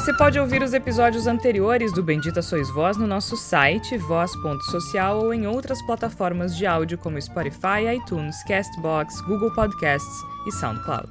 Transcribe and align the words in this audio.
Você 0.00 0.14
pode 0.14 0.40
ouvir 0.40 0.62
os 0.62 0.72
episódios 0.72 1.26
anteriores 1.26 1.92
do 1.92 2.02
Bendita 2.02 2.40
Sois 2.40 2.70
Voz 2.70 2.96
no 2.96 3.06
nosso 3.06 3.36
site, 3.36 3.98
voz.social, 3.98 5.18
ou 5.22 5.34
em 5.34 5.46
outras 5.46 5.82
plataformas 5.82 6.56
de 6.56 6.64
áudio 6.64 6.96
como 6.96 7.20
Spotify, 7.20 7.96
iTunes, 7.96 8.42
Castbox, 8.44 9.20
Google 9.20 9.52
Podcasts 9.52 10.22
e 10.46 10.52
SoundCloud. 10.52 11.06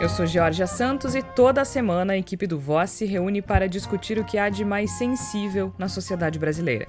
Eu 0.00 0.08
sou 0.08 0.24
Georgia 0.24 0.66
Santos 0.66 1.14
e 1.14 1.22
toda 1.22 1.62
semana 1.66 2.14
a 2.14 2.18
equipe 2.18 2.46
do 2.46 2.58
Voz 2.58 2.88
se 2.92 3.04
reúne 3.04 3.42
para 3.42 3.68
discutir 3.68 4.18
o 4.18 4.24
que 4.24 4.38
há 4.38 4.48
de 4.48 4.64
mais 4.64 4.92
sensível 4.92 5.74
na 5.78 5.90
sociedade 5.90 6.38
brasileira. 6.38 6.88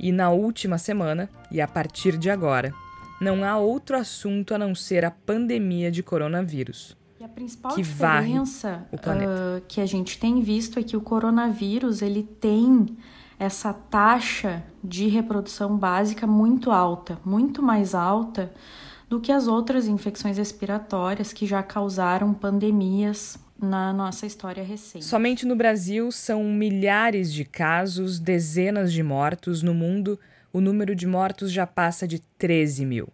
E 0.00 0.10
na 0.10 0.30
última 0.30 0.78
semana, 0.78 1.30
e 1.48 1.60
a 1.60 1.68
partir 1.68 2.16
de 2.16 2.28
agora, 2.28 2.74
não 3.20 3.44
há 3.44 3.56
outro 3.56 3.96
assunto 3.96 4.52
a 4.52 4.58
não 4.58 4.74
ser 4.74 5.04
a 5.04 5.12
pandemia 5.12 5.92
de 5.92 6.02
coronavírus. 6.02 6.97
E 7.20 7.24
a 7.24 7.28
principal 7.28 7.74
que 7.74 7.82
diferença 7.82 8.86
uh, 8.92 9.60
que 9.66 9.80
a 9.80 9.86
gente 9.86 10.20
tem 10.20 10.40
visto 10.40 10.78
é 10.78 10.84
que 10.84 10.96
o 10.96 11.00
coronavírus 11.00 12.00
ele 12.00 12.22
tem 12.22 12.96
essa 13.36 13.72
taxa 13.72 14.62
de 14.84 15.08
reprodução 15.08 15.76
básica 15.76 16.28
muito 16.28 16.70
alta, 16.70 17.18
muito 17.24 17.60
mais 17.60 17.92
alta 17.92 18.52
do 19.08 19.18
que 19.18 19.32
as 19.32 19.48
outras 19.48 19.88
infecções 19.88 20.38
respiratórias 20.38 21.32
que 21.32 21.44
já 21.44 21.60
causaram 21.60 22.32
pandemias 22.32 23.36
na 23.60 23.92
nossa 23.92 24.24
história 24.24 24.62
recente. 24.62 25.04
Somente 25.04 25.44
no 25.44 25.56
Brasil 25.56 26.12
são 26.12 26.44
milhares 26.44 27.32
de 27.32 27.44
casos, 27.44 28.20
dezenas 28.20 28.92
de 28.92 29.02
mortos. 29.02 29.60
No 29.60 29.74
mundo, 29.74 30.20
o 30.52 30.60
número 30.60 30.94
de 30.94 31.06
mortos 31.06 31.50
já 31.50 31.66
passa 31.66 32.06
de 32.06 32.20
13 32.38 32.86
mil. 32.86 33.08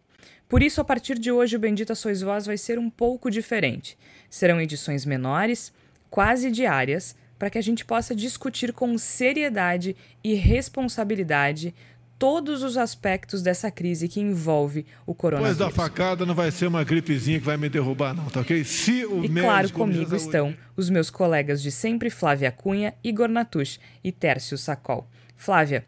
Por 0.48 0.62
isso, 0.62 0.80
a 0.80 0.84
partir 0.84 1.18
de 1.18 1.32
hoje, 1.32 1.56
o 1.56 1.58
Bendita 1.58 1.94
Sois 1.94 2.20
Vós 2.20 2.46
vai 2.46 2.56
ser 2.56 2.78
um 2.78 2.90
pouco 2.90 3.30
diferente. 3.30 3.96
Serão 4.28 4.60
edições 4.60 5.04
menores, 5.04 5.72
quase 6.10 6.50
diárias, 6.50 7.16
para 7.38 7.50
que 7.50 7.58
a 7.58 7.62
gente 7.62 7.84
possa 7.84 8.14
discutir 8.14 8.72
com 8.72 8.96
seriedade 8.96 9.96
e 10.22 10.34
responsabilidade 10.34 11.74
todos 12.18 12.62
os 12.62 12.76
aspectos 12.76 13.42
dessa 13.42 13.70
crise 13.70 14.08
que 14.08 14.20
envolve 14.20 14.86
o 15.04 15.14
coronavírus. 15.14 15.58
Depois 15.58 15.76
da 15.76 15.82
facada 15.82 16.24
não 16.24 16.34
vai 16.34 16.50
ser 16.50 16.66
uma 16.66 16.84
gripezinha 16.84 17.38
que 17.38 17.44
vai 17.44 17.56
me 17.56 17.68
derrubar, 17.68 18.14
não, 18.14 18.26
tá 18.26 18.40
ok? 18.40 18.64
Se 18.64 19.04
o 19.04 19.24
e 19.24 19.28
claro, 19.28 19.72
comigo 19.72 20.14
estão 20.14 20.56
os 20.76 20.88
meus 20.88 21.10
colegas 21.10 21.60
de 21.60 21.70
sempre, 21.70 22.10
Flávia 22.10 22.52
Cunha, 22.52 22.94
Igor 23.02 23.28
Natush 23.28 23.80
e 24.02 24.12
Tércio 24.12 24.56
Sacol. 24.56 25.08
Flávia, 25.36 25.84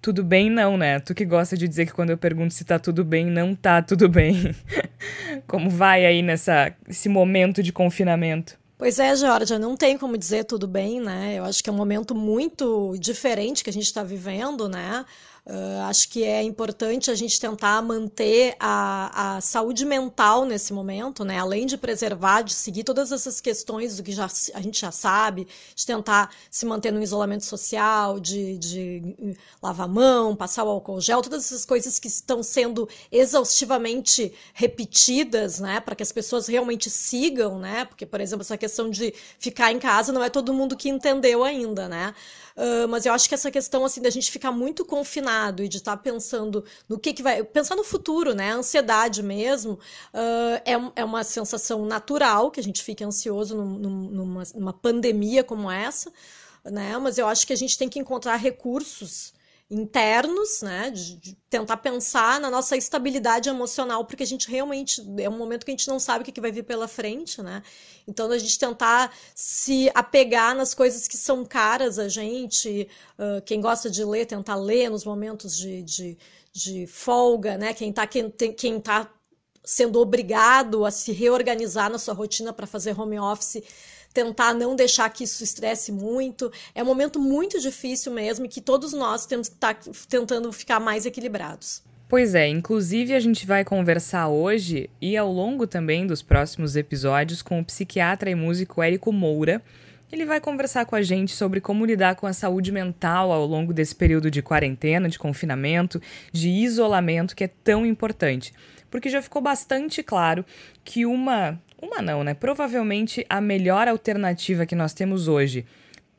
tudo 0.00 0.24
bem 0.24 0.50
não, 0.50 0.76
né? 0.76 0.98
Tu 1.00 1.14
que 1.14 1.24
gosta 1.24 1.56
de 1.56 1.68
dizer 1.68 1.86
que 1.86 1.92
quando 1.92 2.10
eu 2.10 2.18
pergunto 2.18 2.54
se 2.54 2.64
tá 2.64 2.78
tudo 2.78 3.04
bem, 3.04 3.26
não 3.26 3.54
tá 3.54 3.82
tudo 3.82 4.08
bem. 4.08 4.54
como 5.46 5.68
vai 5.68 6.06
aí 6.06 6.22
nessa 6.22 6.74
esse 6.88 7.08
momento 7.08 7.62
de 7.62 7.72
confinamento? 7.72 8.58
Pois 8.78 8.98
é, 8.98 9.14
Georgia, 9.14 9.58
não 9.58 9.76
tem 9.76 9.98
como 9.98 10.16
dizer 10.16 10.44
tudo 10.44 10.66
bem, 10.66 11.00
né? 11.00 11.34
Eu 11.36 11.44
acho 11.44 11.62
que 11.62 11.68
é 11.68 11.72
um 11.72 11.76
momento 11.76 12.14
muito 12.14 12.96
diferente 12.98 13.62
que 13.62 13.68
a 13.68 13.72
gente 13.72 13.84
está 13.84 14.02
vivendo, 14.02 14.70
né? 14.70 15.04
Uh, 15.50 15.82
acho 15.88 16.08
que 16.08 16.22
é 16.22 16.44
importante 16.44 17.10
a 17.10 17.14
gente 17.16 17.40
tentar 17.40 17.82
manter 17.82 18.54
a, 18.60 19.38
a 19.38 19.40
saúde 19.40 19.84
mental 19.84 20.44
nesse 20.44 20.72
momento, 20.72 21.24
né? 21.24 21.40
Além 21.40 21.66
de 21.66 21.76
preservar, 21.76 22.42
de 22.42 22.54
seguir 22.54 22.84
todas 22.84 23.10
essas 23.10 23.40
questões 23.40 23.96
do 23.96 24.04
que 24.04 24.12
já, 24.12 24.26
a 24.54 24.60
gente 24.60 24.80
já 24.80 24.92
sabe, 24.92 25.48
de 25.74 25.84
tentar 25.84 26.32
se 26.48 26.64
manter 26.64 26.92
no 26.92 27.02
isolamento 27.02 27.44
social, 27.44 28.20
de, 28.20 28.58
de 28.58 29.36
lavar 29.60 29.86
a 29.86 29.88
mão, 29.88 30.36
passar 30.36 30.62
o 30.62 30.68
álcool 30.68 31.00
gel, 31.00 31.20
todas 31.20 31.46
essas 31.46 31.64
coisas 31.64 31.98
que 31.98 32.06
estão 32.06 32.44
sendo 32.44 32.88
exaustivamente 33.10 34.32
repetidas, 34.54 35.58
né? 35.58 35.80
Para 35.80 35.96
que 35.96 36.02
as 36.04 36.12
pessoas 36.12 36.46
realmente 36.46 36.88
sigam, 36.88 37.58
né? 37.58 37.86
Porque, 37.86 38.06
por 38.06 38.20
exemplo, 38.20 38.42
essa 38.42 38.56
questão 38.56 38.88
de 38.88 39.12
ficar 39.36 39.72
em 39.72 39.80
casa 39.80 40.12
não 40.12 40.22
é 40.22 40.30
todo 40.30 40.54
mundo 40.54 40.76
que 40.76 40.88
entendeu 40.88 41.42
ainda, 41.42 41.88
né? 41.88 42.14
Uh, 42.60 42.86
mas 42.88 43.06
eu 43.06 43.14
acho 43.14 43.26
que 43.26 43.34
essa 43.34 43.50
questão 43.50 43.86
assim 43.86 44.02
da 44.02 44.10
gente 44.10 44.30
ficar 44.30 44.52
muito 44.52 44.84
confinado 44.84 45.64
e 45.64 45.68
de 45.68 45.78
estar 45.78 45.96
tá 45.96 46.02
pensando 46.02 46.62
no 46.86 46.98
que, 46.98 47.14
que 47.14 47.22
vai. 47.22 47.42
Pensar 47.42 47.74
no 47.74 47.82
futuro, 47.82 48.34
né? 48.34 48.52
A 48.52 48.56
ansiedade 48.56 49.22
mesmo 49.22 49.78
uh, 50.12 50.60
é, 50.66 51.00
é 51.00 51.02
uma 51.02 51.24
sensação 51.24 51.86
natural 51.86 52.50
que 52.50 52.60
a 52.60 52.62
gente 52.62 52.84
fique 52.84 53.02
ansioso 53.02 53.56
num, 53.56 54.10
numa, 54.10 54.42
numa 54.54 54.72
pandemia 54.74 55.42
como 55.42 55.70
essa, 55.70 56.12
né? 56.62 56.98
Mas 56.98 57.16
eu 57.16 57.26
acho 57.26 57.46
que 57.46 57.54
a 57.54 57.56
gente 57.56 57.78
tem 57.78 57.88
que 57.88 57.98
encontrar 57.98 58.36
recursos 58.36 59.32
internos, 59.70 60.62
né, 60.62 60.90
de, 60.90 61.16
de, 61.16 61.34
tentar 61.48 61.76
pensar 61.76 62.40
na 62.40 62.50
nossa 62.50 62.76
estabilidade 62.76 63.48
emocional, 63.48 64.04
porque 64.04 64.24
a 64.24 64.26
gente 64.26 64.50
realmente 64.50 65.00
é 65.18 65.28
um 65.28 65.38
momento 65.38 65.64
que 65.64 65.70
a 65.70 65.74
gente 65.74 65.86
não 65.86 66.00
sabe 66.00 66.22
o 66.22 66.24
que, 66.24 66.32
que 66.32 66.40
vai 66.40 66.50
vir 66.50 66.64
pela 66.64 66.88
frente, 66.88 67.40
né? 67.40 67.62
Então 68.06 68.28
a 68.32 68.38
gente 68.38 68.58
tentar 68.58 69.14
se 69.32 69.88
apegar 69.94 70.56
nas 70.56 70.74
coisas 70.74 71.06
que 71.06 71.16
são 71.16 71.44
caras 71.44 72.00
a 72.00 72.08
gente, 72.08 72.88
uh, 73.16 73.40
quem 73.42 73.60
gosta 73.60 73.88
de 73.88 74.04
ler, 74.04 74.26
tentar 74.26 74.56
ler 74.56 74.90
nos 74.90 75.04
momentos 75.04 75.56
de, 75.56 75.82
de, 75.82 76.18
de 76.52 76.86
folga, 76.88 77.56
né? 77.56 77.72
Quem 77.72 77.90
está 77.90 78.06
quem, 78.08 78.28
quem 78.28 78.80
tá 78.80 79.08
sendo 79.62 80.00
obrigado 80.00 80.84
a 80.84 80.90
se 80.90 81.12
reorganizar 81.12 81.90
na 81.90 81.98
sua 81.98 82.14
rotina 82.14 82.52
para 82.52 82.66
fazer 82.66 82.98
home 82.98 83.20
office 83.20 83.62
tentar 84.12 84.54
não 84.54 84.74
deixar 84.74 85.08
que 85.10 85.24
isso 85.24 85.42
estresse 85.42 85.92
muito. 85.92 86.52
É 86.74 86.82
um 86.82 86.86
momento 86.86 87.18
muito 87.18 87.60
difícil 87.60 88.12
mesmo 88.12 88.44
e 88.44 88.48
que 88.48 88.60
todos 88.60 88.92
nós 88.92 89.26
temos 89.26 89.48
que 89.48 89.54
estar 89.54 89.74
tá 89.74 89.90
tentando 90.08 90.52
ficar 90.52 90.80
mais 90.80 91.06
equilibrados. 91.06 91.82
Pois 92.08 92.34
é, 92.34 92.48
inclusive 92.48 93.14
a 93.14 93.20
gente 93.20 93.46
vai 93.46 93.64
conversar 93.64 94.26
hoje 94.26 94.90
e 95.00 95.16
ao 95.16 95.30
longo 95.32 95.64
também 95.64 96.08
dos 96.08 96.22
próximos 96.22 96.74
episódios 96.74 97.40
com 97.40 97.60
o 97.60 97.64
psiquiatra 97.64 98.28
e 98.28 98.34
músico 98.34 98.82
Érico 98.82 99.12
Moura. 99.12 99.62
Ele 100.10 100.26
vai 100.26 100.40
conversar 100.40 100.86
com 100.86 100.96
a 100.96 101.02
gente 101.02 101.36
sobre 101.36 101.60
como 101.60 101.86
lidar 101.86 102.16
com 102.16 102.26
a 102.26 102.32
saúde 102.32 102.72
mental 102.72 103.30
ao 103.30 103.46
longo 103.46 103.72
desse 103.72 103.94
período 103.94 104.28
de 104.28 104.42
quarentena, 104.42 105.08
de 105.08 105.20
confinamento, 105.20 106.02
de 106.32 106.48
isolamento 106.48 107.36
que 107.36 107.44
é 107.44 107.48
tão 107.62 107.86
importante. 107.86 108.52
Porque 108.90 109.08
já 109.08 109.22
ficou 109.22 109.40
bastante 109.40 110.02
claro 110.02 110.44
que 110.84 111.06
uma 111.06 111.62
uma 111.80 112.02
não, 112.02 112.22
né? 112.22 112.34
Provavelmente 112.34 113.24
a 113.28 113.40
melhor 113.40 113.88
alternativa 113.88 114.66
que 114.66 114.74
nós 114.74 114.92
temos 114.92 115.28
hoje 115.28 115.64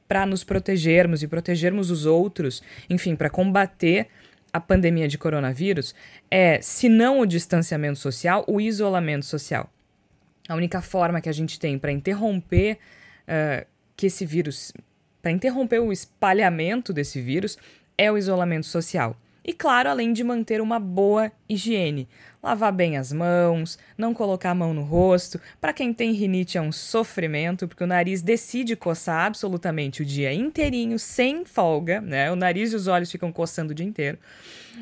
para 0.08 0.26
nos 0.26 0.44
protegermos 0.44 1.24
e 1.24 1.28
protegermos 1.28 1.90
os 1.90 2.06
outros, 2.06 2.62
enfim, 2.90 3.16
para 3.16 3.30
combater 3.30 4.08
a 4.52 4.60
pandemia 4.60 5.08
de 5.08 5.18
coronavírus 5.18 5.96
é, 6.30 6.60
se 6.62 6.90
não 6.90 7.20
o 7.20 7.26
distanciamento 7.26 7.98
social, 7.98 8.44
o 8.48 8.60
isolamento 8.60 9.26
social. 9.26 9.72
A 10.50 10.56
única 10.56 10.82
forma 10.82 11.22
que 11.22 11.30
a 11.30 11.34
gente 11.34 11.60
tem 11.60 11.80
para 11.80 11.92
interromper 11.92 12.78
uh, 13.24 13.66
que 13.96 14.08
esse 14.08 14.26
vírus, 14.26 14.74
para 15.22 15.32
interromper 15.32 15.80
o 15.80 15.94
espalhamento 15.94 16.92
desse 16.92 17.22
vírus, 17.22 17.58
é 17.98 18.12
o 18.12 18.18
isolamento 18.18 18.66
social. 18.66 19.16
E 19.44 19.54
claro, 19.54 19.90
além 19.90 20.14
de 20.14 20.24
manter 20.24 20.62
uma 20.62 20.80
boa 20.80 21.32
higiene 21.50 22.08
lavar 22.42 22.72
bem 22.72 22.98
as 22.98 23.12
mãos, 23.12 23.78
não 23.98 24.14
colocar 24.14 24.52
a 24.52 24.56
mão 24.56 24.74
no 24.74 24.82
rosto. 24.82 25.40
Para 25.60 25.74
quem 25.74 25.94
tem 25.94 26.12
rinite 26.12 26.58
é 26.58 26.62
um 26.62 26.72
sofrimento, 26.72 27.68
porque 27.68 27.84
o 27.84 27.88
nariz 27.88 28.22
decide 28.22 28.76
coçar 28.76 29.26
absolutamente 29.26 30.02
o 30.02 30.06
dia 30.06 30.34
inteirinho, 30.34 30.98
sem 30.98 31.46
folga, 31.46 32.02
né? 32.02 32.32
O 32.32 32.36
nariz 32.36 32.74
e 32.74 32.76
os 32.76 32.88
olhos 32.88 33.12
ficam 33.12 33.32
coçando 33.32 33.72
o 33.72 33.76
dia 33.76 33.86
inteiro. 33.86 34.18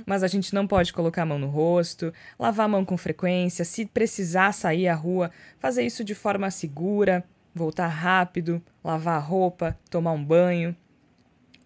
Mas 0.06 0.24
a 0.24 0.28
gente 0.28 0.54
não 0.54 0.66
pode 0.66 0.94
colocar 0.94 1.24
a 1.24 1.26
mão 1.26 1.40
no 1.40 1.48
rosto, 1.48 2.14
lavar 2.40 2.66
a 2.66 2.70
mão 2.70 2.86
com 2.86 2.98
frequência, 2.98 3.66
se 3.66 3.86
precisar 3.86 4.54
sair 4.54 4.88
à 4.88 4.96
rua, 4.96 5.32
fazer 5.60 5.84
isso 5.84 6.04
de 6.04 6.16
forma 6.16 6.50
segura, 6.50 7.24
voltar 7.54 7.88
rápido, 7.88 8.62
lavar 8.84 9.16
a 9.16 9.20
roupa, 9.20 9.78
tomar 9.90 10.14
um 10.14 10.24
banho. 10.24 10.76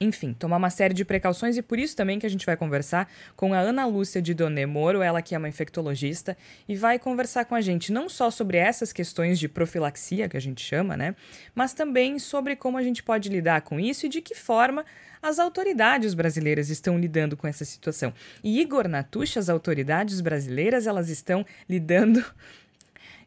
Enfim, 0.04 0.34
tomar 0.34 0.58
uma 0.58 0.70
série 0.70 0.94
de 0.94 1.06
precauções 1.06 1.56
e 1.56 1.62
por 1.62 1.80
isso 1.80 1.96
também 1.96 2.20
que 2.20 2.26
a 2.26 2.30
gente 2.30 2.46
vai 2.46 2.58
conversar 2.58 3.10
com 3.36 3.54
a 3.54 3.60
Ana 3.60 3.86
Lúcia 3.86 4.22
de 4.22 4.34
Doné 4.34 4.66
Moro, 4.66 5.02
ela 5.02 5.22
que 5.22 5.34
é 5.34 5.38
uma 5.38 5.48
infectologista, 5.48 6.38
e 6.68 6.76
vai 6.76 7.00
conversar 7.00 7.46
com 7.46 7.56
a 7.56 7.62
gente 7.62 7.92
não 7.92 8.10
só 8.10 8.30
sobre 8.30 8.58
essas 8.58 8.92
questões 8.92 9.40
de 9.40 9.48
profilaxia, 9.48 10.28
que 10.28 10.36
a 10.36 10.42
gente 10.42 10.62
chama, 10.62 10.98
né? 10.98 11.16
Mas 11.56 11.74
também 11.74 12.20
sobre 12.20 12.56
como 12.56 12.78
a 12.78 12.84
gente 12.84 13.02
pode 13.02 13.30
lidar 13.30 13.62
com 13.62 13.80
isso 13.80 14.06
e 14.06 14.10
de 14.10 14.22
que 14.22 14.36
forma 14.36 14.86
as 15.22 15.40
autoridades 15.40 16.14
brasileiras 16.14 16.70
estão 16.70 17.00
lidando 17.00 17.38
com 17.38 17.48
essa 17.48 17.64
situação. 17.64 18.14
E 18.44 18.60
Igor 18.60 18.90
Natucha, 18.90 19.40
as 19.40 19.48
autoridades 19.48 20.20
brasileiras, 20.20 20.86
elas 20.86 21.08
estão 21.08 21.46
lidando 21.70 22.24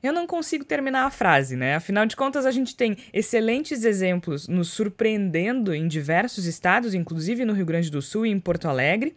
eu 0.02 0.12
não 0.12 0.26
consigo 0.26 0.64
terminar 0.64 1.04
a 1.04 1.10
frase, 1.10 1.56
né? 1.56 1.74
Afinal 1.74 2.06
de 2.06 2.16
contas, 2.16 2.46
a 2.46 2.50
gente 2.50 2.76
tem 2.76 2.96
excelentes 3.12 3.84
exemplos 3.84 4.48
nos 4.48 4.68
surpreendendo 4.68 5.74
em 5.74 5.88
diversos 5.88 6.46
estados, 6.46 6.94
inclusive 6.94 7.44
no 7.44 7.52
Rio 7.52 7.66
Grande 7.66 7.90
do 7.90 8.00
Sul 8.02 8.26
e 8.26 8.30
em 8.30 8.40
Porto 8.40 8.68
Alegre. 8.68 9.16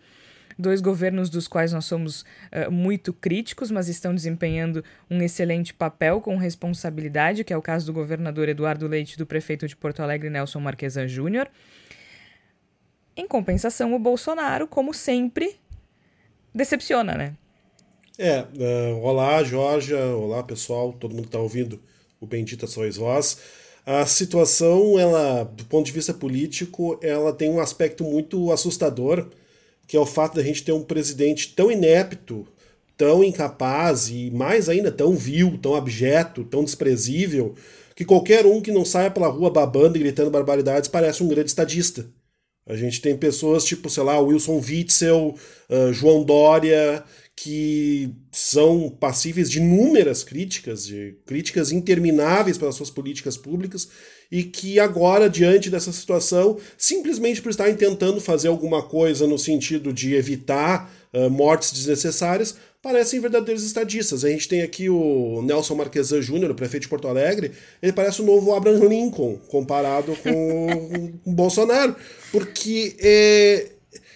dois 0.58 0.82
governos 0.82 1.30
dos 1.30 1.48
quais 1.48 1.72
nós 1.72 1.86
somos 1.86 2.22
uh, 2.22 2.70
muito 2.70 3.14
críticos, 3.14 3.72
mas 3.72 3.88
estão 3.88 4.14
desempenhando 4.14 4.84
um 5.10 5.22
excelente 5.22 5.74
papel 5.74 6.20
com 6.20 6.36
responsabilidade, 6.36 7.46
que 7.46 7.54
é 7.54 7.58
o 7.58 7.62
caso 7.62 7.86
do 7.86 7.94
governador 7.94 8.50
Eduardo 8.50 8.86
Leite 8.86 9.14
e 9.14 9.18
do 9.18 9.26
prefeito 9.26 9.68
de 9.68 9.76
Porto 9.76 10.02
Alegre, 10.02 10.30
Nelson 10.30 10.60
Marquesan 10.60 11.08
Júnior. 11.08 11.48
Em 13.16 13.26
compensação, 13.28 13.94
o 13.94 14.00
Bolsonaro, 14.00 14.68
como 14.68 14.94
sempre, 14.94 15.56
decepciona, 16.54 17.16
né? 17.16 17.34
É, 18.22 18.42
uh, 18.42 19.00
olá, 19.02 19.42
Jorge, 19.46 19.94
olá, 19.94 20.44
pessoal, 20.44 20.92
todo 20.92 21.16
mundo 21.16 21.28
está 21.28 21.40
ouvindo 21.40 21.80
o 22.20 22.28
Bendita 22.28 22.68
Sois 22.68 22.98
Vós. 22.98 23.38
A 23.86 24.06
situação, 24.06 25.00
ela, 25.00 25.46
do 25.46 25.64
ponto 25.64 25.86
de 25.86 25.94
vista 25.94 26.14
político, 26.14 27.00
ela 27.02 27.32
tem 27.32 27.50
um 27.50 27.62
aspecto 27.62 28.04
muito 28.04 28.52
assustador, 28.52 29.30
que 29.88 29.96
é 29.96 30.00
o 30.02 30.06
fato 30.06 30.36
da 30.36 30.44
gente 30.44 30.66
ter 30.66 30.74
um 30.74 30.84
presidente 30.84 31.56
tão 31.56 31.72
inepto, 31.72 32.46
tão 32.98 33.24
incapaz 33.24 34.10
e 34.10 34.30
mais 34.32 34.68
ainda 34.68 34.92
tão 34.92 35.16
vil, 35.16 35.58
tão 35.58 35.74
abjeto, 35.74 36.44
tão 36.44 36.62
desprezível, 36.62 37.56
que 37.96 38.04
qualquer 38.04 38.46
um 38.46 38.60
que 38.60 38.70
não 38.70 38.84
saia 38.84 39.10
pela 39.10 39.30
rua 39.30 39.50
babando 39.50 39.96
e 39.96 40.02
gritando 40.02 40.30
barbaridades 40.30 40.90
parece 40.90 41.24
um 41.24 41.28
grande 41.30 41.52
estadista. 41.52 42.06
A 42.70 42.76
gente 42.76 43.02
tem 43.02 43.18
pessoas 43.18 43.66
tipo, 43.66 43.90
sei 43.90 44.04
lá, 44.04 44.20
Wilson 44.20 44.62
Witzel, 44.62 45.36
uh, 45.70 45.92
João 45.92 46.24
Dória, 46.24 47.04
que 47.36 48.14
são 48.32 48.90
passíveis 48.90 49.50
de 49.50 49.58
inúmeras 49.58 50.24
críticas, 50.24 50.86
de 50.86 51.16
críticas 51.26 51.72
intermináveis 51.72 52.60
pelas 52.60 52.76
suas 52.76 52.92
políticas 52.92 53.36
públicas, 53.38 53.90
e 54.32 54.44
que 54.44 54.80
agora, 54.80 55.28
diante 55.28 55.70
dessa 55.70 55.92
situação, 55.92 56.58
simplesmente 56.78 57.42
por 57.42 57.50
estarem 57.50 57.76
tentando 57.76 58.22
fazer 58.22 58.50
alguma 58.50 58.84
coisa 58.84 59.26
no 59.26 59.40
sentido 59.40 59.92
de 59.92 60.14
evitar 60.14 60.94
uh, 61.12 61.28
mortes 61.28 61.72
desnecessárias, 61.72 62.56
parecem 62.82 63.20
verdadeiros 63.20 63.64
estadistas. 63.64 64.24
A 64.24 64.30
gente 64.30 64.48
tem 64.48 64.62
aqui 64.62 64.90
o 64.90 65.42
Nelson 65.44 65.76
Marquesan 65.76 66.22
Júnior, 66.22 66.52
o 66.52 66.56
prefeito 66.56 66.84
de 66.84 66.90
Porto 66.90 67.08
Alegre, 67.08 67.52
ele 67.82 67.94
parece 67.94 68.22
o 68.22 68.26
novo 68.26 68.54
Abraham 68.54 68.88
Lincoln, 68.88 69.38
comparado 69.48 70.16
com 70.18 71.12
o 71.26 71.32
Bolsonaro, 71.32 71.96
porque 72.32 72.96
é, 73.00 73.68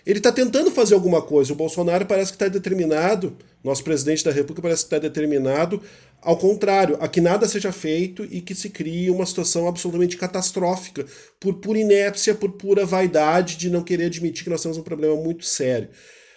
ele 0.05 0.19
está 0.19 0.31
tentando 0.31 0.71
fazer 0.71 0.93
alguma 0.93 1.21
coisa. 1.21 1.53
O 1.53 1.55
Bolsonaro 1.55 2.05
parece 2.05 2.31
que 2.31 2.35
está 2.35 2.47
determinado, 2.47 3.35
nosso 3.63 3.83
presidente 3.83 4.23
da 4.23 4.31
República 4.31 4.61
parece 4.61 4.83
que 4.83 4.87
está 4.87 4.99
determinado, 4.99 5.81
ao 6.21 6.37
contrário, 6.37 6.97
a 7.01 7.07
que 7.07 7.19
nada 7.19 7.47
seja 7.49 7.71
feito 7.73 8.25
e 8.31 8.39
que 8.39 8.55
se 8.55 8.69
crie 8.69 9.09
uma 9.09 9.25
situação 9.25 9.67
absolutamente 9.67 10.15
catastrófica, 10.15 11.05
por 11.37 11.55
pura 11.55 11.79
inépcia, 11.79 12.33
por 12.33 12.53
pura 12.53 12.85
vaidade 12.85 13.57
de 13.57 13.69
não 13.69 13.83
querer 13.83 14.05
admitir 14.05 14.45
que 14.45 14.49
nós 14.49 14.61
temos 14.61 14.77
um 14.77 14.83
problema 14.83 15.15
muito 15.17 15.43
sério. 15.43 15.89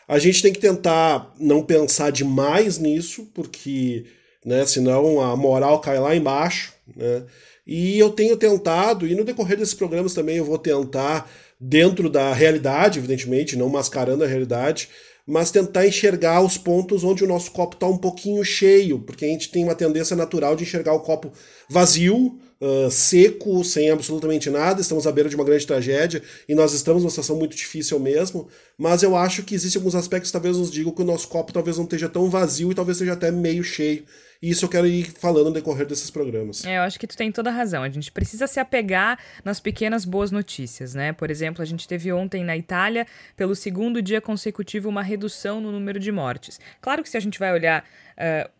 A 0.08 0.18
gente 0.18 0.42
tem 0.42 0.52
que 0.52 0.60
tentar 0.60 1.34
não 1.38 1.62
pensar 1.62 2.10
demais 2.10 2.78
nisso, 2.78 3.28
porque 3.34 4.04
né, 4.44 4.64
senão 4.64 5.20
a 5.20 5.36
moral 5.36 5.80
cai 5.80 5.98
lá 5.98 6.14
embaixo. 6.14 6.72
Né? 6.94 7.24
E 7.66 7.98
eu 7.98 8.10
tenho 8.10 8.36
tentado, 8.36 9.06
e 9.06 9.14
no 9.14 9.24
decorrer 9.24 9.58
desses 9.58 9.74
programas 9.74 10.14
também 10.14 10.36
eu 10.36 10.44
vou 10.44 10.58
tentar 10.58 11.28
dentro 11.58 12.08
da 12.08 12.32
realidade, 12.32 12.98
evidentemente, 12.98 13.56
não 13.56 13.68
mascarando 13.68 14.22
a 14.22 14.26
realidade, 14.26 14.88
mas 15.26 15.50
tentar 15.50 15.86
enxergar 15.86 16.40
os 16.40 16.56
pontos 16.56 17.02
onde 17.02 17.24
o 17.24 17.26
nosso 17.26 17.50
copo 17.50 17.74
está 17.74 17.86
um 17.86 17.98
pouquinho 17.98 18.44
cheio, 18.44 19.00
porque 19.00 19.24
a 19.24 19.28
gente 19.28 19.50
tem 19.50 19.64
uma 19.64 19.74
tendência 19.74 20.14
natural 20.14 20.54
de 20.54 20.62
enxergar 20.62 20.92
o 20.92 21.00
copo 21.00 21.32
vazio, 21.68 22.38
uh, 22.60 22.90
seco, 22.90 23.64
sem 23.64 23.90
absolutamente 23.90 24.48
nada, 24.48 24.80
estamos 24.80 25.06
à 25.06 25.10
beira 25.12 25.28
de 25.28 25.34
uma 25.34 25.44
grande 25.44 25.66
tragédia 25.66 26.22
e 26.48 26.54
nós 26.54 26.72
estamos 26.72 27.02
numa 27.02 27.10
situação 27.10 27.36
muito 27.36 27.56
difícil 27.56 27.98
mesmo, 27.98 28.46
mas 28.78 29.02
eu 29.02 29.16
acho 29.16 29.42
que 29.42 29.54
existem 29.54 29.80
alguns 29.80 29.96
aspectos 29.96 30.30
que 30.30 30.32
talvez 30.32 30.56
nos 30.56 30.70
digam 30.70 30.92
que 30.92 31.02
o 31.02 31.04
nosso 31.04 31.26
copo 31.26 31.52
talvez 31.52 31.76
não 31.76 31.84
esteja 31.84 32.08
tão 32.08 32.30
vazio 32.30 32.70
e 32.70 32.74
talvez 32.74 32.98
seja 32.98 33.14
até 33.14 33.30
meio 33.32 33.64
cheio. 33.64 34.04
E 34.40 34.50
isso 34.50 34.64
eu 34.64 34.68
quero 34.68 34.86
ir 34.86 35.04
falando 35.04 35.46
no 35.46 35.52
decorrer 35.52 35.86
desses 35.86 36.10
programas. 36.10 36.64
É, 36.64 36.78
eu 36.78 36.82
acho 36.82 36.98
que 36.98 37.06
tu 37.06 37.16
tem 37.16 37.32
toda 37.32 37.50
a 37.50 37.52
razão. 37.52 37.82
A 37.82 37.88
gente 37.88 38.12
precisa 38.12 38.46
se 38.46 38.60
apegar 38.60 39.18
nas 39.44 39.60
pequenas 39.60 40.04
boas 40.04 40.30
notícias, 40.30 40.94
né? 40.94 41.12
Por 41.12 41.30
exemplo, 41.30 41.62
a 41.62 41.64
gente 41.64 41.88
teve 41.88 42.12
ontem 42.12 42.44
na 42.44 42.56
Itália, 42.56 43.06
pelo 43.36 43.54
segundo 43.54 44.02
dia 44.02 44.20
consecutivo, 44.20 44.88
uma 44.88 45.02
redução 45.02 45.60
no 45.60 45.72
número 45.72 45.98
de 45.98 46.12
mortes. 46.12 46.60
Claro 46.80 47.02
que 47.02 47.08
se 47.08 47.16
a 47.16 47.20
gente 47.20 47.38
vai 47.38 47.52
olhar 47.52 47.84
uh, 48.16 48.50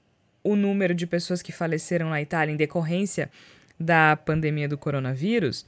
o 0.43 0.57
número 0.57 0.95
de 0.95 1.07
pessoas 1.07 1.43
que 1.43 1.53
faleceram 1.53 2.11
na 2.11 2.23
Itália 2.23 2.53
em 2.53 2.57
decorrência 2.57 3.31
da 3.79 4.17
pandemia 4.17 4.69
do 4.69 4.79
coronavírus, 4.79 5.67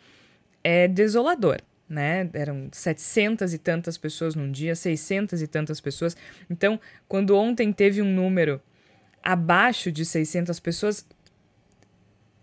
é 0.62 0.88
desolador. 0.88 1.60
Né? 1.88 2.28
Eram 2.34 2.69
700 2.70 3.55
e 3.55 3.58
tantas 3.58 3.96
pessoas 3.96 4.34
num 4.34 4.50
dia, 4.52 4.75
600 4.75 5.40
e 5.40 5.46
tantas 5.46 5.81
pessoas. 5.81 6.16
Então, 6.50 6.78
quando 7.08 7.34
ontem 7.34 7.72
teve 7.72 8.02
um 8.02 8.12
número 8.12 8.60
abaixo 9.23 9.91
de 9.93 10.05
600 10.05 10.59
pessoas, 10.61 11.06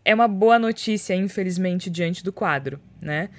é 0.04 0.14
uma 0.14 0.28
boa 0.28 0.60
notícia, 0.60 1.16
infelizmente, 1.16 1.90
diante 1.90 2.24
do 2.24 2.32
quadro, 2.32 2.80
né? 3.02 3.30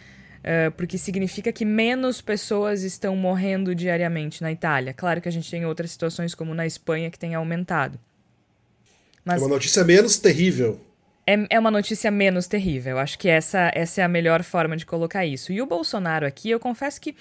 Uh, 0.41 0.71
porque 0.73 0.97
significa 0.97 1.53
que 1.53 1.65
menos 1.65 2.21
pessoas 2.21 2.83
estão 2.83 3.17
morrendo 3.17 3.75
diariamente 3.75 4.43
na 4.43 4.53
Itália. 4.53 4.95
Claro 4.95 5.21
que 5.21 5.29
a 5.29 5.33
gente 5.33 5.51
tem 5.51 5.65
outras 5.65 5.91
situações, 5.91 6.35
como 6.35 6.55
na 6.55 6.67
Espanha, 6.67 7.11
que 7.11 7.19
tem 7.19 7.35
aumentado. 7.35 7.99
Mas 9.25 9.43
é 9.43 9.45
uma 9.45 9.55
notícia 9.55 9.83
menos 9.83 10.19
terrível. 10.19 10.81
É, 11.27 11.47
é 11.51 11.59
uma 11.59 11.71
notícia 11.71 12.13
menos 12.13 12.47
terrível. 12.47 12.99
Acho 12.99 13.19
que 13.19 13.29
essa, 13.29 13.73
essa 13.75 14.01
é 14.01 14.05
a 14.05 14.09
melhor 14.09 14.45
forma 14.45 14.77
de 14.77 14.87
colocar 14.87 15.27
isso. 15.27 15.53
E 15.53 15.61
o 15.61 15.67
Bolsonaro 15.67 16.25
aqui, 16.25 16.51
eu 16.51 16.61
confesso 16.61 17.01
que 17.01 17.17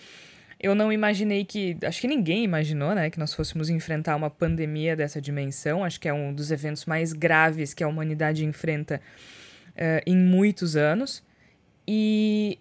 eu 0.65 0.73
não 0.73 0.91
imaginei 0.91 1.45
que. 1.45 1.77
Acho 1.83 2.01
que 2.01 2.07
ninguém 2.07 2.43
imaginou, 2.43 2.95
né? 2.95 3.11
Que 3.11 3.19
nós 3.19 3.35
fôssemos 3.35 3.69
enfrentar 3.69 4.15
uma 4.15 4.31
pandemia 4.31 4.95
dessa 4.95 5.21
dimensão. 5.21 5.83
Acho 5.83 5.99
que 5.99 6.07
é 6.07 6.13
um 6.13 6.33
dos 6.33 6.49
eventos 6.49 6.85
mais 6.85 7.13
graves 7.13 7.71
que 7.71 7.83
a 7.83 7.87
humanidade 7.87 8.43
enfrenta 8.43 8.99
uh, 9.75 10.01
em 10.07 10.17
muitos 10.17 10.75
anos. 10.75 11.23
E. 11.87 12.57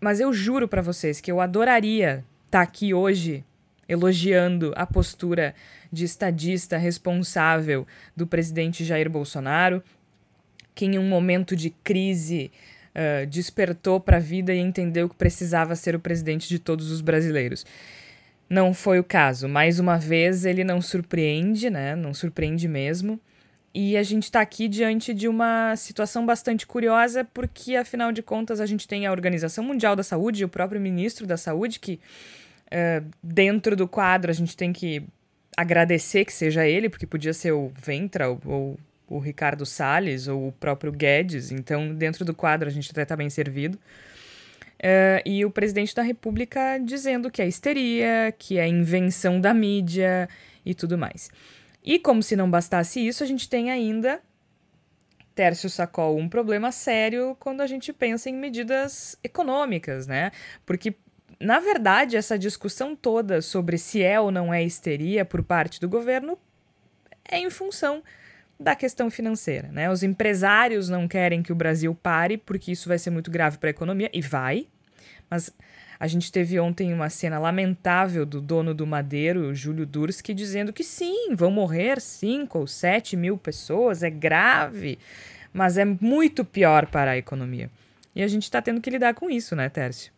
Mas 0.00 0.20
eu 0.20 0.32
juro 0.32 0.66
para 0.66 0.80
vocês 0.80 1.20
que 1.20 1.30
eu 1.30 1.38
adoraria 1.38 2.24
estar 2.46 2.58
tá 2.58 2.62
aqui 2.62 2.94
hoje 2.94 3.44
elogiando 3.86 4.72
a 4.74 4.86
postura 4.86 5.54
de 5.92 6.04
estadista 6.04 6.78
responsável 6.78 7.86
do 8.16 8.26
presidente 8.26 8.86
Jair 8.86 9.10
Bolsonaro, 9.10 9.82
que 10.74 10.86
em 10.86 10.98
um 10.98 11.06
momento 11.06 11.54
de 11.54 11.68
crise 11.68 12.50
uh, 12.94 13.26
despertou 13.26 14.00
para 14.00 14.18
a 14.18 14.20
vida 14.20 14.54
e 14.54 14.58
entendeu 14.58 15.08
que 15.08 15.16
precisava 15.16 15.74
ser 15.76 15.94
o 15.94 16.00
presidente 16.00 16.48
de 16.48 16.58
todos 16.58 16.90
os 16.90 17.00
brasileiros. 17.00 17.66
Não 18.48 18.74
foi 18.74 18.98
o 18.98 19.04
caso. 19.04 19.48
Mais 19.48 19.78
uma 19.78 19.98
vez, 19.98 20.44
ele 20.44 20.64
não 20.64 20.80
surpreende, 20.80 21.70
né? 21.70 21.96
Não 21.96 22.12
surpreende 22.12 22.68
mesmo. 22.68 23.20
E 23.74 23.96
a 23.96 24.02
gente 24.04 24.24
está 24.24 24.40
aqui 24.40 24.68
diante 24.68 25.12
de 25.12 25.26
uma 25.26 25.74
situação 25.74 26.24
bastante 26.24 26.64
curiosa, 26.64 27.24
porque, 27.34 27.74
afinal 27.74 28.12
de 28.12 28.22
contas, 28.22 28.60
a 28.60 28.66
gente 28.66 28.86
tem 28.86 29.06
a 29.06 29.10
Organização 29.10 29.64
Mundial 29.64 29.96
da 29.96 30.04
Saúde 30.04 30.44
o 30.44 30.48
próprio 30.48 30.80
ministro 30.80 31.26
da 31.26 31.36
Saúde, 31.36 31.80
que, 31.80 31.98
uh, 32.66 33.04
dentro 33.20 33.74
do 33.74 33.88
quadro, 33.88 34.30
a 34.30 34.34
gente 34.34 34.56
tem 34.56 34.72
que 34.72 35.02
agradecer 35.56 36.24
que 36.24 36.32
seja 36.32 36.66
ele, 36.66 36.88
porque 36.88 37.06
podia 37.06 37.32
ser 37.32 37.52
o 37.52 37.72
Ventra 37.76 38.28
ou, 38.28 38.40
ou 38.44 38.78
o 39.08 39.18
Ricardo 39.18 39.66
Salles 39.66 40.28
ou 40.28 40.48
o 40.48 40.52
próprio 40.52 40.92
Guedes, 40.92 41.50
então 41.50 41.94
dentro 41.94 42.24
do 42.24 42.34
quadro 42.34 42.68
a 42.68 42.72
gente 42.72 42.90
até 42.90 43.02
está 43.02 43.16
bem 43.16 43.30
servido. 43.30 43.78
Uh, 44.84 45.22
e 45.24 45.44
o 45.44 45.50
presidente 45.50 45.94
da 45.94 46.02
República 46.02 46.78
dizendo 46.78 47.30
que 47.30 47.40
é 47.40 47.46
histeria, 47.46 48.34
que 48.38 48.58
é 48.58 48.66
invenção 48.66 49.40
da 49.40 49.54
mídia 49.54 50.28
e 50.64 50.74
tudo 50.74 50.98
mais. 50.98 51.30
E 51.82 51.98
como 51.98 52.22
se 52.22 52.34
não 52.34 52.50
bastasse 52.50 53.06
isso, 53.06 53.22
a 53.22 53.26
gente 53.26 53.48
tem 53.48 53.70
ainda, 53.70 54.20
Tércio 55.34 55.70
Sacol, 55.70 56.16
um 56.16 56.28
problema 56.28 56.72
sério 56.72 57.36
quando 57.38 57.60
a 57.60 57.66
gente 57.66 57.92
pensa 57.92 58.28
em 58.28 58.34
medidas 58.34 59.18
econômicas, 59.22 60.06
né? 60.06 60.32
Porque, 60.64 60.94
na 61.40 61.60
verdade, 61.60 62.16
essa 62.16 62.38
discussão 62.38 62.96
toda 62.96 63.40
sobre 63.42 63.78
se 63.78 64.02
é 64.02 64.18
ou 64.20 64.30
não 64.30 64.52
é 64.52 64.62
histeria 64.62 65.24
por 65.24 65.42
parte 65.42 65.80
do 65.80 65.88
governo 65.88 66.38
é 67.26 67.38
em 67.38 67.50
função 67.50 68.02
da 68.58 68.74
questão 68.74 69.10
financeira. 69.10 69.68
Né? 69.68 69.90
Os 69.90 70.02
empresários 70.02 70.88
não 70.88 71.08
querem 71.08 71.42
que 71.42 71.52
o 71.52 71.56
Brasil 71.56 71.94
pare, 71.94 72.36
porque 72.36 72.72
isso 72.72 72.88
vai 72.88 72.98
ser 72.98 73.10
muito 73.10 73.30
grave 73.30 73.58
para 73.58 73.68
a 73.68 73.70
economia, 73.70 74.10
e 74.12 74.20
vai. 74.20 74.66
Mas 75.28 75.50
a 75.98 76.06
gente 76.06 76.30
teve 76.30 76.58
ontem 76.58 76.92
uma 76.92 77.08
cena 77.08 77.38
lamentável 77.38 78.26
do 78.26 78.40
dono 78.40 78.74
do 78.74 78.86
Madeiro, 78.86 79.54
Júlio 79.54 79.86
Durski, 79.86 80.34
dizendo 80.34 80.72
que 80.72 80.84
sim, 80.84 81.34
vão 81.34 81.50
morrer 81.50 82.00
5 82.00 82.58
ou 82.58 82.66
7 82.66 83.16
mil 83.16 83.38
pessoas, 83.38 84.02
é 84.02 84.10
grave, 84.10 84.98
mas 85.52 85.78
é 85.78 85.84
muito 85.84 86.44
pior 86.44 86.86
para 86.86 87.12
a 87.12 87.16
economia. 87.16 87.70
E 88.14 88.22
a 88.22 88.28
gente 88.28 88.44
está 88.44 88.60
tendo 88.62 88.80
que 88.80 88.90
lidar 88.90 89.14
com 89.14 89.30
isso, 89.30 89.56
né, 89.56 89.68
Tércio? 89.68 90.12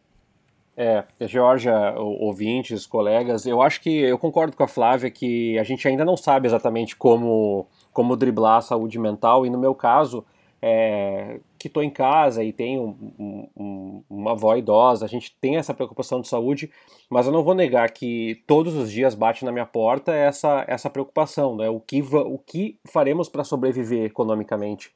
É, 0.76 1.04
Georgia, 1.22 1.94
ouvintes, 1.96 2.84
colegas, 2.84 3.46
eu 3.46 3.62
acho 3.62 3.80
que 3.80 3.98
eu 3.98 4.18
concordo 4.18 4.54
com 4.54 4.62
a 4.62 4.68
Flávia 4.68 5.10
que 5.10 5.58
a 5.58 5.62
gente 5.62 5.88
ainda 5.88 6.04
não 6.04 6.18
sabe 6.18 6.46
exatamente 6.46 6.94
como 6.94 7.66
como 7.96 8.14
driblar 8.14 8.58
a 8.58 8.60
saúde 8.60 8.98
mental, 8.98 9.46
e 9.46 9.48
no 9.48 9.56
meu 9.56 9.74
caso, 9.74 10.22
é, 10.60 11.40
que 11.58 11.66
estou 11.66 11.82
em 11.82 11.88
casa 11.88 12.44
e 12.44 12.52
tenho 12.52 12.94
um, 13.18 13.48
um, 13.56 14.02
uma 14.10 14.32
avó 14.32 14.54
idosa, 14.54 15.06
a 15.06 15.08
gente 15.08 15.34
tem 15.40 15.56
essa 15.56 15.72
preocupação 15.72 16.20
de 16.20 16.28
saúde, 16.28 16.70
mas 17.08 17.24
eu 17.24 17.32
não 17.32 17.42
vou 17.42 17.54
negar 17.54 17.90
que 17.90 18.42
todos 18.46 18.74
os 18.74 18.92
dias 18.92 19.14
bate 19.14 19.46
na 19.46 19.50
minha 19.50 19.64
porta 19.64 20.12
essa, 20.12 20.62
essa 20.68 20.90
preocupação, 20.90 21.56
né? 21.56 21.70
O 21.70 21.80
que, 21.80 22.02
o 22.02 22.36
que 22.36 22.78
faremos 22.84 23.30
para 23.30 23.44
sobreviver 23.44 24.04
economicamente 24.04 24.92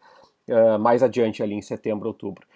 uh, 0.50 0.78
mais 0.78 1.02
adiante 1.02 1.42
ali 1.42 1.54
em 1.54 1.62
setembro, 1.62 2.06
outubro. 2.06 2.46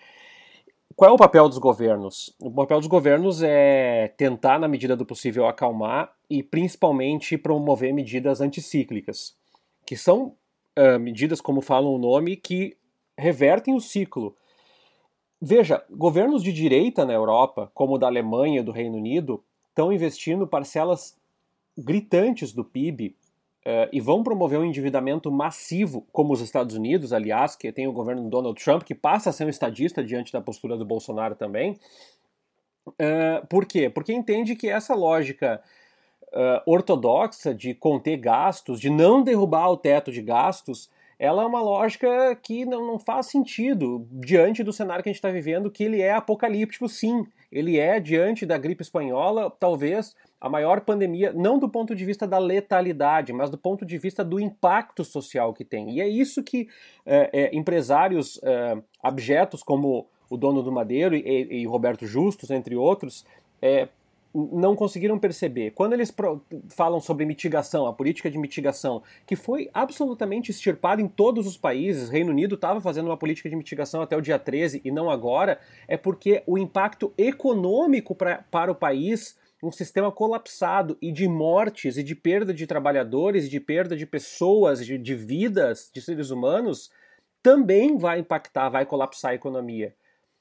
Qual 0.94 1.10
é 1.10 1.14
o 1.14 1.16
papel 1.16 1.48
dos 1.48 1.56
governos? 1.56 2.36
O 2.38 2.50
papel 2.50 2.80
dos 2.80 2.86
governos 2.86 3.42
é 3.42 4.12
tentar, 4.18 4.58
na 4.58 4.68
medida 4.68 4.94
do 4.94 5.06
possível, 5.06 5.46
acalmar 5.46 6.12
e 6.28 6.42
principalmente 6.42 7.38
promover 7.38 7.94
medidas 7.94 8.42
anticíclicas, 8.42 9.34
que 9.86 9.96
são 9.96 10.34
uh, 10.78 10.98
medidas, 10.98 11.40
como 11.40 11.60
falam 11.60 11.94
o 11.94 11.98
nome, 11.98 12.36
que 12.36 12.76
revertem 13.16 13.74
o 13.74 13.80
ciclo. 13.80 14.36
Veja, 15.40 15.84
governos 15.90 16.42
de 16.42 16.52
direita 16.52 17.04
na 17.04 17.12
Europa, 17.12 17.70
como 17.74 17.94
o 17.94 17.98
da 17.98 18.06
Alemanha 18.06 18.60
e 18.60 18.64
do 18.64 18.72
Reino 18.72 18.96
Unido, 18.96 19.42
estão 19.68 19.92
investindo 19.92 20.46
parcelas 20.46 21.16
gritantes 21.76 22.52
do 22.52 22.64
PIB 22.64 23.16
Uh, 23.66 23.88
e 23.90 23.98
vão 23.98 24.22
promover 24.22 24.58
um 24.58 24.64
endividamento 24.66 25.32
massivo, 25.32 26.06
como 26.12 26.34
os 26.34 26.42
Estados 26.42 26.76
Unidos, 26.76 27.14
aliás, 27.14 27.56
que 27.56 27.72
tem 27.72 27.88
o 27.88 27.94
governo 27.94 28.28
Donald 28.28 28.62
Trump, 28.62 28.82
que 28.82 28.94
passa 28.94 29.30
a 29.30 29.32
ser 29.32 29.46
um 29.46 29.48
estadista 29.48 30.04
diante 30.04 30.30
da 30.30 30.42
postura 30.42 30.76
do 30.76 30.84
Bolsonaro 30.84 31.34
também. 31.34 31.80
Uh, 32.86 33.46
por 33.48 33.64
quê? 33.64 33.88
Porque 33.88 34.12
entende 34.12 34.54
que 34.54 34.68
essa 34.68 34.94
lógica 34.94 35.62
uh, 36.34 36.60
ortodoxa 36.66 37.54
de 37.54 37.72
conter 37.72 38.16
gastos, 38.16 38.80
de 38.80 38.90
não 38.90 39.22
derrubar 39.22 39.70
o 39.70 39.76
teto 39.76 40.10
de 40.10 40.20
gastos, 40.20 40.90
ela 41.18 41.42
é 41.42 41.46
uma 41.46 41.62
lógica 41.62 42.34
que 42.42 42.64
não, 42.64 42.86
não 42.86 42.98
faz 42.98 43.26
sentido 43.26 44.06
diante 44.10 44.64
do 44.64 44.72
cenário 44.72 45.02
que 45.02 45.08
a 45.08 45.12
gente 45.12 45.18
está 45.18 45.30
vivendo, 45.30 45.70
que 45.70 45.84
ele 45.84 46.02
é 46.02 46.12
apocalíptico, 46.12 46.88
sim. 46.88 47.24
Ele 47.50 47.78
é, 47.78 48.00
diante 48.00 48.44
da 48.44 48.58
gripe 48.58 48.82
espanhola, 48.82 49.48
talvez 49.60 50.16
a 50.40 50.48
maior 50.48 50.80
pandemia, 50.80 51.32
não 51.32 51.58
do 51.58 51.68
ponto 51.68 51.94
de 51.94 52.04
vista 52.04 52.26
da 52.26 52.36
letalidade, 52.36 53.32
mas 53.32 53.48
do 53.48 53.56
ponto 53.56 53.86
de 53.86 53.96
vista 53.96 54.24
do 54.24 54.40
impacto 54.40 55.04
social 55.04 55.54
que 55.54 55.64
tem. 55.64 55.92
E 55.92 56.00
é 56.00 56.08
isso 56.08 56.42
que 56.42 56.68
é, 57.06 57.30
é, 57.32 57.56
empresários 57.56 58.40
é, 58.42 58.76
abjetos 59.02 59.62
como 59.62 60.06
o 60.28 60.36
dono 60.36 60.62
do 60.62 60.72
Madeiro 60.72 61.14
e, 61.14 61.62
e 61.62 61.66
Roberto 61.66 62.06
Justus, 62.06 62.50
entre 62.50 62.74
outros, 62.74 63.24
é, 63.62 63.88
não 64.34 64.74
conseguiram 64.74 65.18
perceber. 65.18 65.70
Quando 65.70 65.92
eles 65.92 66.12
falam 66.70 67.00
sobre 67.00 67.24
mitigação, 67.24 67.86
a 67.86 67.92
política 67.92 68.28
de 68.28 68.36
mitigação, 68.36 69.02
que 69.24 69.36
foi 69.36 69.70
absolutamente 69.72 70.50
extirpada 70.50 71.00
em 71.00 71.06
todos 71.06 71.46
os 71.46 71.56
países, 71.56 72.08
Reino 72.08 72.30
Unido 72.30 72.56
estava 72.56 72.80
fazendo 72.80 73.06
uma 73.06 73.16
política 73.16 73.48
de 73.48 73.54
mitigação 73.54 74.02
até 74.02 74.16
o 74.16 74.20
dia 74.20 74.38
13 74.38 74.80
e 74.84 74.90
não 74.90 75.08
agora, 75.08 75.60
é 75.86 75.96
porque 75.96 76.42
o 76.46 76.58
impacto 76.58 77.12
econômico 77.16 78.14
pra, 78.14 78.44
para 78.50 78.72
o 78.72 78.74
país 78.74 79.36
um 79.62 79.72
sistema 79.72 80.12
colapsado 80.12 80.98
e 81.00 81.10
de 81.10 81.26
mortes 81.26 81.96
e 81.96 82.02
de 82.02 82.14
perda 82.14 82.52
de 82.52 82.66
trabalhadores 82.66 83.48
de 83.48 83.58
perda 83.58 83.96
de 83.96 84.04
pessoas, 84.04 84.84
de, 84.84 84.98
de 84.98 85.14
vidas, 85.14 85.90
de 85.92 86.02
seres 86.02 86.30
humanos, 86.30 86.90
também 87.42 87.96
vai 87.96 88.18
impactar, 88.18 88.68
vai 88.68 88.84
colapsar 88.84 89.30
a 89.30 89.34
economia. 89.34 89.94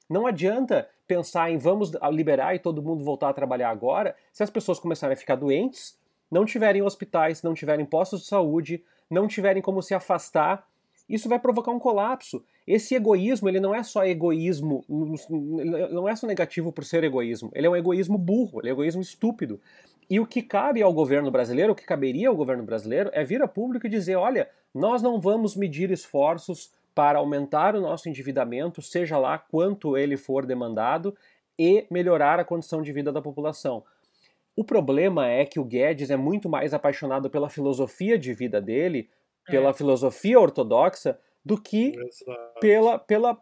Não 0.10 0.28
adianta 0.28 0.88
pensar 1.08 1.52
em 1.52 1.58
vamos 1.58 1.92
liberar 2.12 2.56
e 2.56 2.60
todo 2.60 2.82
mundo 2.82 3.04
voltar 3.04 3.30
a 3.30 3.34
trabalhar 3.34 3.70
agora 3.70 4.16
se 4.32 4.44
as 4.44 4.50
pessoas 4.50 4.80
começarem 4.80 5.14
a 5.14 5.18
ficar 5.18 5.36
doentes, 5.36 5.98
não 6.30 6.46
tiverem 6.46 6.82
hospitais, 6.82 7.44
não 7.44 7.54
tiverem 7.54 7.86
postos 7.86 8.22
de 8.22 8.28
saúde, 8.28 8.84
não 9.10 9.28
tiverem 9.28 9.62
como 9.62 9.82
se 9.82 9.94
afastar. 9.94 10.68
Isso 11.08 11.30
vai 11.30 11.38
provocar 11.38 11.72
um 11.72 11.80
colapso. 11.80 12.44
Esse 12.66 12.96
egoísmo, 12.96 13.50
ele 13.50 13.60
não 13.60 13.76
é 13.76 13.84
só 13.84 14.06
egoísmo, 14.06 14.84
não 14.90 16.08
é 16.08 16.16
só 16.16 16.26
negativo 16.26 16.72
por 16.72 16.86
ser 16.86 17.04
egoísmo, 17.04 17.52
ele 17.54 17.68
é 17.68 17.70
um 17.70 17.76
egoísmo 17.76 18.18
burro, 18.18 18.62
ele 18.62 18.70
é 18.70 18.72
um 18.72 18.76
egoísmo 18.76 19.02
estúpido. 19.02 19.60
E 20.10 20.20
o 20.20 20.26
que 20.26 20.42
cabe 20.42 20.82
ao 20.82 20.94
governo 20.94 21.30
brasileiro, 21.30 21.74
o 21.74 21.76
que 21.76 21.86
caberia 21.86 22.30
ao 22.30 22.36
governo 22.36 22.64
brasileiro, 22.64 23.10
é 23.14 23.24
vir 23.24 23.42
a 23.42 23.48
público 23.48 23.86
e 23.86 23.90
dizer: 23.90 24.16
olha, 24.16 24.50
nós 24.74 25.02
não 25.02 25.20
vamos 25.20 25.56
medir 25.56 25.92
esforços 25.92 26.72
para 26.94 27.20
aumentar 27.20 27.76
o 27.76 27.82
nosso 27.82 28.08
endividamento, 28.08 28.82
seja 28.82 29.18
lá 29.18 29.38
quanto 29.38 29.98
ele 29.98 30.18
for 30.18 30.46
demandado, 30.46 31.16
e 31.58 31.86
melhorar 31.90 32.40
a 32.40 32.46
condição 32.46 32.82
de 32.82 32.92
vida 32.92 33.12
da 33.12 33.22
população. 33.22 33.84
O 34.56 34.64
problema 34.64 35.28
é 35.28 35.46
que 35.46 35.60
o 35.60 35.66
Guedes 35.66 36.10
é 36.10 36.18
muito 36.18 36.50
mais 36.50 36.74
apaixonado 36.74 37.30
pela 37.30 37.50
filosofia 37.50 38.18
de 38.18 38.34
vida 38.34 38.62
dele, 38.62 39.10
pela 39.46 39.70
é. 39.70 39.74
filosofia 39.74 40.40
ortodoxa, 40.40 41.20
do 41.44 41.60
que 41.60 41.94
pela, 42.60 42.98
pela 42.98 43.38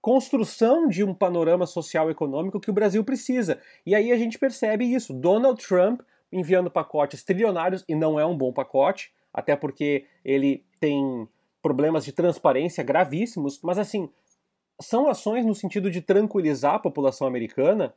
construção 0.00 0.86
de 0.86 1.02
um 1.02 1.14
panorama 1.14 1.66
social 1.66 2.08
e 2.08 2.12
econômico 2.12 2.60
que 2.60 2.70
o 2.70 2.74
Brasil 2.74 3.02
precisa. 3.02 3.60
E 3.84 3.94
aí 3.94 4.12
a 4.12 4.16
gente 4.16 4.38
percebe 4.38 4.84
isso. 4.84 5.12
Donald 5.12 5.64
Trump 5.66 6.02
enviando 6.32 6.70
pacotes 6.70 7.22
trilionários, 7.22 7.84
e 7.86 7.94
não 7.94 8.18
é 8.18 8.24
um 8.24 8.36
bom 8.36 8.52
pacote, 8.52 9.12
até 9.32 9.54
porque 9.54 10.06
ele 10.24 10.64
tem 10.80 11.28
problemas 11.62 12.04
de 12.04 12.12
transparência 12.12 12.82
gravíssimos, 12.82 13.60
mas 13.62 13.78
assim, 13.78 14.10
são 14.80 15.08
ações 15.08 15.46
no 15.46 15.54
sentido 15.54 15.90
de 15.90 16.02
tranquilizar 16.02 16.74
a 16.74 16.78
população 16.80 17.26
americana 17.26 17.94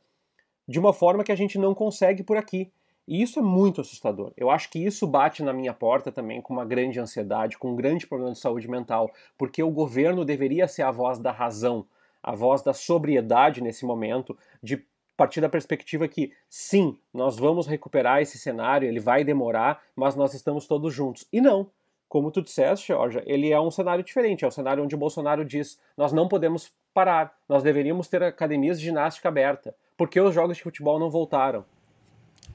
de 0.68 0.78
uma 0.78 0.92
forma 0.92 1.24
que 1.24 1.32
a 1.32 1.36
gente 1.36 1.58
não 1.58 1.74
consegue 1.74 2.22
por 2.22 2.36
aqui. 2.36 2.70
E 3.06 3.22
isso 3.22 3.38
é 3.38 3.42
muito 3.42 3.80
assustador. 3.80 4.32
Eu 4.36 4.50
acho 4.50 4.68
que 4.68 4.84
isso 4.84 5.06
bate 5.06 5.42
na 5.42 5.52
minha 5.52 5.72
porta 5.72 6.10
também 6.10 6.40
com 6.40 6.52
uma 6.52 6.64
grande 6.64 6.98
ansiedade, 6.98 7.56
com 7.56 7.72
um 7.72 7.76
grande 7.76 8.06
problema 8.06 8.32
de 8.32 8.38
saúde 8.38 8.68
mental, 8.68 9.12
porque 9.38 9.62
o 9.62 9.70
governo 9.70 10.24
deveria 10.24 10.66
ser 10.66 10.82
a 10.82 10.90
voz 10.90 11.18
da 11.18 11.30
razão, 11.30 11.86
a 12.20 12.34
voz 12.34 12.62
da 12.62 12.72
sobriedade 12.72 13.60
nesse 13.60 13.84
momento, 13.84 14.36
de 14.60 14.84
partir 15.16 15.40
da 15.40 15.48
perspectiva 15.48 16.08
que 16.08 16.32
sim, 16.48 16.98
nós 17.14 17.38
vamos 17.38 17.66
recuperar 17.66 18.20
esse 18.20 18.38
cenário, 18.38 18.88
ele 18.88 19.00
vai 19.00 19.22
demorar, 19.22 19.82
mas 19.94 20.16
nós 20.16 20.34
estamos 20.34 20.66
todos 20.66 20.92
juntos. 20.92 21.26
E 21.32 21.40
não. 21.40 21.70
Como 22.08 22.30
tu 22.30 22.40
disseste, 22.42 22.88
Georgia, 22.88 23.22
ele 23.26 23.50
é 23.50 23.60
um 23.60 23.70
cenário 23.70 24.04
diferente, 24.04 24.44
é 24.44 24.48
um 24.48 24.50
cenário 24.50 24.82
onde 24.82 24.94
o 24.94 24.98
Bolsonaro 24.98 25.44
diz: 25.44 25.78
nós 25.96 26.12
não 26.12 26.28
podemos 26.28 26.72
parar, 26.94 27.36
nós 27.48 27.62
deveríamos 27.62 28.08
ter 28.08 28.22
academias 28.22 28.78
de 28.78 28.86
ginástica 28.86 29.28
aberta, 29.28 29.74
porque 29.96 30.20
os 30.20 30.34
jogos 30.34 30.56
de 30.56 30.62
futebol 30.62 30.98
não 30.98 31.10
voltaram 31.10 31.64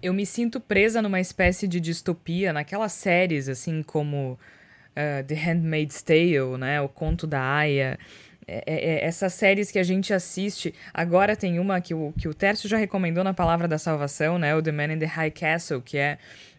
eu 0.01 0.13
me 0.13 0.25
sinto 0.25 0.60
presa 0.60 1.01
numa 1.01 1.20
espécie 1.20 1.67
de 1.67 1.79
distopia, 1.79 2.51
naquelas 2.51 2.91
séries, 2.91 3.48
assim 3.48 3.84
como 3.84 4.34
uh, 4.34 5.24
The 5.25 5.36
Handmaid's 5.36 6.01
Tale, 6.01 6.58
né? 6.58 6.81
O 6.81 6.89
Conto 6.89 7.27
da 7.27 7.41
Aya. 7.41 8.00
É, 8.48 8.64
é, 8.66 8.76
é, 8.76 9.06
essas 9.06 9.34
séries 9.34 9.72
que 9.72 9.80
a 9.80 9.84
gente 9.84 10.14
assiste. 10.14 10.74
Agora 10.94 11.36
tem 11.36 11.60
uma 11.60 11.80
que 11.80 11.94
o, 11.94 12.14
que 12.18 12.28
o 12.28 12.34
Tércio 12.34 12.68
já 12.68 12.78
recomendou 12.78 13.24
na 13.24 13.34
Palavra 13.34 13.68
da 13.68 13.78
Salvação, 13.78 14.38
né? 14.38 14.56
O 14.56 14.62
The 14.62 14.72
Man 14.72 14.94
in 14.94 15.00
the 15.00 15.06
High 15.06 15.32
Castle, 15.32 15.82
que 15.82 15.98
é 15.98 16.18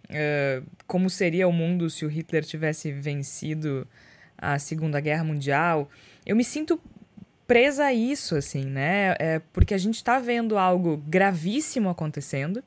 uh, 0.08 0.66
como 0.86 1.10
seria 1.10 1.48
o 1.48 1.52
mundo 1.52 1.90
se 1.90 2.04
o 2.04 2.08
Hitler 2.08 2.44
tivesse 2.44 2.92
vencido 2.92 3.86
a 4.38 4.58
Segunda 4.58 5.00
Guerra 5.00 5.24
Mundial. 5.24 5.90
Eu 6.24 6.36
me 6.36 6.44
sinto 6.44 6.80
presa 7.46 7.86
a 7.86 7.92
isso, 7.92 8.36
assim, 8.36 8.64
né? 8.64 9.14
É, 9.18 9.40
porque 9.52 9.74
a 9.74 9.78
gente 9.78 9.96
está 9.96 10.18
vendo 10.18 10.56
algo 10.56 10.96
gravíssimo 11.06 11.90
acontecendo 11.90 12.62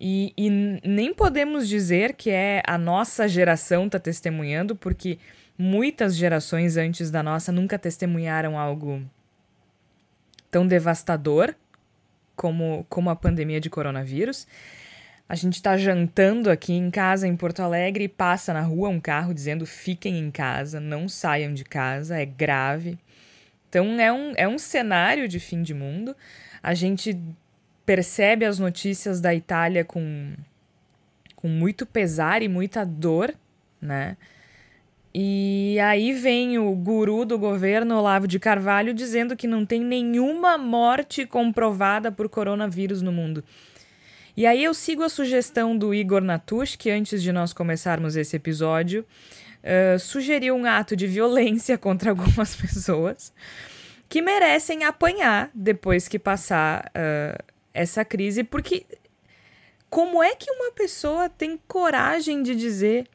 e, 0.00 0.32
e 0.36 0.48
nem 0.82 1.12
podemos 1.12 1.68
dizer 1.68 2.14
que 2.14 2.30
é 2.30 2.62
a 2.66 2.78
nossa 2.78 3.28
geração 3.28 3.86
tá 3.86 3.98
testemunhando, 3.98 4.74
porque 4.74 5.18
muitas 5.60 6.16
gerações 6.16 6.78
antes 6.78 7.10
da 7.10 7.22
nossa 7.22 7.52
nunca 7.52 7.78
testemunharam 7.78 8.58
algo 8.58 9.02
tão 10.50 10.66
devastador 10.66 11.54
como, 12.34 12.86
como 12.88 13.10
a 13.10 13.16
pandemia 13.16 13.60
de 13.60 13.68
coronavírus. 13.68 14.46
A 15.28 15.34
gente 15.34 15.56
está 15.56 15.76
jantando 15.76 16.50
aqui 16.50 16.72
em 16.72 16.90
casa 16.90 17.28
em 17.28 17.36
Porto 17.36 17.60
Alegre 17.60 18.04
e 18.04 18.08
passa 18.08 18.54
na 18.54 18.62
rua 18.62 18.88
um 18.88 18.98
carro 18.98 19.34
dizendo 19.34 19.66
fiquem 19.66 20.18
em 20.18 20.30
casa, 20.30 20.80
não 20.80 21.06
saiam 21.08 21.52
de 21.52 21.62
casa, 21.62 22.18
é 22.18 22.24
grave. 22.24 22.98
Então 23.68 24.00
é 24.00 24.10
um, 24.10 24.32
é 24.36 24.48
um 24.48 24.58
cenário 24.58 25.28
de 25.28 25.38
fim 25.38 25.62
de 25.62 25.74
mundo. 25.74 26.16
A 26.62 26.72
gente 26.72 27.16
percebe 27.84 28.46
as 28.46 28.58
notícias 28.58 29.20
da 29.20 29.34
Itália 29.34 29.84
com, 29.84 30.34
com 31.36 31.48
muito 31.48 31.84
pesar 31.84 32.42
e 32.42 32.48
muita 32.48 32.84
dor, 32.84 33.34
né? 33.80 34.16
E 35.12 35.76
aí 35.82 36.12
vem 36.12 36.58
o 36.58 36.72
guru 36.72 37.24
do 37.24 37.36
governo, 37.36 37.96
Olavo 37.96 38.28
de 38.28 38.38
Carvalho, 38.38 38.94
dizendo 38.94 39.36
que 39.36 39.46
não 39.46 39.66
tem 39.66 39.80
nenhuma 39.80 40.56
morte 40.56 41.26
comprovada 41.26 42.12
por 42.12 42.28
coronavírus 42.28 43.02
no 43.02 43.10
mundo. 43.10 43.42
E 44.36 44.46
aí 44.46 44.62
eu 44.62 44.72
sigo 44.72 45.02
a 45.02 45.08
sugestão 45.08 45.76
do 45.76 45.92
Igor 45.92 46.22
Natush, 46.22 46.76
que 46.76 46.90
antes 46.90 47.22
de 47.22 47.32
nós 47.32 47.52
começarmos 47.52 48.16
esse 48.16 48.36
episódio, 48.36 49.04
uh, 49.64 49.98
sugeriu 49.98 50.54
um 50.54 50.64
ato 50.64 50.94
de 50.94 51.08
violência 51.08 51.76
contra 51.78 52.10
algumas 52.10 52.54
pessoas 52.54 53.32
que 54.08 54.22
merecem 54.22 54.84
apanhar 54.84 55.50
depois 55.54 56.08
que 56.08 56.18
passar 56.18 56.90
uh, 56.96 57.44
essa 57.74 58.04
crise, 58.04 58.44
porque 58.44 58.84
como 59.88 60.22
é 60.22 60.34
que 60.36 60.50
uma 60.50 60.72
pessoa 60.72 61.28
tem 61.28 61.58
coragem 61.66 62.42
de 62.42 62.54
dizer 62.54 63.06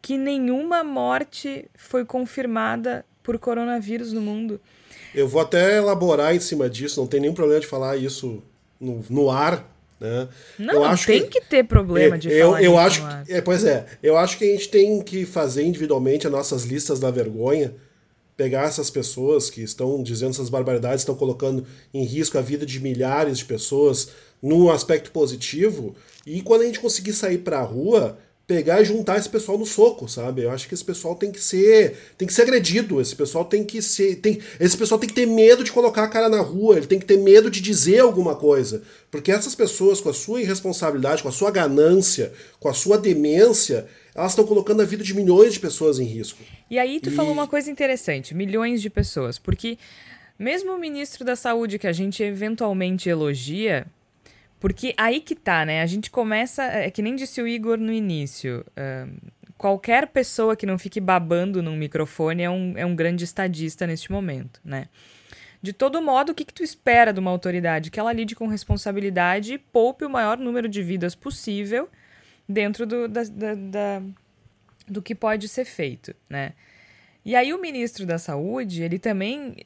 que 0.00 0.16
nenhuma 0.16 0.84
morte 0.84 1.68
foi 1.76 2.04
confirmada 2.04 3.04
por 3.22 3.38
coronavírus 3.38 4.12
no 4.12 4.20
mundo. 4.20 4.60
Eu 5.14 5.28
vou 5.28 5.40
até 5.40 5.78
elaborar 5.78 6.34
em 6.34 6.40
cima 6.40 6.68
disso, 6.68 7.00
não 7.00 7.06
tem 7.06 7.20
nenhum 7.20 7.34
problema 7.34 7.60
de 7.60 7.66
falar 7.66 7.96
isso 7.96 8.42
no, 8.80 9.04
no 9.08 9.30
ar, 9.30 9.66
né? 10.00 10.28
Não, 10.58 10.74
eu 10.74 10.84
acho 10.84 11.06
tem 11.06 11.26
que, 11.26 11.40
que 11.40 11.46
ter 11.46 11.64
problema 11.64 12.14
é, 12.14 12.18
de 12.18 12.30
eu, 12.30 12.48
falar 12.48 12.62
eu 12.62 12.78
acho, 12.78 13.02
é, 13.28 13.40
Pois 13.40 13.64
é, 13.64 13.84
eu 14.02 14.16
acho 14.16 14.38
que 14.38 14.44
a 14.44 14.52
gente 14.52 14.68
tem 14.68 15.02
que 15.02 15.26
fazer 15.26 15.64
individualmente 15.64 16.26
as 16.26 16.32
nossas 16.32 16.64
listas 16.64 17.00
da 17.00 17.10
vergonha, 17.10 17.74
pegar 18.36 18.62
essas 18.62 18.88
pessoas 18.88 19.50
que 19.50 19.60
estão 19.60 20.02
dizendo 20.02 20.30
essas 20.30 20.48
barbaridades, 20.48 21.00
estão 21.00 21.16
colocando 21.16 21.66
em 21.92 22.04
risco 22.04 22.38
a 22.38 22.40
vida 22.40 22.64
de 22.64 22.78
milhares 22.80 23.38
de 23.38 23.44
pessoas 23.44 24.10
num 24.40 24.70
aspecto 24.70 25.10
positivo, 25.10 25.96
e 26.24 26.40
quando 26.42 26.62
a 26.62 26.66
gente 26.66 26.78
conseguir 26.78 27.12
sair 27.12 27.38
para 27.38 27.58
a 27.58 27.62
rua, 27.62 28.16
pegar 28.48 28.80
e 28.80 28.84
juntar 28.86 29.18
esse 29.18 29.28
pessoal 29.28 29.58
no 29.58 29.66
soco, 29.66 30.08
sabe? 30.08 30.42
Eu 30.42 30.50
acho 30.50 30.66
que 30.66 30.72
esse 30.72 30.82
pessoal 30.82 31.14
tem 31.14 31.30
que 31.30 31.38
ser, 31.38 32.14
tem 32.16 32.26
que 32.26 32.32
ser 32.32 32.42
agredido, 32.42 32.98
esse 32.98 33.14
pessoal 33.14 33.44
tem 33.44 33.62
que 33.62 33.82
ser, 33.82 34.16
tem, 34.16 34.40
esse 34.58 34.74
pessoal 34.74 34.98
tem 34.98 35.06
que 35.06 35.14
ter 35.14 35.26
medo 35.26 35.62
de 35.62 35.70
colocar 35.70 36.04
a 36.04 36.08
cara 36.08 36.30
na 36.30 36.40
rua, 36.40 36.78
ele 36.78 36.86
tem 36.86 36.98
que 36.98 37.04
ter 37.04 37.18
medo 37.18 37.50
de 37.50 37.60
dizer 37.60 37.98
alguma 37.98 38.34
coisa, 38.34 38.82
porque 39.10 39.30
essas 39.30 39.54
pessoas 39.54 40.00
com 40.00 40.08
a 40.08 40.14
sua 40.14 40.40
irresponsabilidade, 40.40 41.22
com 41.22 41.28
a 41.28 41.32
sua 41.32 41.50
ganância, 41.50 42.32
com 42.58 42.70
a 42.70 42.72
sua 42.72 42.96
demência, 42.96 43.86
elas 44.14 44.32
estão 44.32 44.46
colocando 44.46 44.80
a 44.80 44.86
vida 44.86 45.04
de 45.04 45.12
milhões 45.14 45.52
de 45.52 45.60
pessoas 45.60 45.98
em 45.98 46.04
risco. 46.04 46.42
E 46.70 46.78
aí 46.78 47.00
tu 47.00 47.10
e... 47.10 47.12
falou 47.12 47.32
uma 47.32 47.46
coisa 47.46 47.70
interessante, 47.70 48.34
milhões 48.34 48.80
de 48.80 48.88
pessoas, 48.88 49.38
porque 49.38 49.76
mesmo 50.38 50.72
o 50.72 50.78
ministro 50.78 51.22
da 51.22 51.36
Saúde 51.36 51.78
que 51.78 51.86
a 51.86 51.92
gente 51.92 52.22
eventualmente 52.22 53.10
elogia, 53.10 53.86
porque 54.60 54.94
aí 54.96 55.20
que 55.20 55.34
tá, 55.34 55.64
né? 55.64 55.82
A 55.82 55.86
gente 55.86 56.10
começa. 56.10 56.62
É 56.64 56.90
que 56.90 57.02
nem 57.02 57.14
disse 57.14 57.40
o 57.40 57.46
Igor 57.46 57.78
no 57.78 57.92
início. 57.92 58.64
Uh, 58.70 59.30
qualquer 59.56 60.08
pessoa 60.08 60.56
que 60.56 60.66
não 60.66 60.78
fique 60.78 61.00
babando 61.00 61.62
num 61.62 61.76
microfone 61.76 62.42
é 62.42 62.50
um, 62.50 62.74
é 62.76 62.86
um 62.86 62.94
grande 62.94 63.24
estadista 63.24 63.86
neste 63.86 64.10
momento, 64.10 64.60
né? 64.64 64.88
De 65.60 65.72
todo 65.72 66.00
modo, 66.00 66.30
o 66.30 66.34
que, 66.34 66.44
que 66.44 66.54
tu 66.54 66.62
espera 66.62 67.12
de 67.12 67.18
uma 67.18 67.32
autoridade? 67.32 67.90
Que 67.90 67.98
ela 67.98 68.12
lide 68.12 68.36
com 68.36 68.46
responsabilidade 68.46 69.54
e 69.54 69.58
poupe 69.58 70.04
o 70.04 70.10
maior 70.10 70.38
número 70.38 70.68
de 70.68 70.82
vidas 70.82 71.16
possível 71.16 71.88
dentro 72.48 72.86
do, 72.86 73.08
da, 73.08 73.24
da, 73.24 73.54
da, 73.54 74.02
do 74.86 75.02
que 75.02 75.14
pode 75.14 75.48
ser 75.48 75.64
feito, 75.64 76.14
né? 76.30 76.52
E 77.24 77.34
aí 77.34 77.52
o 77.52 77.60
ministro 77.60 78.06
da 78.06 78.18
Saúde, 78.18 78.82
ele 78.82 78.98
também 78.98 79.56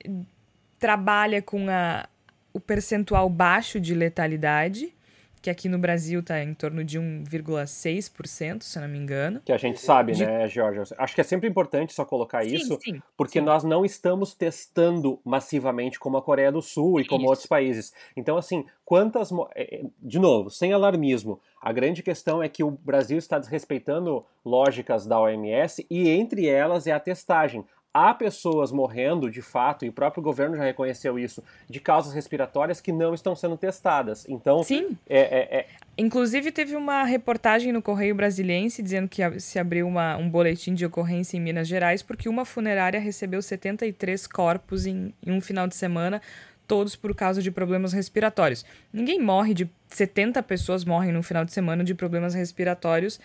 trabalha 0.78 1.40
com 1.42 1.68
a, 1.68 2.08
o 2.52 2.60
percentual 2.60 3.28
baixo 3.28 3.80
de 3.80 3.94
letalidade, 3.94 4.94
que 5.42 5.50
aqui 5.50 5.68
no 5.68 5.76
Brasil 5.76 6.20
está 6.20 6.40
em 6.40 6.54
torno 6.54 6.84
de 6.84 7.00
1,6%, 7.00 8.62
se 8.62 8.78
não 8.78 8.86
me 8.86 8.96
engano. 8.96 9.40
Que 9.44 9.52
a 9.52 9.58
gente 9.58 9.80
sabe, 9.80 10.12
de... 10.12 10.24
né, 10.24 10.48
Jorge? 10.48 10.94
Acho 10.96 11.14
que 11.16 11.20
é 11.20 11.24
sempre 11.24 11.48
importante 11.48 11.92
só 11.92 12.04
colocar 12.04 12.44
sim, 12.44 12.54
isso, 12.54 12.78
sim, 12.80 13.02
porque 13.16 13.40
sim. 13.40 13.44
nós 13.44 13.64
não 13.64 13.84
estamos 13.84 14.34
testando 14.34 15.20
massivamente 15.24 15.98
como 15.98 16.16
a 16.16 16.22
Coreia 16.22 16.52
do 16.52 16.62
Sul 16.62 17.00
e 17.00 17.04
como 17.04 17.22
isso. 17.22 17.30
outros 17.30 17.46
países. 17.46 17.92
Então, 18.16 18.36
assim, 18.36 18.64
quantas. 18.84 19.32
É, 19.56 19.78
é, 19.78 19.82
de 20.00 20.20
novo, 20.20 20.48
sem 20.48 20.72
alarmismo, 20.72 21.40
a 21.60 21.72
grande 21.72 22.04
questão 22.04 22.40
é 22.40 22.48
que 22.48 22.62
o 22.62 22.70
Brasil 22.70 23.18
está 23.18 23.38
desrespeitando 23.38 24.24
lógicas 24.44 25.06
da 25.06 25.20
OMS 25.20 25.84
e 25.90 26.08
entre 26.08 26.46
elas 26.46 26.86
é 26.86 26.92
a 26.92 27.00
testagem 27.00 27.64
há 27.92 28.14
pessoas 28.14 28.72
morrendo 28.72 29.30
de 29.30 29.42
fato, 29.42 29.84
e 29.84 29.88
o 29.88 29.92
próprio 29.92 30.22
governo 30.22 30.56
já 30.56 30.64
reconheceu 30.64 31.18
isso, 31.18 31.42
de 31.68 31.80
causas 31.80 32.14
respiratórias 32.14 32.80
que 32.80 32.92
não 32.92 33.14
estão 33.14 33.34
sendo 33.34 33.56
testadas. 33.56 34.26
Então, 34.28 34.62
sim. 34.62 34.96
É, 35.08 35.20
é, 35.20 35.58
é... 35.58 35.66
Inclusive, 35.98 36.50
teve 36.50 36.74
uma 36.74 37.04
reportagem 37.04 37.72
no 37.72 37.82
Correio 37.82 38.14
Brasiliense 38.14 38.82
dizendo 38.82 39.08
que 39.08 39.22
se 39.40 39.58
abriu 39.58 39.86
uma, 39.86 40.16
um 40.16 40.28
boletim 40.28 40.74
de 40.74 40.86
ocorrência 40.86 41.36
em 41.36 41.40
Minas 41.40 41.68
Gerais 41.68 42.02
porque 42.02 42.28
uma 42.28 42.44
funerária 42.44 42.98
recebeu 42.98 43.42
73 43.42 44.26
corpos 44.26 44.86
em, 44.86 45.12
em 45.24 45.30
um 45.30 45.40
final 45.40 45.66
de 45.66 45.76
semana 45.76 46.20
todos 46.66 46.96
por 46.96 47.14
causa 47.14 47.42
de 47.42 47.50
problemas 47.50 47.92
respiratórios. 47.92 48.64
Ninguém 48.90 49.20
morre 49.20 49.52
de 49.52 49.70
70 49.88 50.42
pessoas 50.42 50.86
morrem 50.86 51.12
no 51.12 51.22
final 51.22 51.44
de 51.44 51.52
semana 51.52 51.84
de 51.84 51.94
problemas 51.94 52.32
respiratórios 52.32 53.20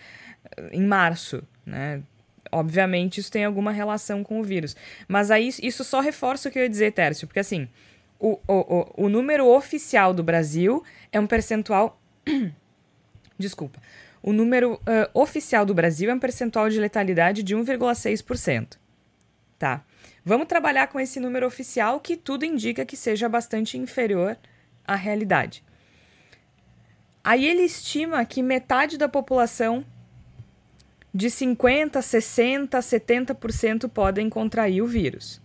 eh, 0.56 0.68
em 0.72 0.82
março, 0.82 1.42
né? 1.64 2.02
Obviamente, 2.50 3.18
isso 3.18 3.30
tem 3.30 3.44
alguma 3.44 3.72
relação 3.72 4.24
com 4.24 4.40
o 4.40 4.44
vírus. 4.44 4.76
Mas 5.06 5.30
aí 5.30 5.48
isso 5.62 5.84
só 5.84 6.00
reforça 6.00 6.48
o 6.48 6.52
que 6.52 6.58
eu 6.58 6.62
ia 6.62 6.68
dizer, 6.68 6.92
Tércio, 6.92 7.26
porque 7.26 7.40
assim, 7.40 7.68
o, 8.18 8.38
o, 8.46 8.54
o, 8.54 9.04
o 9.04 9.08
número 9.08 9.46
oficial 9.46 10.12
do 10.12 10.22
Brasil 10.22 10.82
é 11.12 11.20
um 11.20 11.26
percentual. 11.26 12.00
Desculpa. 13.38 13.80
O 14.22 14.32
número 14.32 14.74
uh, 14.74 15.20
oficial 15.20 15.64
do 15.64 15.72
Brasil 15.72 16.10
é 16.10 16.14
um 16.14 16.18
percentual 16.18 16.68
de 16.68 16.80
letalidade 16.80 17.42
de 17.42 17.54
1,6%. 17.56 18.76
Tá. 19.58 19.84
Vamos 20.24 20.46
trabalhar 20.46 20.88
com 20.88 20.98
esse 20.98 21.20
número 21.20 21.46
oficial 21.46 22.00
que 22.00 22.16
tudo 22.16 22.44
indica 22.44 22.84
que 22.84 22.96
seja 22.96 23.28
bastante 23.28 23.78
inferior 23.78 24.36
à 24.84 24.94
realidade. 24.94 25.64
Aí 27.22 27.46
ele 27.46 27.62
estima 27.62 28.24
que 28.24 28.42
metade 28.42 28.98
da 28.98 29.08
população 29.08 29.84
de 31.12 31.28
50%, 31.28 31.92
60%, 31.92 32.68
70% 32.68 33.88
podem 33.88 34.28
contrair 34.28 34.82
o 34.82 34.86
vírus. 34.86 35.40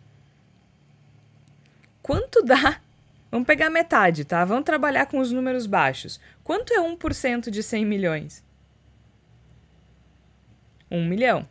Quanto 2.02 2.44
dá? 2.44 2.80
Vamos 3.32 3.48
pegar 3.48 3.70
metade, 3.70 4.26
tá? 4.26 4.46
Vamos 4.46 4.64
trabalhar 4.64 5.08
com 5.08 5.20
os 5.20 5.32
números 5.32 5.66
baixos. 5.66 6.20
Quanto 6.44 6.74
é 6.74 6.80
1% 6.80 7.50
de 7.50 7.64
100 7.64 7.86
milhões? 7.86 8.44
1 10.92 11.04
milhão. 11.08 11.48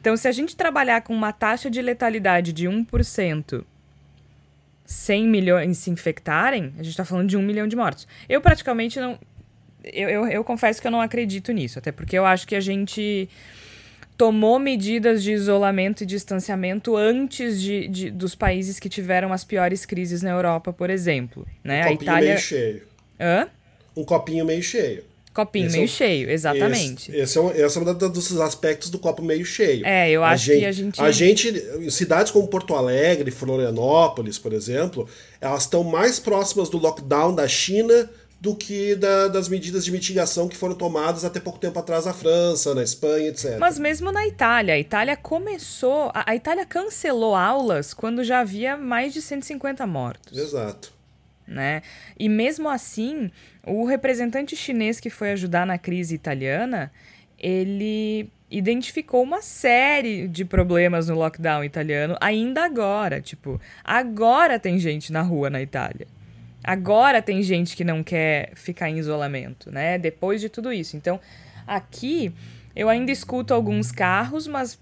Então, 0.00 0.16
se 0.16 0.26
a 0.26 0.32
gente 0.32 0.56
trabalhar 0.56 1.02
com 1.02 1.12
uma 1.12 1.32
taxa 1.32 1.68
de 1.68 1.82
letalidade 1.82 2.52
de 2.52 2.66
1%, 2.66 3.64
100 4.86 5.28
milhões 5.28 5.76
se 5.76 5.90
infectarem, 5.90 6.72
a 6.78 6.82
gente 6.82 6.92
está 6.92 7.04
falando 7.04 7.28
de 7.28 7.36
1 7.36 7.42
milhão 7.42 7.66
de 7.66 7.76
mortos. 7.76 8.08
Eu 8.26 8.40
praticamente 8.40 8.98
não 8.98 9.18
eu, 9.92 10.08
eu, 10.08 10.26
eu 10.28 10.44
confesso 10.44 10.80
que 10.80 10.86
eu 10.86 10.90
não 10.90 11.00
acredito 11.00 11.52
nisso, 11.52 11.78
até 11.78 11.92
porque 11.92 12.16
eu 12.16 12.24
acho 12.24 12.46
que 12.46 12.54
a 12.54 12.60
gente 12.60 13.28
tomou 14.16 14.58
medidas 14.58 15.22
de 15.22 15.32
isolamento 15.32 16.02
e 16.02 16.06
distanciamento 16.06 16.96
antes 16.96 17.60
de, 17.60 17.86
de, 17.86 18.10
dos 18.10 18.34
países 18.34 18.80
que 18.80 18.88
tiveram 18.88 19.32
as 19.32 19.44
piores 19.44 19.86
crises 19.86 20.22
na 20.22 20.30
Europa, 20.30 20.72
por 20.72 20.90
exemplo. 20.90 21.46
Né? 21.62 21.84
Um 21.84 21.88
a 21.88 21.92
Itália... 21.92 22.28
meio 22.30 22.40
cheio. 22.40 22.82
Hã? 23.20 23.48
Um 23.96 24.04
copinho 24.04 24.44
meio 24.44 24.62
cheio. 24.62 25.04
Copinho 25.32 25.66
esse 25.66 25.76
meio 25.76 25.82
é 25.82 25.84
um, 25.84 25.88
cheio, 25.88 26.30
exatamente. 26.30 27.12
Esse, 27.12 27.20
esse, 27.20 27.38
é 27.38 27.40
um, 27.40 27.50
esse 27.52 27.78
é 27.78 27.80
um 27.80 27.84
dos 27.94 28.40
aspectos 28.40 28.90
do 28.90 28.98
copo 28.98 29.22
meio 29.22 29.44
cheio. 29.44 29.86
É, 29.86 30.10
eu 30.10 30.24
acho 30.24 30.50
a 30.50 30.54
gente, 30.54 30.58
que 30.58 30.66
a 30.66 30.72
gente. 30.72 31.00
A 31.00 31.10
gente, 31.12 31.90
cidades 31.92 32.32
como 32.32 32.48
Porto 32.48 32.74
Alegre, 32.74 33.30
Florianópolis, 33.30 34.36
por 34.36 34.52
exemplo, 34.52 35.08
elas 35.40 35.62
estão 35.62 35.84
mais 35.84 36.18
próximas 36.18 36.68
do 36.68 36.76
lockdown 36.76 37.32
da 37.32 37.46
China 37.46 38.10
do 38.40 38.54
que 38.54 38.94
da, 38.94 39.28
das 39.28 39.48
medidas 39.48 39.84
de 39.84 39.90
mitigação 39.90 40.48
que 40.48 40.56
foram 40.56 40.74
tomadas 40.74 41.24
até 41.24 41.40
pouco 41.40 41.58
tempo 41.58 41.78
atrás 41.78 42.04
na 42.06 42.12
França, 42.12 42.74
na 42.74 42.82
Espanha, 42.82 43.28
etc. 43.28 43.58
Mas 43.58 43.78
mesmo 43.78 44.12
na 44.12 44.26
Itália, 44.26 44.74
a 44.74 44.78
Itália 44.78 45.16
começou. 45.16 46.10
A, 46.14 46.30
a 46.30 46.36
Itália 46.36 46.64
cancelou 46.64 47.34
aulas 47.34 47.92
quando 47.92 48.22
já 48.22 48.40
havia 48.40 48.76
mais 48.76 49.12
de 49.12 49.20
150 49.20 49.84
mortos. 49.86 50.38
Exato. 50.38 50.92
Né? 51.46 51.82
E 52.18 52.28
mesmo 52.28 52.68
assim, 52.68 53.30
o 53.66 53.84
representante 53.84 54.54
chinês 54.54 55.00
que 55.00 55.10
foi 55.10 55.32
ajudar 55.32 55.66
na 55.66 55.78
crise 55.78 56.14
italiana, 56.14 56.92
ele 57.38 58.30
identificou 58.50 59.22
uma 59.22 59.42
série 59.42 60.28
de 60.28 60.44
problemas 60.44 61.08
no 61.08 61.16
lockdown 61.16 61.64
italiano 61.64 62.16
ainda 62.20 62.64
agora, 62.64 63.20
tipo, 63.20 63.60
agora 63.84 64.58
tem 64.58 64.78
gente 64.78 65.12
na 65.12 65.22
rua 65.22 65.50
na 65.50 65.60
Itália. 65.60 66.06
Agora 66.62 67.22
tem 67.22 67.42
gente 67.42 67.76
que 67.76 67.84
não 67.84 68.02
quer 68.02 68.52
ficar 68.54 68.90
em 68.90 68.98
isolamento, 68.98 69.70
né? 69.70 69.98
Depois 69.98 70.40
de 70.40 70.48
tudo 70.48 70.72
isso. 70.72 70.96
Então, 70.96 71.20
aqui 71.66 72.32
eu 72.74 72.88
ainda 72.88 73.10
escuto 73.10 73.54
alguns 73.54 73.90
carros, 73.90 74.46
mas 74.46 74.78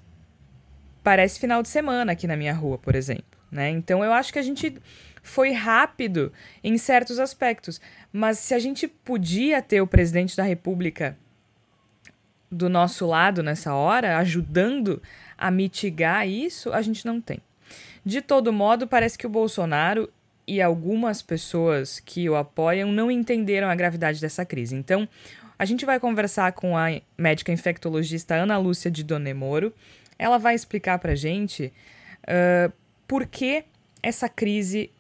parece 1.02 1.38
final 1.38 1.62
de 1.62 1.68
semana 1.68 2.12
aqui 2.12 2.26
na 2.26 2.36
minha 2.36 2.52
rua, 2.52 2.78
por 2.78 2.94
exemplo, 2.94 3.38
né? 3.50 3.70
Então 3.70 4.04
eu 4.04 4.12
acho 4.12 4.32
que 4.32 4.38
a 4.38 4.42
gente 4.42 4.76
foi 5.22 5.52
rápido 5.52 6.32
em 6.62 6.76
certos 6.78 7.18
aspectos, 7.18 7.80
mas 8.12 8.38
se 8.38 8.54
a 8.54 8.58
gente 8.58 8.86
podia 8.88 9.62
ter 9.62 9.80
o 9.80 9.86
presidente 9.86 10.36
da 10.36 10.42
República 10.42 11.16
do 12.50 12.68
nosso 12.68 13.06
lado 13.06 13.42
nessa 13.42 13.74
hora, 13.74 14.18
ajudando 14.18 15.02
a 15.38 15.50
mitigar 15.50 16.26
isso, 16.28 16.72
a 16.72 16.82
gente 16.82 17.06
não 17.06 17.20
tem. 17.20 17.40
De 18.04 18.20
todo 18.20 18.52
modo, 18.52 18.86
parece 18.86 19.18
que 19.18 19.26
o 19.26 19.30
Bolsonaro 19.30 20.08
e 20.46 20.62
algumas 20.62 21.20
pessoas 21.22 21.98
que 21.98 22.28
o 22.28 22.36
apoiam 22.36 22.92
não 22.92 23.10
entenderam 23.10 23.68
a 23.68 23.74
gravidade 23.74 24.20
dessa 24.20 24.44
crise. 24.44 24.76
Então, 24.76 25.08
a 25.58 25.64
gente 25.64 25.84
vai 25.84 25.98
conversar 25.98 26.52
com 26.52 26.76
a 26.76 27.00
médica 27.16 27.50
infectologista 27.50 28.34
Ana 28.34 28.58
Lúcia 28.58 28.90
de 28.90 29.02
Donemoro. 29.02 29.74
Ela 30.18 30.38
vai 30.38 30.54
explicar 30.54 30.98
para 30.98 31.14
gente 31.14 31.72
uh, 32.22 32.72
por 33.08 33.26
que 33.26 33.64
essa 34.02 34.28
crise 34.28 34.90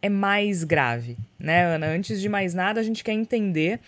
é 0.00 0.08
mais 0.08 0.64
grave, 0.64 1.16
né, 1.38 1.64
Ana? 1.64 1.86
Antes 1.86 2.20
de 2.20 2.28
mais 2.28 2.54
nada, 2.54 2.80
a 2.80 2.82
gente 2.82 3.02
quer 3.02 3.12
entender, 3.12 3.80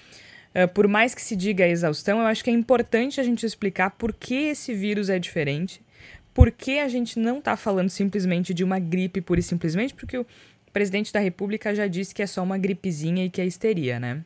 uh, 0.55 0.69
por 0.75 0.89
mais 0.89 1.15
que 1.15 1.23
se 1.23 1.37
diga 1.37 1.67
exaustão, 1.67 2.21
eu 2.21 2.27
acho 2.27 2.43
que 2.43 2.51
é 2.51 2.53
importante 2.53 3.21
a 3.21 3.25
gente 3.25 3.47
explicar 3.47 3.91
por 3.91 4.13
que 4.13 4.49
esse 4.49 4.75
vírus 4.75 5.09
é 5.09 5.19
diferente, 5.19 5.81
por 6.35 6.51
que 6.51 6.79
a 6.79 6.89
gente 6.89 7.19
não 7.19 7.39
está 7.39 7.57
falando 7.57 7.91
simplesmente 7.91 8.53
de 8.53 8.65
uma 8.65 8.79
gripe 8.79 9.21
pura 9.21 9.41
e 9.41 9.43
simplesmente 9.43 9.95
porque 9.95 10.19
o 10.19 10.27
presidente 10.73 11.13
da 11.13 11.21
República 11.21 11.75
já 11.75 11.87
disse 11.87 12.15
que 12.15 12.23
é 12.23 12.27
só 12.27 12.43
uma 12.43 12.59
gripezinha 12.59 13.25
e 13.25 13.31
que 13.31 13.41
é 13.41 13.47
histeria, 13.47 13.99
né? 13.99 14.25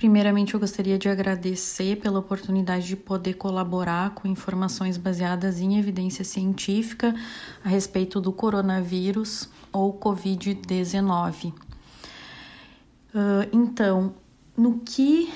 Primeiramente, 0.00 0.54
eu 0.54 0.60
gostaria 0.60 0.98
de 0.98 1.10
agradecer 1.10 1.96
pela 1.96 2.18
oportunidade 2.18 2.86
de 2.86 2.96
poder 2.96 3.34
colaborar 3.34 4.14
com 4.14 4.26
informações 4.26 4.96
baseadas 4.96 5.60
em 5.60 5.78
evidência 5.78 6.24
científica 6.24 7.14
a 7.62 7.68
respeito 7.68 8.18
do 8.18 8.32
coronavírus 8.32 9.50
ou 9.70 9.92
Covid-19. 9.92 11.52
Uh, 11.52 11.54
então, 13.52 14.14
no 14.56 14.78
que 14.78 15.30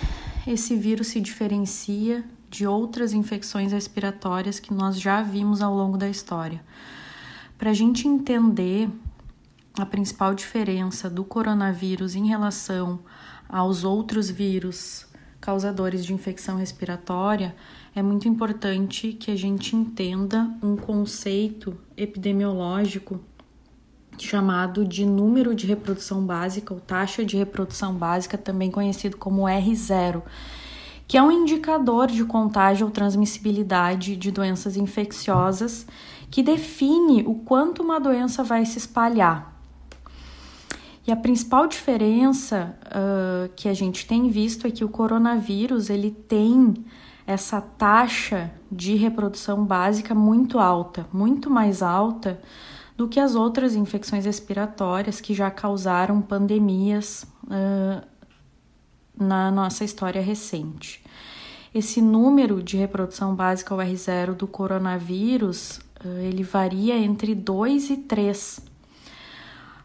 esse 0.47 0.75
vírus 0.77 1.09
se 1.09 1.21
diferencia 1.21 2.25
de 2.49 2.67
outras 2.67 3.13
infecções 3.13 3.71
respiratórias 3.71 4.59
que 4.59 4.73
nós 4.73 4.99
já 4.99 5.21
vimos 5.21 5.61
ao 5.61 5.75
longo 5.75 5.99
da 5.99 6.09
história? 6.09 6.63
Para 7.59 7.69
a 7.69 7.75
gente 7.75 8.09
entender 8.09 8.89
a 9.79 9.85
principal 9.85 10.35
diferença 10.35 11.11
do 11.11 11.25
coronavírus 11.25 12.15
em 12.15 12.29
relação 12.29 13.01
aos 13.49 13.83
outros 13.83 14.31
vírus 14.31 15.07
causadores 15.41 16.07
de 16.07 16.15
infecção 16.15 16.57
respiratória, 16.57 17.55
é 17.95 18.01
muito 18.01 18.27
importante 18.27 19.13
que 19.13 19.31
a 19.31 19.37
gente 19.37 19.77
entenda 19.77 20.51
um 20.63 20.75
conceito 20.75 21.77
epidemiológico 21.97 23.21
chamado 24.17 24.87
de 24.87 25.05
número 25.05 25.55
de 25.55 25.67
reprodução 25.67 26.25
básica, 26.25 26.73
ou 26.73 26.81
taxa 26.81 27.25
de 27.25 27.37
reprodução 27.37 27.95
básica, 27.95 28.39
também 28.39 28.71
conhecido 28.71 29.19
como 29.19 29.43
R0, 29.43 30.23
que 31.07 31.19
é 31.19 31.23
um 31.23 31.31
indicador 31.31 32.07
de 32.07 32.25
contágio 32.25 32.87
ou 32.87 32.93
transmissibilidade 32.93 34.17
de 34.17 34.31
doenças 34.31 34.79
infecciosas 34.79 35.87
que 36.31 36.43
define 36.43 37.23
o 37.27 37.35
quanto 37.35 37.83
uma 37.83 38.01
doença 38.01 38.43
vai 38.43 38.65
se 38.65 38.79
espalhar. 38.79 39.54
E 41.07 41.13
a 41.13 41.17
principal 41.17 41.67
diferença 41.67 42.77
uh, 42.87 43.53
que 43.55 43.69
a 43.69 43.75
gente 43.75 44.07
tem 44.07 44.29
visto 44.31 44.67
é 44.67 44.71
que 44.71 44.85
o 44.85 44.89
coronavírus 44.89 45.91
ele 45.91 46.11
tem 46.11 46.75
essa 47.27 47.61
taxa 47.61 48.51
de 48.73 48.95
reprodução 48.97 49.65
básica 49.65 50.15
muito 50.15 50.59
alta, 50.59 51.07
muito 51.13 51.51
mais 51.51 51.83
alta 51.83 52.41
do 52.97 53.07
que 53.07 53.21
as 53.21 53.35
outras 53.35 53.75
infecções 53.75 54.25
respiratórias 54.25 55.21
que 55.21 55.35
já 55.35 55.51
causaram 55.51 56.23
pandemias 56.23 57.27
uh, 57.45 58.03
na 59.19 59.51
nossa 59.51 59.85
história 59.85 60.23
recente. 60.23 61.03
Esse 61.75 62.01
número 62.01 62.63
de 62.63 62.77
reprodução 62.77 63.35
básica, 63.35 63.75
o 63.75 63.79
R0 63.79 64.35
do 64.35 64.47
coronavírus, 64.47 65.81
uh, 66.03 66.09
ele 66.23 66.43
varia 66.43 66.97
entre 66.97 67.35
2 67.35 67.91
e 67.91 67.97
3 67.99 68.74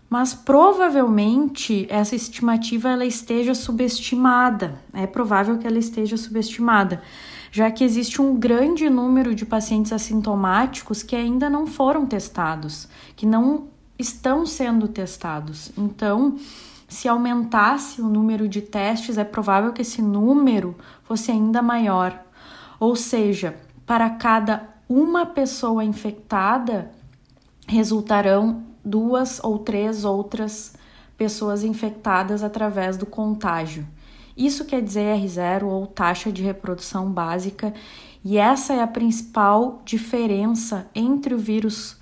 mas 0.10 0.34
provavelmente 0.34 1.86
essa 1.90 2.16
estimativa 2.16 2.90
ela 2.90 3.06
esteja 3.06 3.54
subestimada. 3.54 4.82
É 4.92 5.06
provável 5.06 5.58
que 5.58 5.68
ela 5.68 5.78
esteja 5.78 6.18
subestimada, 6.18 7.02
já 7.52 7.70
que 7.70 7.84
existe 7.84 8.22
um 8.22 8.36
grande 8.36 8.90
número 8.90 9.36
de 9.36 9.46
pacientes 9.46 9.94
assintomáticos 9.94 11.04
que 11.04 11.16
ainda 11.16 11.50
não 11.50 11.68
foram 11.68 12.08
testados, 12.08 12.88
que 13.16 13.26
não 13.26 13.68
estão 14.00 14.46
sendo 14.46 14.88
testados. 14.88 15.72
Então, 15.78 16.38
se 16.88 17.08
aumentasse 17.08 18.02
o 18.02 18.08
número 18.08 18.48
de 18.48 18.62
testes, 18.62 19.18
é 19.18 19.24
provável 19.24 19.72
que 19.72 19.84
esse 19.84 20.02
número 20.02 20.76
fosse 21.04 21.30
ainda 21.30 21.62
maior. 21.62 22.20
Ou 22.80 22.96
seja, 22.96 23.56
para 23.86 24.10
cada 24.10 24.68
uma 24.88 25.26
pessoa 25.26 25.84
infectada, 25.84 26.92
resultarão 27.68 28.69
duas 28.84 29.44
ou 29.44 29.60
três 29.60 30.06
outras 30.06 30.74
pessoas 31.18 31.64
infectadas 31.64 32.44
através 32.44 32.98
do 32.98 33.06
contágio. 33.06 33.86
Isso 34.38 34.64
quer 34.64 34.82
dizer 34.82 35.18
R0 35.18 35.64
ou 35.64 35.86
taxa 35.86 36.32
de 36.32 36.42
reprodução 36.42 37.12
básica, 37.12 37.74
e 38.24 38.38
essa 38.38 38.74
é 38.74 38.82
a 38.82 38.88
principal 38.88 39.82
diferença 39.84 40.88
entre 40.96 41.34
o 41.34 41.38
vírus 41.38 41.94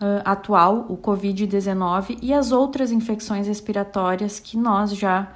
uh, 0.00 0.22
atual, 0.24 0.86
o 0.88 0.96
Covid-19, 0.96 2.18
e 2.22 2.32
as 2.32 2.52
outras 2.52 2.92
infecções 2.92 3.48
respiratórias 3.48 4.38
que 4.38 4.56
nós 4.56 4.96
já 4.96 5.32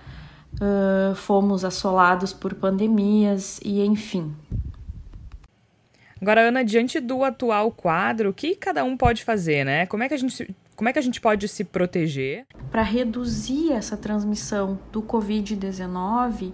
uh, 0.54 1.14
fomos 1.16 1.64
assolados 1.64 2.32
por 2.32 2.54
pandemias 2.54 3.60
e 3.64 3.84
enfim. 3.84 4.34
Agora, 6.20 6.48
Ana, 6.48 6.64
diante 6.64 6.98
do 7.00 7.22
atual 7.22 7.70
quadro, 7.70 8.30
o 8.30 8.34
que 8.34 8.56
cada 8.56 8.82
um 8.84 8.96
pode 8.96 9.24
fazer, 9.24 9.64
né? 9.64 9.86
Como 9.86 10.02
é 10.02 10.08
que 10.08 10.14
a 10.14 10.18
gente 10.18 10.54
como 10.78 10.88
é 10.88 10.92
que 10.92 10.98
a 11.00 11.02
gente 11.02 11.20
pode 11.20 11.48
se 11.48 11.64
proteger? 11.64 12.46
Para 12.70 12.82
reduzir 12.82 13.72
essa 13.72 13.96
transmissão 13.96 14.78
do 14.92 15.02
Covid-19, 15.02 16.52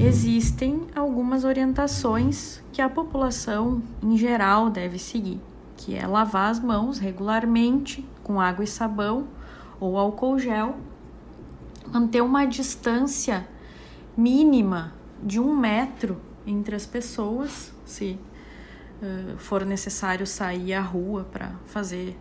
existem 0.00 0.86
algumas 0.96 1.44
orientações 1.44 2.62
que 2.72 2.80
a 2.80 2.88
população 2.88 3.82
em 4.02 4.16
geral 4.16 4.70
deve 4.70 4.98
seguir, 4.98 5.42
que 5.76 5.94
é 5.94 6.06
lavar 6.06 6.50
as 6.50 6.58
mãos 6.58 6.98
regularmente 6.98 8.02
com 8.22 8.40
água 8.40 8.64
e 8.64 8.66
sabão 8.66 9.28
ou 9.78 9.98
álcool 9.98 10.38
gel, 10.38 10.76
manter 11.92 12.22
uma 12.22 12.46
distância 12.46 13.46
mínima 14.16 14.94
de 15.22 15.38
um 15.38 15.54
metro 15.54 16.18
entre 16.46 16.74
as 16.74 16.86
pessoas, 16.86 17.74
se 17.84 18.18
uh, 19.02 19.36
for 19.36 19.66
necessário 19.66 20.26
sair 20.26 20.72
à 20.72 20.80
rua 20.80 21.24
para 21.30 21.52
fazer 21.66 22.16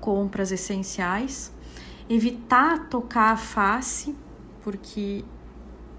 compras 0.00 0.50
essenciais, 0.50 1.52
evitar 2.08 2.88
tocar 2.88 3.32
a 3.32 3.36
face, 3.36 4.14
porque 4.62 5.24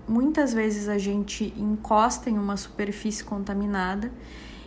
muitas 0.08 0.53
vezes 0.53 0.89
a 0.89 0.97
gente 0.97 1.53
encosta 1.58 2.29
em 2.29 2.38
uma 2.38 2.58
superfície 2.58 3.23
contaminada 3.23 4.12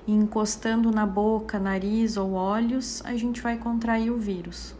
e 0.06 0.12
encostando 0.12 0.90
na 0.90 1.06
boca, 1.06 1.58
nariz 1.58 2.16
ou 2.16 2.32
olhos, 2.32 3.02
a 3.04 3.16
gente 3.16 3.40
vai 3.40 3.56
contrair 3.56 4.10
o 4.10 4.18
vírus. 4.18 4.74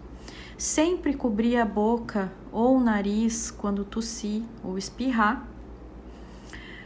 Sempre 0.57 1.15
cobrir 1.15 1.57
a 1.57 1.65
boca 1.65 2.33
ou 2.53 2.77
o 2.77 2.81
nariz 2.81 3.51
quando 3.51 3.85
tossir 3.85 4.43
ou 4.63 4.79
espirrar. 4.79 5.47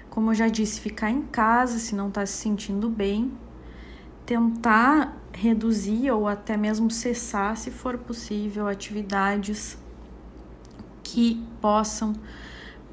Como 0.08 0.30
eu 0.30 0.34
já 0.34 0.48
disse, 0.48 0.80
ficar 0.80 1.10
em 1.10 1.22
casa 1.22 1.78
se 1.78 1.94
não 1.94 2.08
está 2.08 2.24
se 2.24 2.32
sentindo 2.32 2.88
bem. 2.88 3.32
Tentar 4.24 5.14
reduzir 5.36 6.10
ou 6.10 6.26
até 6.26 6.56
mesmo 6.56 6.90
cessar, 6.90 7.56
se 7.56 7.70
for 7.70 7.98
possível, 7.98 8.66
atividades 8.66 9.78
que 11.02 11.40
possam 11.60 12.14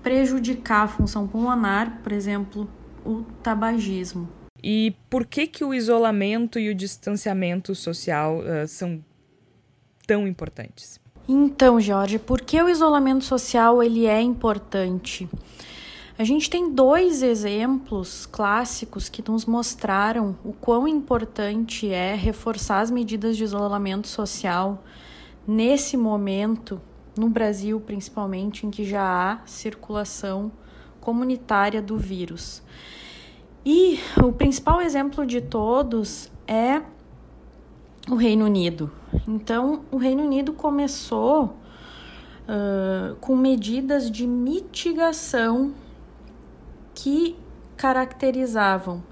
prejudicar 0.04 0.84
a 0.84 0.88
função 0.88 1.26
pulmonar, 1.26 2.02
por 2.04 2.12
exemplo, 2.12 2.70
o 3.06 3.24
tabagismo. 3.42 4.28
E 4.62 4.94
por 5.10 5.26
que 5.26 5.48
que 5.48 5.64
o 5.64 5.74
isolamento 5.74 6.60
e 6.60 6.70
o 6.70 6.76
distanciamento 6.76 7.74
social 7.74 8.40
uh, 8.40 8.68
são 8.68 9.04
tão 10.06 10.28
importantes? 10.28 11.00
Então, 11.28 11.80
Jorge, 11.80 12.20
por 12.20 12.42
que 12.42 12.62
o 12.62 12.70
isolamento 12.70 13.24
social 13.24 13.82
ele 13.82 14.06
é 14.06 14.22
importante? 14.22 15.30
A 16.16 16.24
gente 16.24 16.48
tem 16.48 16.72
dois 16.72 17.24
exemplos 17.24 18.28
clássicos 18.28 19.10
que 19.10 19.28
nos 19.28 19.48
mostraram 19.48 20.38
o 20.46 20.54
quão 20.54 20.88
importante 20.88 21.90
é 21.90 22.14
reforçar 22.14 22.82
as 22.82 22.92
medidas 22.92 23.36
de 23.36 23.44
isolamento 23.44 24.08
social 24.08 24.84
nesse 25.48 25.98
momento, 25.98 26.80
no 27.18 27.30
Brasil 27.30 27.80
principalmente, 27.80 28.68
em 28.68 28.70
que 28.70 28.86
já 28.86 29.02
há 29.02 29.48
circulação 29.48 30.52
comunitária 31.02 31.82
do 31.82 31.98
vírus. 31.98 32.62
E 33.66 34.00
o 34.24 34.32
principal 34.32 34.82
exemplo 34.84 35.26
de 35.26 35.42
todos 35.42 36.32
é 36.48 36.80
o 38.08 38.14
Reino 38.14 38.46
Unido. 38.46 38.92
Então, 39.28 39.84
o 39.92 39.98
Reino 39.98 40.24
Unido 40.24 40.54
começou 40.54 41.46
uh, 41.46 43.16
com 43.20 43.36
medidas 43.36 44.12
de 44.12 44.28
mitigação 44.28 45.74
que 46.94 47.36
caracterizavam 47.76 49.04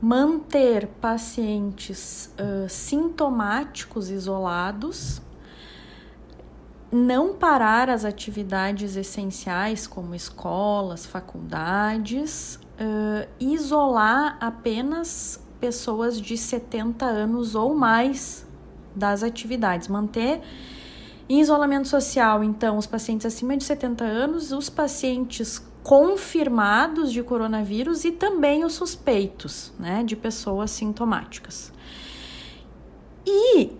manter 0.00 0.88
pacientes 1.00 2.32
uh, 2.38 2.68
sintomáticos 2.68 4.10
isolados, 4.10 5.22
não 6.90 7.34
parar 7.34 7.88
as 7.88 8.04
atividades 8.04 8.96
essenciais 8.96 9.86
como 9.86 10.14
escolas, 10.14 11.06
faculdades, 11.06 12.56
uh, 12.56 13.28
isolar 13.38 14.36
apenas 14.40 15.40
pessoas 15.60 16.20
de 16.20 16.36
70 16.36 17.04
anos 17.06 17.54
ou 17.54 17.74
mais 17.74 18.44
das 18.94 19.22
atividades, 19.22 19.88
manter 19.88 20.42
em 21.28 21.40
isolamento 21.40 21.88
social, 21.88 22.42
então, 22.42 22.76
os 22.76 22.86
pacientes 22.86 23.24
acima 23.24 23.56
de 23.56 23.64
70 23.64 24.04
anos, 24.04 24.52
os 24.52 24.68
pacientes 24.68 25.64
confirmados 25.82 27.12
de 27.12 27.22
coronavírus 27.22 28.04
e 28.04 28.12
também 28.12 28.64
os 28.64 28.74
suspeitos, 28.74 29.72
né, 29.78 30.04
de 30.04 30.14
pessoas 30.14 30.70
sintomáticas. 30.70 31.72
E 33.26 33.64
uh, 33.64 33.70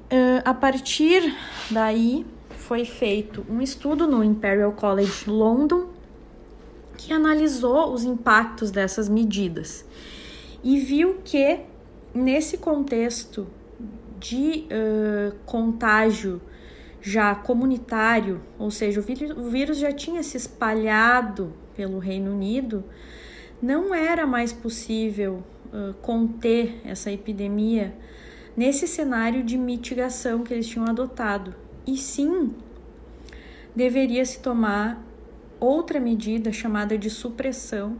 a 0.45 0.55
partir 0.55 1.23
daí 1.71 2.27
foi 2.51 2.85
feito 2.85 3.45
um 3.49 3.61
estudo 3.61 4.07
no 4.07 4.23
Imperial 4.23 4.73
College 4.73 5.29
London 5.29 5.89
que 6.97 7.13
analisou 7.13 7.93
os 7.93 8.05
impactos 8.05 8.71
dessas 8.71 9.09
medidas 9.09 9.85
e 10.63 10.79
viu 10.79 11.19
que 11.25 11.61
nesse 12.15 12.59
contexto 12.59 13.49
de 14.21 14.67
uh, 14.71 15.35
contágio 15.45 16.41
já 17.01 17.35
comunitário, 17.35 18.41
ou 18.57 18.71
seja, 18.71 19.01
o 19.01 19.51
vírus, 19.51 19.79
já 19.79 19.91
tinha 19.91 20.23
se 20.23 20.37
espalhado 20.37 21.53
pelo 21.77 21.99
Reino 21.99 22.33
Unido, 22.33 22.85
não 23.61 23.95
era 23.95 24.27
mais 24.27 24.53
possível 24.53 25.43
uh, 25.67 25.95
conter 26.03 26.81
essa 26.85 27.11
epidemia 27.11 27.95
nesse 28.57 28.87
cenário 28.87 29.43
de 29.43 29.57
mitigação 29.57 30.43
que 30.43 30.53
eles 30.53 30.67
tinham 30.67 30.87
adotado. 30.87 31.55
E 31.87 31.97
sim, 31.97 32.55
deveria 33.75 34.25
se 34.25 34.41
tomar 34.41 35.03
outra 35.59 36.01
medida 36.01 36.53
chamada 36.53 36.99
de 36.99 37.09
supressão, 37.09 37.97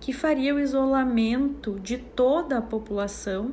que 0.00 0.12
faria 0.12 0.54
o 0.54 0.60
isolamento 0.60 1.78
de 1.80 1.98
toda 1.98 2.58
a 2.58 2.62
população, 2.62 3.52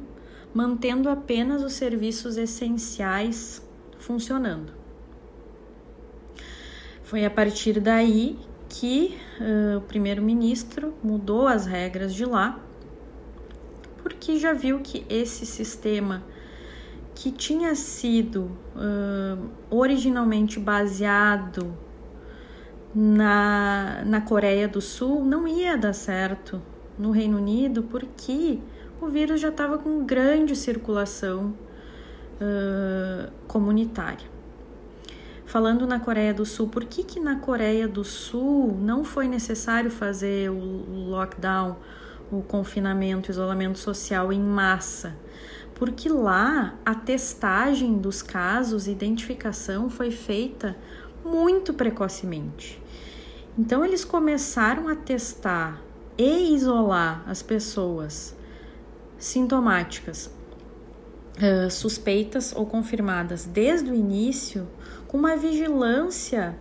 mantendo 0.54 1.10
apenas 1.10 1.64
os 1.64 1.74
serviços 1.74 2.38
essenciais 2.38 3.66
funcionando. 3.98 4.74
Foi 7.04 7.26
a 7.26 7.30
partir 7.30 7.80
daí 7.80 8.38
que 8.72 9.18
uh, 9.42 9.80
o 9.80 9.82
primeiro-ministro 9.82 10.94
mudou 11.04 11.46
as 11.46 11.66
regras 11.66 12.14
de 12.14 12.24
lá, 12.24 12.58
porque 14.02 14.40
já 14.40 14.54
viu 14.54 14.80
que 14.80 15.06
esse 15.10 15.46
sistema 15.46 16.24
que 17.14 17.32
tinha 17.32 17.76
sido 17.76 18.50
uh, 18.74 19.50
originalmente 19.70 20.58
baseado 20.58 21.76
na, 22.96 24.04
na 24.06 24.22
Coreia 24.22 24.70
do 24.70 24.80
Sul 24.80 25.26
não 25.26 25.46
ia 25.46 25.78
dar 25.78 25.94
certo 25.94 26.62
no 26.98 27.12
Reino 27.12 27.38
Unido 27.38 27.84
porque 27.84 28.58
o 29.02 29.08
vírus 29.08 29.42
já 29.42 29.50
estava 29.50 29.78
com 29.78 30.06
grande 30.06 30.56
circulação 30.56 31.54
uh, 32.40 33.30
comunitária. 33.48 34.31
Falando 35.52 35.86
na 35.86 36.00
Coreia 36.00 36.34
do 36.34 36.46
Sul, 36.46 36.70
por 36.70 36.86
que, 36.86 37.04
que 37.04 37.20
na 37.20 37.36
Coreia 37.36 37.86
do 37.86 38.06
Sul 38.06 38.74
não 38.80 39.04
foi 39.04 39.28
necessário 39.28 39.92
fazer 39.92 40.50
o 40.50 41.10
lockdown, 41.10 41.76
o 42.32 42.42
confinamento, 42.42 43.28
o 43.28 43.32
isolamento 43.34 43.78
social 43.78 44.32
em 44.32 44.40
massa? 44.40 45.14
Porque 45.76 46.08
lá 46.08 46.76
a 46.86 46.96
testagem 46.96 47.98
dos 47.98 48.22
casos, 48.22 48.88
identificação 48.88 49.90
foi 49.90 50.10
feita 50.10 50.78
muito 51.22 51.74
precocemente. 51.74 52.82
Então 53.60 53.84
eles 53.84 54.06
começaram 54.06 54.88
a 54.88 54.96
testar 54.96 55.82
e 56.18 56.56
isolar 56.56 57.26
as 57.28 57.44
pessoas 57.44 58.34
sintomáticas 59.18 60.32
suspeitas 61.70 62.54
ou 62.56 62.66
confirmadas 62.66 63.46
desde 63.46 63.90
o 63.90 63.96
início 63.96 64.68
com 65.12 65.18
uma 65.18 65.36
vigilância 65.36 66.56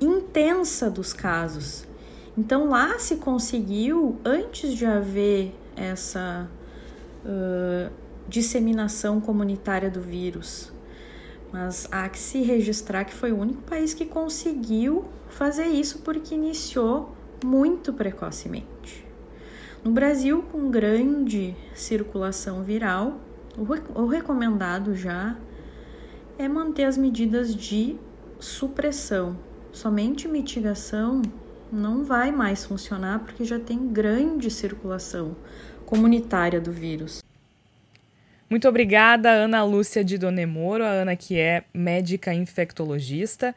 intensa 0.00 0.90
dos 0.90 1.12
casos. 1.12 1.86
Então 2.36 2.66
lá 2.66 2.98
se 2.98 3.16
conseguiu, 3.16 4.18
antes 4.24 4.72
de 4.72 4.86
haver 4.86 5.54
essa 5.76 6.48
uh, 7.22 7.92
disseminação 8.26 9.20
comunitária 9.20 9.90
do 9.90 10.00
vírus, 10.00 10.72
mas 11.52 11.86
há 11.92 12.08
que 12.08 12.18
se 12.18 12.40
registrar 12.40 13.04
que 13.04 13.12
foi 13.12 13.32
o 13.32 13.38
único 13.38 13.60
país 13.64 13.92
que 13.92 14.06
conseguiu 14.06 15.04
fazer 15.28 15.66
isso 15.66 15.98
porque 15.98 16.34
iniciou 16.34 17.14
muito 17.44 17.92
precocemente. 17.92 19.06
No 19.84 19.90
Brasil, 19.90 20.42
com 20.50 20.70
grande 20.70 21.54
circulação 21.74 22.62
viral, 22.62 23.20
o 23.94 24.06
recomendado 24.06 24.94
já 24.94 25.36
é 26.40 26.48
manter 26.48 26.84
as 26.84 26.96
medidas 26.96 27.54
de 27.54 27.96
supressão. 28.38 29.38
Somente 29.72 30.26
mitigação 30.26 31.20
não 31.70 32.02
vai 32.02 32.32
mais 32.32 32.64
funcionar 32.64 33.20
porque 33.20 33.44
já 33.44 33.60
tem 33.60 33.88
grande 33.92 34.50
circulação 34.50 35.36
comunitária 35.84 36.60
do 36.60 36.72
vírus. 36.72 37.22
Muito 38.48 38.66
obrigada, 38.66 39.30
Ana 39.30 39.62
Lúcia 39.62 40.02
de 40.02 40.18
Donemoro, 40.18 40.82
a 40.82 40.88
Ana 40.88 41.14
que 41.14 41.38
é 41.38 41.62
médica 41.72 42.32
infectologista. 42.32 43.54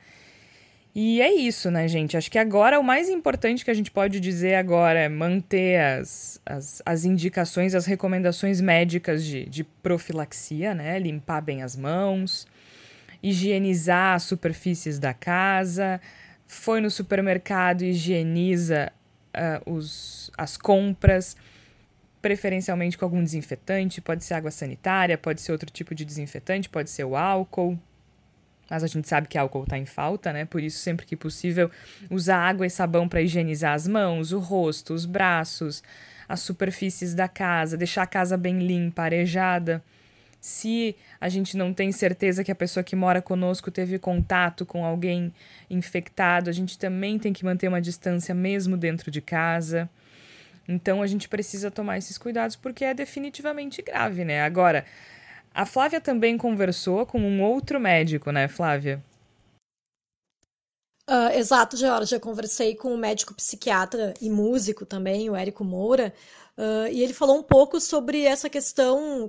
E 0.94 1.22
é 1.22 1.34
isso, 1.34 1.72
né, 1.72 1.88
gente? 1.88 2.16
Acho 2.16 2.30
que 2.30 2.38
agora 2.38 2.80
o 2.80 2.84
mais 2.84 3.10
importante 3.10 3.66
que 3.66 3.72
a 3.72 3.74
gente 3.74 3.90
pode 3.90 4.20
dizer 4.20 4.56
agora 4.56 5.00
é 5.00 5.10
manter 5.10 5.80
as, 5.80 6.40
as, 6.46 6.84
as 6.86 7.06
indicações, 7.06 7.74
as 7.74 7.88
recomendações 7.88 8.62
médicas 8.62 9.24
de, 9.26 9.46
de 9.46 9.64
profilaxia, 9.64 10.76
né? 10.76 11.00
Limpar 11.00 11.42
bem 11.42 11.64
as 11.64 11.76
mãos, 11.76 12.46
higienizar 13.24 14.16
as 14.16 14.24
superfícies 14.24 15.00
da 15.00 15.14
casa, 15.14 16.02
foi 16.46 16.82
no 16.82 16.92
supermercado, 16.92 17.84
higieniza 17.84 18.92
uh, 19.34 19.72
os, 19.74 20.30
as 20.38 20.58
compras 20.58 21.36
preferencialmente 22.22 22.98
com 22.98 23.04
algum 23.04 23.22
desinfetante, 23.22 24.00
pode 24.00 24.24
ser 24.24 24.36
água 24.36 24.50
sanitária, 24.50 25.18
pode 25.18 25.42
ser 25.42 25.52
outro 25.52 25.70
tipo 25.70 25.94
de 25.94 26.06
desinfetante, 26.06 26.70
pode 26.70 26.90
ser 26.90 27.04
o 27.04 27.18
álcool. 27.18 27.78
Mas 28.70 28.82
a 28.82 28.88
gente 28.88 29.10
sabe 29.10 29.28
que 29.28 29.38
álcool 29.38 29.64
está 29.64 29.78
em 29.78 29.86
falta, 29.86 30.32
né? 30.32 30.46
Por 30.46 30.64
isso, 30.64 30.80
sempre 30.80 31.06
que 31.06 31.18
possível, 31.18 31.70
usar 32.10 32.38
água 32.38 32.66
e 32.66 32.70
sabão 32.70 33.10
para 33.10 33.22
higienizar 33.22 33.74
as 33.74 33.88
mãos, 33.88 34.32
o 34.32 34.40
rosto, 34.40 34.94
os 34.94 35.06
braços, 35.06 35.84
as 36.30 36.40
superfícies 36.40 37.14
da 37.14 37.28
casa, 37.28 37.76
deixar 37.76 38.04
a 38.04 38.08
casa 38.08 38.38
bem 38.38 38.66
limpa, 38.66 39.04
arejada. 39.04 39.84
Se 40.44 40.94
a 41.22 41.30
gente 41.30 41.56
não 41.56 41.74
tem 41.74 41.90
certeza 41.94 42.44
que 42.44 42.52
a 42.52 42.56
pessoa 42.56 42.84
que 42.84 42.98
mora 42.98 43.22
conosco 43.22 43.72
teve 43.72 43.98
contato 43.98 44.66
com 44.66 44.84
alguém 44.84 45.34
infectado, 45.70 46.50
a 46.50 46.54
gente 46.54 46.78
também 46.78 47.18
tem 47.18 47.32
que 47.32 47.46
manter 47.46 47.70
uma 47.70 47.80
distância 47.80 48.36
mesmo 48.36 48.76
dentro 48.76 49.10
de 49.10 49.22
casa. 49.22 49.90
Então 50.68 51.02
a 51.02 51.08
gente 51.08 51.30
precisa 51.30 51.72
tomar 51.72 51.98
esses 51.98 52.18
cuidados 52.18 52.58
porque 52.58 52.84
é 52.84 52.94
definitivamente 52.94 53.82
grave, 53.82 54.26
né? 54.26 54.42
Agora, 54.42 54.84
a 55.54 55.66
Flávia 55.66 56.02
também 56.02 56.38
conversou 56.38 57.06
com 57.06 57.22
um 57.22 57.42
outro 57.42 57.80
médico, 57.80 58.30
né, 58.30 58.50
Flávia? 58.50 59.02
Uh, 61.10 61.32
exato, 61.38 61.78
Georgia. 61.78 62.20
Conversei 62.20 62.76
com 62.76 62.94
um 62.94 62.98
médico 62.98 63.34
psiquiatra 63.34 64.14
e 64.20 64.30
músico 64.30 64.86
também, 64.86 65.30
o 65.30 65.38
Érico 65.38 65.64
Moura, 65.64 66.14
Uh, 66.56 66.88
e 66.92 67.02
ele 67.02 67.14
falou 67.14 67.36
um 67.36 67.42
pouco 67.42 67.80
sobre 67.80 68.26
essa 68.26 68.48
questão, 68.48 69.28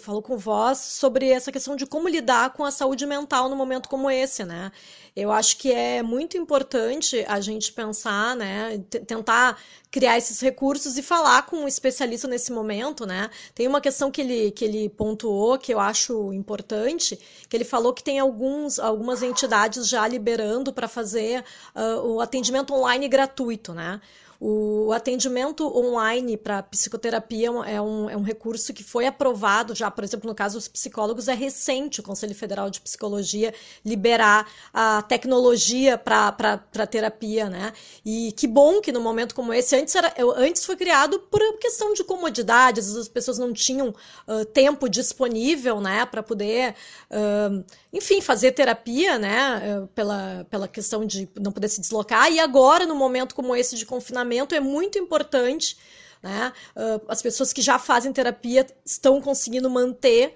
falou 0.00 0.20
com 0.20 0.36
voz 0.36 0.78
sobre 0.78 1.28
essa 1.28 1.52
questão 1.52 1.76
de 1.76 1.86
como 1.86 2.08
lidar 2.08 2.52
com 2.52 2.64
a 2.64 2.70
saúde 2.72 3.06
mental 3.06 3.48
num 3.48 3.54
momento 3.54 3.88
como 3.88 4.10
esse, 4.10 4.44
né? 4.44 4.72
Eu 5.14 5.30
acho 5.30 5.56
que 5.56 5.72
é 5.72 6.02
muito 6.02 6.36
importante 6.36 7.24
a 7.28 7.40
gente 7.40 7.72
pensar, 7.72 8.34
né, 8.34 8.82
tentar 9.06 9.56
criar 9.88 10.18
esses 10.18 10.40
recursos 10.40 10.98
e 10.98 11.02
falar 11.02 11.46
com 11.46 11.58
um 11.58 11.68
especialista 11.68 12.26
nesse 12.26 12.50
momento, 12.50 13.06
né? 13.06 13.30
Tem 13.54 13.68
uma 13.68 13.80
questão 13.80 14.10
que 14.10 14.20
ele, 14.20 14.50
que 14.50 14.64
ele 14.64 14.88
pontuou 14.88 15.56
que 15.56 15.72
eu 15.72 15.78
acho 15.78 16.32
importante, 16.32 17.16
que 17.48 17.56
ele 17.56 17.64
falou 17.64 17.94
que 17.94 18.02
tem 18.02 18.18
alguns, 18.18 18.80
algumas 18.80 19.22
entidades 19.22 19.88
já 19.88 20.08
liberando 20.08 20.72
para 20.72 20.88
fazer 20.88 21.44
uh, 21.76 22.00
o 22.04 22.20
atendimento 22.20 22.74
online 22.74 23.06
gratuito, 23.06 23.72
né? 23.72 24.00
O 24.40 24.92
atendimento 24.92 25.66
online 25.76 26.36
para 26.36 26.62
psicoterapia 26.62 27.48
é 27.66 27.80
um, 27.80 28.10
é 28.10 28.16
um 28.16 28.22
recurso 28.22 28.72
que 28.72 28.84
foi 28.84 29.06
aprovado 29.06 29.74
já, 29.74 29.90
por 29.90 30.04
exemplo, 30.04 30.28
no 30.28 30.34
caso 30.34 30.56
dos 30.56 30.68
psicólogos, 30.68 31.28
é 31.28 31.34
recente 31.34 32.00
o 32.00 32.02
Conselho 32.02 32.34
Federal 32.34 32.68
de 32.70 32.80
Psicologia 32.80 33.54
liberar 33.84 34.46
a 34.72 35.02
tecnologia 35.02 35.96
para 35.96 36.86
terapia, 36.90 37.48
né? 37.48 37.72
E 38.04 38.32
que 38.32 38.46
bom 38.46 38.80
que 38.80 38.92
no 38.92 39.00
momento 39.00 39.34
como 39.34 39.52
esse, 39.52 39.76
antes, 39.76 39.94
era, 39.94 40.12
antes 40.36 40.64
foi 40.64 40.76
criado 40.76 41.18
por 41.18 41.40
questão 41.58 41.94
de 41.94 42.04
comodidade, 42.04 42.80
às 42.80 42.86
vezes 42.86 43.00
as 43.02 43.08
pessoas 43.08 43.38
não 43.38 43.52
tinham 43.52 43.88
uh, 43.88 44.44
tempo 44.46 44.88
disponível, 44.88 45.80
né, 45.80 46.04
para 46.06 46.22
poder, 46.22 46.74
uh, 47.10 47.64
enfim, 47.92 48.20
fazer 48.20 48.52
terapia, 48.52 49.18
né, 49.18 49.86
pela, 49.94 50.46
pela 50.50 50.68
questão 50.68 51.04
de 51.06 51.28
não 51.40 51.52
poder 51.52 51.68
se 51.68 51.80
deslocar, 51.80 52.30
e 52.30 52.38
agora, 52.38 52.86
no 52.86 52.94
momento 52.94 53.34
como 53.34 53.54
esse 53.54 53.76
de 53.76 53.86
confinamento, 53.86 54.33
é 54.54 54.60
muito 54.60 54.98
importante. 54.98 55.76
Né? 56.22 56.52
Uh, 56.74 57.04
as 57.08 57.20
pessoas 57.20 57.52
que 57.52 57.60
já 57.60 57.78
fazem 57.78 58.12
terapia 58.12 58.66
estão 58.84 59.20
conseguindo 59.20 59.68
manter 59.68 60.34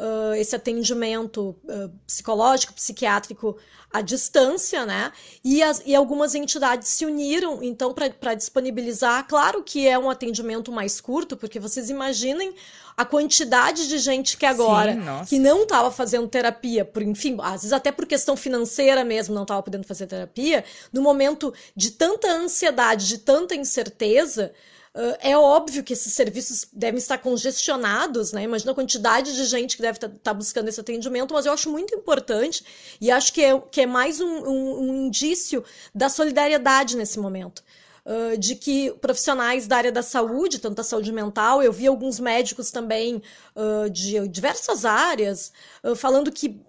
uh, 0.00 0.34
esse 0.34 0.56
atendimento 0.56 1.54
uh, 1.64 1.90
psicológico, 2.06 2.72
psiquiátrico 2.72 3.56
à 3.92 4.00
distância, 4.00 4.86
né? 4.86 5.12
E, 5.44 5.62
as, 5.62 5.82
e 5.84 5.94
algumas 5.94 6.34
entidades 6.34 6.88
se 6.88 7.04
uniram, 7.04 7.62
então, 7.62 7.92
para 7.92 8.34
disponibilizar. 8.34 9.26
Claro 9.26 9.62
que 9.62 9.86
é 9.86 9.98
um 9.98 10.08
atendimento 10.08 10.72
mais 10.72 11.00
curto, 11.00 11.36
porque 11.36 11.58
vocês 11.58 11.90
imaginem 11.90 12.54
a 12.96 13.04
quantidade 13.04 13.88
de 13.88 13.98
gente 13.98 14.36
que 14.36 14.46
agora 14.46 14.92
Sim, 14.92 15.26
que 15.26 15.38
não 15.38 15.62
estava 15.62 15.90
fazendo 15.90 16.28
terapia, 16.28 16.84
por 16.84 17.02
enfim, 17.02 17.36
às 17.40 17.62
vezes 17.62 17.72
até 17.72 17.90
por 17.90 18.06
questão 18.06 18.36
financeira 18.36 19.04
mesmo 19.04 19.34
não 19.34 19.42
estava 19.42 19.62
podendo 19.62 19.86
fazer 19.86 20.06
terapia, 20.06 20.64
no 20.92 21.02
momento 21.02 21.52
de 21.74 21.90
tanta 21.90 22.30
ansiedade, 22.30 23.08
de 23.08 23.18
tanta 23.18 23.54
incerteza, 23.54 24.52
Uh, 24.92 25.14
é 25.20 25.36
óbvio 25.38 25.84
que 25.84 25.92
esses 25.92 26.12
serviços 26.12 26.66
devem 26.72 26.98
estar 26.98 27.16
congestionados, 27.18 28.32
né? 28.32 28.42
Imagina 28.42 28.72
a 28.72 28.74
quantidade 28.74 29.36
de 29.36 29.44
gente 29.44 29.76
que 29.76 29.82
deve 29.82 29.98
estar 29.98 30.08
tá, 30.08 30.14
tá 30.20 30.34
buscando 30.34 30.68
esse 30.68 30.80
atendimento, 30.80 31.32
mas 31.32 31.46
eu 31.46 31.52
acho 31.52 31.70
muito 31.70 31.94
importante 31.94 32.64
e 33.00 33.08
acho 33.08 33.32
que 33.32 33.40
é, 33.40 33.60
que 33.70 33.82
é 33.82 33.86
mais 33.86 34.20
um, 34.20 34.26
um, 34.26 34.80
um 34.80 35.06
indício 35.06 35.62
da 35.94 36.08
solidariedade 36.08 36.96
nesse 36.96 37.20
momento. 37.20 37.62
Uh, 38.04 38.36
de 38.36 38.56
que 38.56 38.90
profissionais 38.94 39.68
da 39.68 39.76
área 39.76 39.92
da 39.92 40.02
saúde, 40.02 40.58
tanto 40.58 40.76
da 40.76 40.82
saúde 40.82 41.12
mental, 41.12 41.62
eu 41.62 41.72
vi 41.72 41.86
alguns 41.86 42.18
médicos 42.18 42.72
também 42.72 43.22
uh, 43.54 43.88
de 43.90 44.26
diversas 44.26 44.84
áreas 44.84 45.52
falando 45.94 46.32
que 46.32 46.60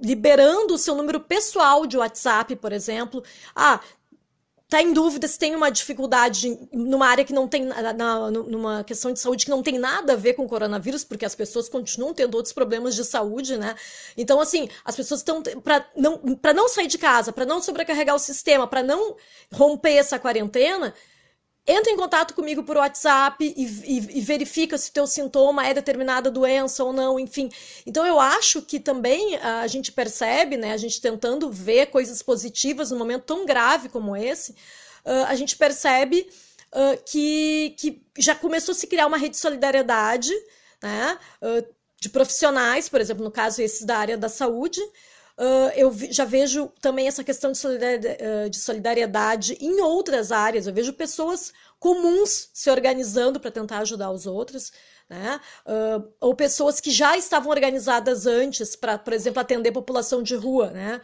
liberando 0.00 0.74
o 0.74 0.78
seu 0.78 0.94
número 0.94 1.20
pessoal 1.20 1.86
de 1.86 1.98
WhatsApp, 1.98 2.56
por 2.56 2.72
exemplo. 2.72 3.22
Ah, 3.54 3.80
tá 4.68 4.82
em 4.82 4.92
dúvida 4.92 5.26
se 5.26 5.38
tem 5.38 5.56
uma 5.56 5.70
dificuldade 5.70 6.58
numa 6.70 7.06
área 7.06 7.24
que 7.24 7.32
não 7.32 7.48
tem, 7.48 7.64
na, 7.64 8.30
numa 8.30 8.84
questão 8.84 9.12
de 9.12 9.18
saúde 9.18 9.46
que 9.46 9.50
não 9.50 9.62
tem 9.62 9.78
nada 9.78 10.12
a 10.12 10.16
ver 10.16 10.34
com 10.34 10.44
o 10.44 10.48
coronavírus, 10.48 11.04
porque 11.04 11.24
as 11.24 11.34
pessoas 11.34 11.68
continuam 11.68 12.12
tendo 12.12 12.34
outros 12.34 12.52
problemas 12.52 12.94
de 12.94 13.02
saúde, 13.04 13.56
né? 13.56 13.74
Então, 14.16 14.38
assim, 14.40 14.68
as 14.84 14.94
pessoas 14.94 15.20
estão, 15.20 15.42
para 15.42 15.88
não, 15.96 16.20
não 16.54 16.68
sair 16.68 16.86
de 16.86 16.98
casa, 16.98 17.32
para 17.32 17.46
não 17.46 17.62
sobrecarregar 17.62 18.14
o 18.14 18.18
sistema, 18.18 18.66
para 18.66 18.82
não 18.82 19.16
romper 19.50 19.94
essa 19.94 20.18
quarentena, 20.18 20.94
entra 21.68 21.92
em 21.92 21.96
contato 21.96 22.32
comigo 22.32 22.62
por 22.62 22.78
WhatsApp 22.78 23.44
e, 23.44 23.62
e, 23.62 24.18
e, 24.18 24.20
verifica 24.22 24.78
se 24.78 24.90
teu 24.90 25.06
sintoma 25.06 25.66
é 25.66 25.74
determinada 25.74 26.30
doença 26.30 26.82
ou 26.82 26.94
não, 26.94 27.20
enfim. 27.20 27.50
Então 27.86 28.06
eu 28.06 28.18
acho 28.18 28.62
que 28.62 28.80
também 28.80 29.36
a 29.36 29.66
gente 29.66 29.92
percebe, 29.92 30.56
né, 30.56 30.72
a 30.72 30.78
gente 30.78 30.98
tentando 30.98 31.50
ver 31.50 31.86
coisas 31.86 32.22
positivas 32.22 32.90
num 32.90 32.96
momento 32.98 33.24
tão 33.24 33.44
grave 33.44 33.90
como 33.90 34.16
esse, 34.16 34.52
uh, 35.04 35.26
a 35.26 35.34
gente 35.34 35.56
percebe 35.56 36.26
uh, 36.72 37.02
que, 37.04 37.74
que 37.78 38.02
já 38.16 38.34
começou 38.34 38.72
a 38.72 38.74
se 38.74 38.86
criar 38.86 39.06
uma 39.06 39.18
rede 39.18 39.32
de 39.32 39.40
solidariedade, 39.40 40.32
né, 40.82 41.18
uh, 41.42 41.74
de 42.00 42.08
profissionais, 42.08 42.88
por 42.88 43.00
exemplo, 43.00 43.22
no 43.22 43.30
caso 43.30 43.60
esses 43.60 43.84
da 43.84 43.98
área 43.98 44.16
da 44.16 44.30
saúde, 44.30 44.80
Uh, 45.38 45.70
eu 45.76 45.94
já 46.10 46.24
vejo 46.24 46.68
também 46.80 47.06
essa 47.06 47.22
questão 47.22 47.52
de 47.52 47.58
solidariedade, 47.58 48.18
uh, 48.24 48.50
de 48.50 48.58
solidariedade, 48.58 49.56
em 49.60 49.80
outras 49.80 50.32
áreas. 50.32 50.66
Eu 50.66 50.74
vejo 50.74 50.92
pessoas 50.92 51.52
comuns 51.78 52.50
se 52.52 52.68
organizando 52.68 53.38
para 53.38 53.52
tentar 53.52 53.78
ajudar 53.78 54.10
os 54.10 54.26
outros. 54.26 54.72
Né? 55.08 55.40
Uh, 55.64 56.12
ou 56.20 56.34
pessoas 56.34 56.80
que 56.80 56.90
já 56.90 57.16
estavam 57.16 57.50
organizadas 57.50 58.26
antes 58.26 58.74
para, 58.74 58.98
por 58.98 59.12
exemplo, 59.12 59.40
atender 59.40 59.70
população 59.70 60.24
de 60.24 60.34
rua. 60.34 60.70
Né? 60.70 61.00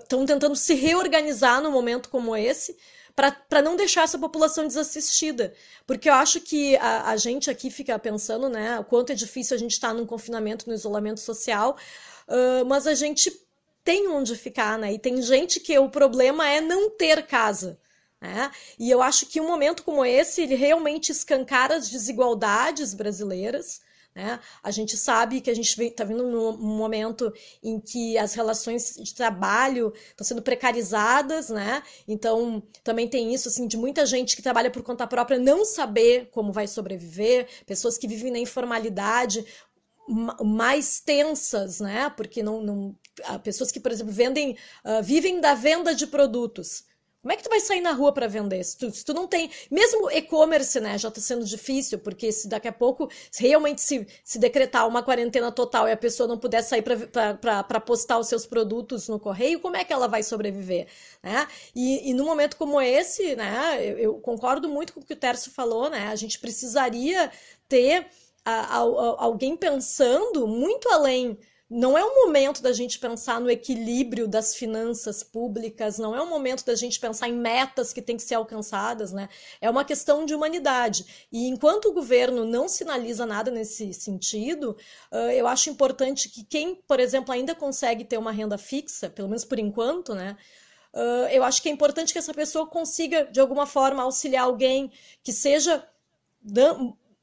Estão 0.00 0.24
tentando 0.26 0.54
se 0.54 0.74
reorganizar 0.74 1.60
num 1.60 1.72
momento 1.72 2.08
como 2.08 2.36
esse 2.36 2.76
para 3.16 3.62
não 3.62 3.74
deixar 3.74 4.02
essa 4.02 4.18
população 4.18 4.66
desassistida. 4.66 5.54
Porque 5.86 6.08
eu 6.08 6.12
acho 6.12 6.40
que 6.40 6.76
a, 6.76 7.10
a 7.10 7.16
gente 7.16 7.50
aqui 7.50 7.70
fica 7.70 7.98
pensando 7.98 8.48
né, 8.50 8.78
o 8.78 8.84
quanto 8.84 9.10
é 9.10 9.14
difícil 9.14 9.56
a 9.56 9.58
gente 9.58 9.72
estar 9.72 9.88
tá 9.88 9.94
num 9.94 10.04
confinamento, 10.04 10.68
no 10.68 10.74
isolamento 10.74 11.18
social, 11.18 11.76
uh, 12.28 12.64
mas 12.66 12.86
a 12.86 12.94
gente 12.94 13.45
tem 13.86 14.08
onde 14.08 14.34
ficar, 14.34 14.76
né? 14.76 14.92
E 14.92 14.98
tem 14.98 15.22
gente 15.22 15.60
que 15.60 15.78
o 15.78 15.88
problema 15.88 16.46
é 16.48 16.60
não 16.60 16.90
ter 16.90 17.24
casa. 17.24 17.78
Né? 18.20 18.50
E 18.76 18.90
eu 18.90 19.00
acho 19.00 19.26
que 19.26 19.40
um 19.40 19.46
momento 19.46 19.84
como 19.84 20.04
esse, 20.04 20.42
ele 20.42 20.56
realmente 20.56 21.12
escancara 21.12 21.76
as 21.76 21.88
desigualdades 21.88 22.92
brasileiras. 22.92 23.80
Né? 24.12 24.40
A 24.62 24.70
gente 24.70 24.96
sabe 24.96 25.42
que 25.42 25.50
a 25.50 25.54
gente 25.54 25.80
está 25.80 26.02
vindo 26.02 26.26
num 26.26 26.56
momento 26.56 27.32
em 27.62 27.78
que 27.78 28.16
as 28.16 28.32
relações 28.32 28.96
de 28.96 29.14
trabalho 29.14 29.92
estão 30.08 30.26
sendo 30.26 30.40
precarizadas, 30.40 31.50
né? 31.50 31.82
Então, 32.08 32.62
também 32.82 33.06
tem 33.06 33.34
isso, 33.34 33.48
assim, 33.48 33.66
de 33.68 33.76
muita 33.76 34.06
gente 34.06 34.34
que 34.34 34.40
trabalha 34.40 34.70
por 34.70 34.82
conta 34.82 35.06
própria 35.06 35.38
não 35.38 35.66
saber 35.66 36.30
como 36.32 36.50
vai 36.50 36.66
sobreviver, 36.66 37.46
pessoas 37.66 37.98
que 37.98 38.08
vivem 38.08 38.32
na 38.32 38.38
informalidade, 38.38 39.44
mais 40.08 41.00
tensas, 41.00 41.80
né? 41.80 42.10
Porque 42.16 42.42
não, 42.42 42.60
não 42.60 42.96
pessoas 43.42 43.72
que, 43.72 43.80
por 43.80 43.90
exemplo, 43.90 44.12
vendem, 44.12 44.56
uh, 44.84 45.02
vivem 45.02 45.40
da 45.40 45.54
venda 45.54 45.94
de 45.94 46.06
produtos. 46.06 46.84
Como 47.26 47.32
é 47.32 47.36
que 47.36 47.42
tu 47.42 47.50
vai 47.50 47.58
sair 47.58 47.80
na 47.80 47.90
rua 47.90 48.12
para 48.12 48.28
vender? 48.28 48.62
Se 48.62 48.78
tu, 48.78 48.88
se 48.88 49.04
tu, 49.04 49.12
não 49.12 49.26
tem. 49.26 49.50
Mesmo 49.68 50.08
e-commerce, 50.12 50.78
né? 50.78 50.96
Já 50.96 51.08
está 51.08 51.20
sendo 51.20 51.44
difícil, 51.44 51.98
porque 51.98 52.30
se 52.30 52.46
daqui 52.46 52.68
a 52.68 52.72
pouco 52.72 53.10
se 53.32 53.42
realmente 53.42 53.80
se, 53.80 54.06
se 54.22 54.38
decretar 54.38 54.86
uma 54.86 55.02
quarentena 55.02 55.50
total 55.50 55.88
e 55.88 55.90
a 55.90 55.96
pessoa 55.96 56.28
não 56.28 56.38
puder 56.38 56.62
sair 56.62 56.84
para 56.84 57.80
postar 57.80 58.20
os 58.20 58.28
seus 58.28 58.46
produtos 58.46 59.08
no 59.08 59.18
correio, 59.18 59.58
como 59.58 59.76
é 59.76 59.82
que 59.82 59.92
ela 59.92 60.06
vai 60.06 60.22
sobreviver? 60.22 60.86
Né? 61.20 61.48
E, 61.74 62.10
e 62.10 62.14
num 62.14 62.26
momento 62.26 62.56
como 62.56 62.80
esse, 62.80 63.34
né? 63.34 63.80
Eu, 63.80 63.98
eu 63.98 64.14
concordo 64.20 64.68
muito 64.68 64.92
com 64.92 65.00
o 65.00 65.04
que 65.04 65.14
o 65.14 65.16
Tércio 65.16 65.50
falou, 65.50 65.90
né? 65.90 66.06
A 66.06 66.14
gente 66.14 66.38
precisaria 66.38 67.28
ter 67.68 68.06
a, 68.46 68.76
a, 68.76 68.78
a, 68.78 69.24
alguém 69.24 69.56
pensando 69.56 70.46
muito 70.46 70.88
além. 70.88 71.36
Não 71.68 71.98
é 71.98 72.04
o 72.04 72.14
momento 72.14 72.62
da 72.62 72.72
gente 72.72 72.96
pensar 72.96 73.40
no 73.40 73.50
equilíbrio 73.50 74.28
das 74.28 74.54
finanças 74.54 75.24
públicas, 75.24 75.98
não 75.98 76.14
é 76.14 76.22
o 76.22 76.30
momento 76.30 76.64
da 76.64 76.76
gente 76.76 77.00
pensar 77.00 77.28
em 77.28 77.32
metas 77.32 77.92
que 77.92 78.00
têm 78.00 78.16
que 78.16 78.22
ser 78.22 78.36
alcançadas, 78.36 79.10
né? 79.10 79.28
É 79.60 79.68
uma 79.68 79.84
questão 79.84 80.24
de 80.24 80.32
humanidade. 80.32 81.26
E 81.32 81.48
enquanto 81.48 81.86
o 81.86 81.92
governo 81.92 82.44
não 82.44 82.68
sinaliza 82.68 83.26
nada 83.26 83.50
nesse 83.50 83.92
sentido, 83.92 84.76
eu 85.34 85.48
acho 85.48 85.68
importante 85.68 86.28
que 86.28 86.44
quem, 86.44 86.76
por 86.76 87.00
exemplo, 87.00 87.34
ainda 87.34 87.52
consegue 87.52 88.04
ter 88.04 88.16
uma 88.16 88.30
renda 88.30 88.56
fixa, 88.56 89.10
pelo 89.10 89.26
menos 89.28 89.44
por 89.44 89.58
enquanto, 89.58 90.14
né? 90.14 90.36
eu 91.32 91.42
acho 91.42 91.60
que 91.60 91.68
é 91.68 91.72
importante 91.72 92.12
que 92.12 92.18
essa 92.18 92.32
pessoa 92.32 92.66
consiga, 92.66 93.24
de 93.24 93.40
alguma 93.40 93.66
forma, 93.66 94.04
auxiliar 94.04 94.44
alguém 94.44 94.90
que 95.22 95.32
seja 95.32 95.84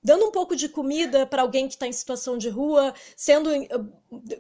dando 0.04 0.26
um 0.26 0.32
pouco 0.32 0.56
de 0.56 0.68
comida 0.68 1.26
para 1.26 1.42
alguém 1.42 1.68
que 1.68 1.76
está 1.76 1.88
em 1.88 1.94
situação 1.94 2.38
de 2.38 2.50
rua, 2.50 2.94
sendo 3.16 3.50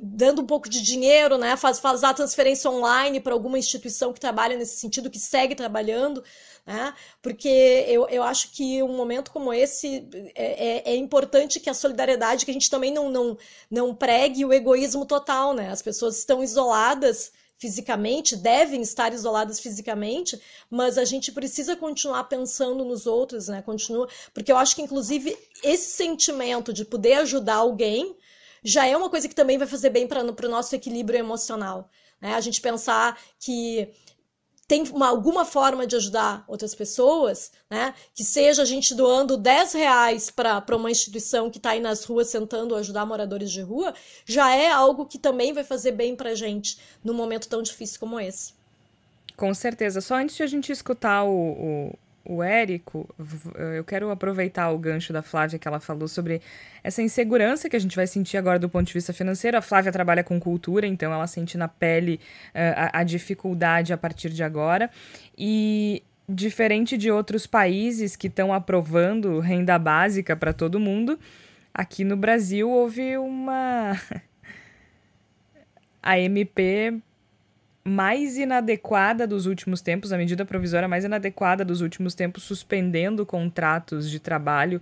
dando 0.02 0.42
um 0.42 0.46
pouco 0.46 0.70
de 0.70 0.82
dinheiro, 0.82 1.38
né? 1.38 1.56
Faz, 1.56 1.80
fazer 1.80 2.06
a 2.06 2.14
transferência 2.14 2.70
online 2.70 3.20
para 3.20 3.34
alguma 3.34 3.58
instituição 3.58 4.12
que 4.12 4.20
trabalha 4.20 4.58
nesse 4.58 4.78
sentido, 4.78 5.10
que 5.10 5.20
segue 5.20 5.56
trabalhando, 5.56 6.24
né? 6.66 6.94
Porque 7.22 7.86
eu, 7.88 8.08
eu 8.10 8.24
acho 8.24 8.52
que 8.52 8.84
um 8.84 8.96
momento 8.96 9.32
como 9.32 9.54
esse 9.54 10.08
é, 10.36 10.90
é, 10.90 10.94
é 10.94 10.96
importante 10.96 11.60
que 11.60 11.70
a 11.70 11.74
solidariedade, 11.74 12.46
que 12.46 12.52
a 12.52 12.54
gente 12.54 12.70
também 12.70 12.92
não, 12.92 13.10
não, 13.10 13.38
não 13.72 13.96
pregue 13.96 14.46
o 14.46 14.54
egoísmo 14.54 15.06
total, 15.06 15.54
né? 15.54 15.70
As 15.70 15.82
pessoas 15.82 16.18
estão 16.18 16.44
isoladas 16.44 17.32
fisicamente, 17.64 18.36
devem 18.36 18.82
estar 18.82 19.14
isoladas 19.14 19.58
fisicamente, 19.58 20.38
mas 20.70 20.98
a 20.98 21.06
gente 21.06 21.32
precisa 21.32 21.78
continuar 21.78 22.26
pensando 22.26 22.84
nos 22.84 23.08
outros, 23.08 23.48
né? 23.48 23.62
Continua, 23.62 24.10
porque 24.34 24.52
eu 24.52 24.58
acho 24.58 24.76
que 24.76 24.82
inclusive 24.82 25.38
esse 25.64 25.92
sentimento 25.92 26.74
de 26.74 26.84
poder 26.84 27.14
ajudar 27.14 27.56
alguém 27.56 28.18
já 28.62 28.86
é 28.86 28.98
uma 28.98 29.10
coisa 29.10 29.30
que 29.30 29.36
também 29.36 29.58
vai 29.58 29.66
fazer 29.66 29.92
bem 29.92 30.06
para 30.06 30.22
o 30.22 30.50
nosso 30.50 30.76
equilíbrio 30.76 31.18
emocional. 31.18 31.90
Né? 32.20 32.36
A 32.36 32.42
gente 32.42 32.60
pensar 32.60 33.18
que 33.40 33.88
tem 34.74 34.82
uma, 34.92 35.08
alguma 35.08 35.46
forma 35.46 35.86
de 35.86 35.96
ajudar 35.96 36.44
outras 36.48 36.74
pessoas, 36.74 37.52
né? 37.70 37.94
Que 38.16 38.24
seja 38.24 38.64
a 38.64 38.66
gente 38.66 38.96
doando 38.96 39.38
10 39.38 39.74
reais 39.74 40.32
para 40.32 40.76
uma 40.76 40.90
instituição 40.90 41.48
que 41.52 41.60
está 41.60 41.72
aí 41.72 41.80
nas 41.80 42.04
ruas 42.04 42.32
tentando 42.32 42.76
ajudar 42.76 43.06
moradores 43.06 43.52
de 43.52 43.62
rua, 43.62 43.94
já 44.26 44.56
é 44.56 44.72
algo 44.72 45.06
que 45.06 45.20
também 45.20 45.54
vai 45.54 45.64
fazer 45.64 45.92
bem 45.92 46.16
para 46.16 46.32
a 46.32 46.36
gente 46.36 46.80
num 47.04 47.14
momento 47.14 47.48
tão 47.48 47.62
difícil 47.62 48.00
como 48.00 48.20
esse. 48.20 48.54
Com 49.38 49.54
certeza. 49.54 50.02
Só 50.02 50.16
antes 50.16 50.36
de 50.36 50.42
a 50.42 50.48
gente 50.48 50.72
escutar 50.72 51.24
o, 51.24 51.30
o 51.30 51.94
o 52.26 52.42
Érico, 52.42 53.08
eh, 53.56 53.80
eu 53.80 53.84
quero 53.84 54.10
aproveitar 54.10 54.72
o 54.72 54.78
gancho 54.78 55.12
da 55.12 55.22
Flávia 55.22 55.60
que 55.60 55.68
ela 55.68 55.80
falou 55.80 56.08
sobre 56.08 56.42
essa 56.82 57.02
insegurança 57.02 57.70
que 57.70 57.76
a 57.76 57.80
gente 57.80 57.96
vai 57.96 58.08
sentir 58.08 58.38
agora 58.38 58.58
do 58.58 58.70
ponto 58.70 58.88
de 58.88 58.94
vista 58.94 59.12
financeiro. 59.12 59.58
A 59.58 59.62
Flávia 59.62 59.92
trabalha 59.92 60.24
com 60.24 60.40
cultura, 60.40 60.88
então 60.88 61.12
ela 61.12 61.28
sente 61.28 61.58
na 61.58 61.68
pele 61.68 62.20
uh, 62.56 62.90
a, 62.94 63.00
a 63.00 63.04
dificuldade 63.04 63.92
a 63.92 63.98
partir 63.98 64.30
de 64.30 64.42
agora. 64.42 64.90
E 65.38 66.02
diferente 66.28 66.98
de 66.98 67.12
outros 67.12 67.46
países 67.46 68.16
que 68.16 68.28
estão 68.28 68.54
aprovando 68.54 69.40
renda 69.40 69.78
básica 69.78 70.36
para 70.36 70.54
todo 70.54 70.80
mundo, 70.80 71.20
aqui 71.74 72.06
no 72.06 72.16
Brasil 72.16 72.70
houve 72.70 73.18
uma. 73.18 74.00
a 76.02 76.20
MP 76.20 77.02
mais 77.84 78.38
inadequada 78.38 79.28
dos 79.28 79.46
últimos 79.46 79.82
tempos, 79.82 80.14
a 80.14 80.18
medida 80.18 80.46
provisória 80.46 80.88
mais 80.88 81.04
inadequada 81.04 81.66
dos 81.66 81.82
últimos 81.82 82.16
tempos, 82.16 82.44
suspendendo 82.44 83.26
contratos 83.26 84.10
de 84.10 84.20
trabalho, 84.20 84.82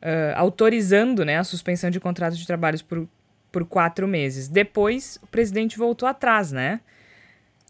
uh, 0.00 0.36
autorizando 0.36 1.24
né, 1.24 1.38
a 1.38 1.44
suspensão 1.44 1.90
de 1.90 1.98
contratos 1.98 2.38
de 2.38 2.46
trabalho 2.46 2.82
por, 2.84 3.08
por 3.50 3.64
quatro 3.64 4.06
meses. 4.06 4.48
Depois, 4.48 5.18
o 5.22 5.26
presidente 5.26 5.76
voltou 5.76 6.08
atrás, 6.08 6.52
né? 6.52 6.80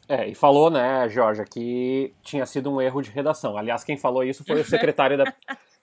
É, 0.08 0.28
e 0.28 0.34
falou, 0.34 0.70
né, 0.70 1.08
Jorge, 1.08 1.42
que 1.50 2.12
tinha 2.22 2.46
sido 2.46 2.72
um 2.72 2.80
erro 2.80 3.02
de 3.02 3.10
redação. 3.10 3.56
Aliás, 3.56 3.82
quem 3.82 3.96
falou 3.96 4.22
isso 4.22 4.44
foi 4.44 4.60
o 4.60 4.64
secretário, 4.66 5.16
da, 5.16 5.32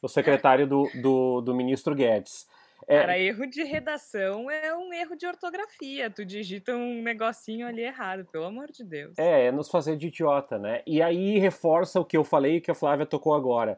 o 0.01 0.07
secretário 0.07 0.67
do, 0.67 0.89
do, 1.01 1.41
do 1.41 1.55
ministro 1.55 1.95
Guedes. 1.95 2.47
É... 2.88 2.99
Cara, 2.99 3.17
erro 3.17 3.45
de 3.45 3.63
redação 3.63 4.49
é 4.49 4.75
um 4.75 4.93
erro 4.93 5.15
de 5.15 5.25
ortografia. 5.25 6.09
Tu 6.09 6.25
digita 6.25 6.75
um 6.75 7.01
negocinho 7.01 7.67
ali 7.67 7.81
errado, 7.81 8.25
pelo 8.25 8.45
amor 8.45 8.71
de 8.71 8.84
Deus. 8.84 9.17
É, 9.17 9.45
é 9.47 9.51
nos 9.51 9.69
fazer 9.69 9.95
de 9.95 10.07
idiota, 10.07 10.57
né? 10.57 10.81
E 10.86 11.01
aí 11.01 11.39
reforça 11.39 11.99
o 11.99 12.05
que 12.05 12.17
eu 12.17 12.23
falei 12.23 12.57
e 12.57 12.61
que 12.61 12.71
a 12.71 12.75
Flávia 12.75 13.05
tocou 13.05 13.34
agora. 13.34 13.77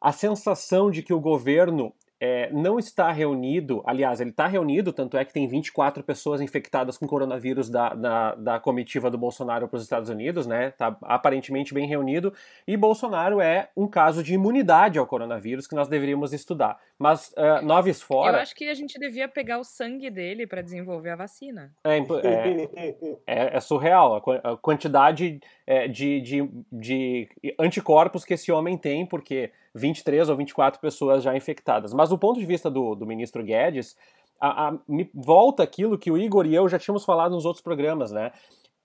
A 0.00 0.12
sensação 0.12 0.90
de 0.90 1.02
que 1.02 1.12
o 1.12 1.20
governo 1.20 1.94
é, 2.24 2.48
não 2.52 2.78
está 2.78 3.10
reunido, 3.10 3.82
aliás, 3.84 4.20
ele 4.20 4.30
está 4.30 4.46
reunido, 4.46 4.92
tanto 4.92 5.16
é 5.16 5.24
que 5.24 5.32
tem 5.32 5.48
24 5.48 6.04
pessoas 6.04 6.40
infectadas 6.40 6.96
com 6.96 7.04
coronavírus 7.04 7.68
da, 7.68 7.88
da, 7.94 8.34
da 8.36 8.60
comitiva 8.60 9.10
do 9.10 9.18
Bolsonaro 9.18 9.66
para 9.66 9.76
os 9.76 9.82
Estados 9.82 10.08
Unidos, 10.08 10.46
né? 10.46 10.68
Está 10.68 10.96
aparentemente 11.02 11.74
bem 11.74 11.84
reunido, 11.84 12.32
e 12.64 12.76
Bolsonaro 12.76 13.40
é 13.40 13.70
um 13.76 13.88
caso 13.88 14.22
de 14.22 14.34
imunidade 14.34 15.00
ao 15.00 15.06
coronavírus 15.06 15.66
que 15.66 15.74
nós 15.74 15.88
deveríamos 15.88 16.32
estudar. 16.32 16.78
Mas 16.96 17.34
uh, 17.36 17.66
noves 17.66 18.00
fora. 18.00 18.36
Eu 18.36 18.42
acho 18.42 18.54
que 18.54 18.68
a 18.68 18.74
gente 18.74 18.96
devia 19.00 19.26
pegar 19.26 19.58
o 19.58 19.64
sangue 19.64 20.08
dele 20.08 20.46
para 20.46 20.62
desenvolver 20.62 21.10
a 21.10 21.16
vacina. 21.16 21.74
É, 21.82 21.98
é, 21.98 23.16
é, 23.26 23.56
é 23.56 23.60
surreal 23.60 24.22
a 24.44 24.56
quantidade 24.58 25.40
é, 25.66 25.88
de, 25.88 26.20
de, 26.20 26.48
de 26.70 27.28
anticorpos 27.58 28.24
que 28.24 28.34
esse 28.34 28.52
homem 28.52 28.78
tem, 28.78 29.04
porque 29.04 29.50
23 29.74 30.28
ou 30.28 30.36
24 30.36 30.80
pessoas 30.80 31.22
já 31.22 31.36
infectadas. 31.36 31.92
Mas 31.92 32.10
do 32.10 32.18
ponto 32.18 32.38
de 32.38 32.46
vista 32.46 32.70
do, 32.70 32.94
do 32.94 33.06
ministro 33.06 33.42
Guedes, 33.42 33.96
a, 34.40 34.68
a, 34.68 34.78
me 34.88 35.10
volta 35.14 35.62
aquilo 35.62 35.98
que 35.98 36.10
o 36.10 36.18
Igor 36.18 36.46
e 36.46 36.54
eu 36.54 36.68
já 36.68 36.78
tínhamos 36.78 37.04
falado 37.04 37.32
nos 37.32 37.44
outros 37.44 37.62
programas, 37.62 38.10
né? 38.10 38.32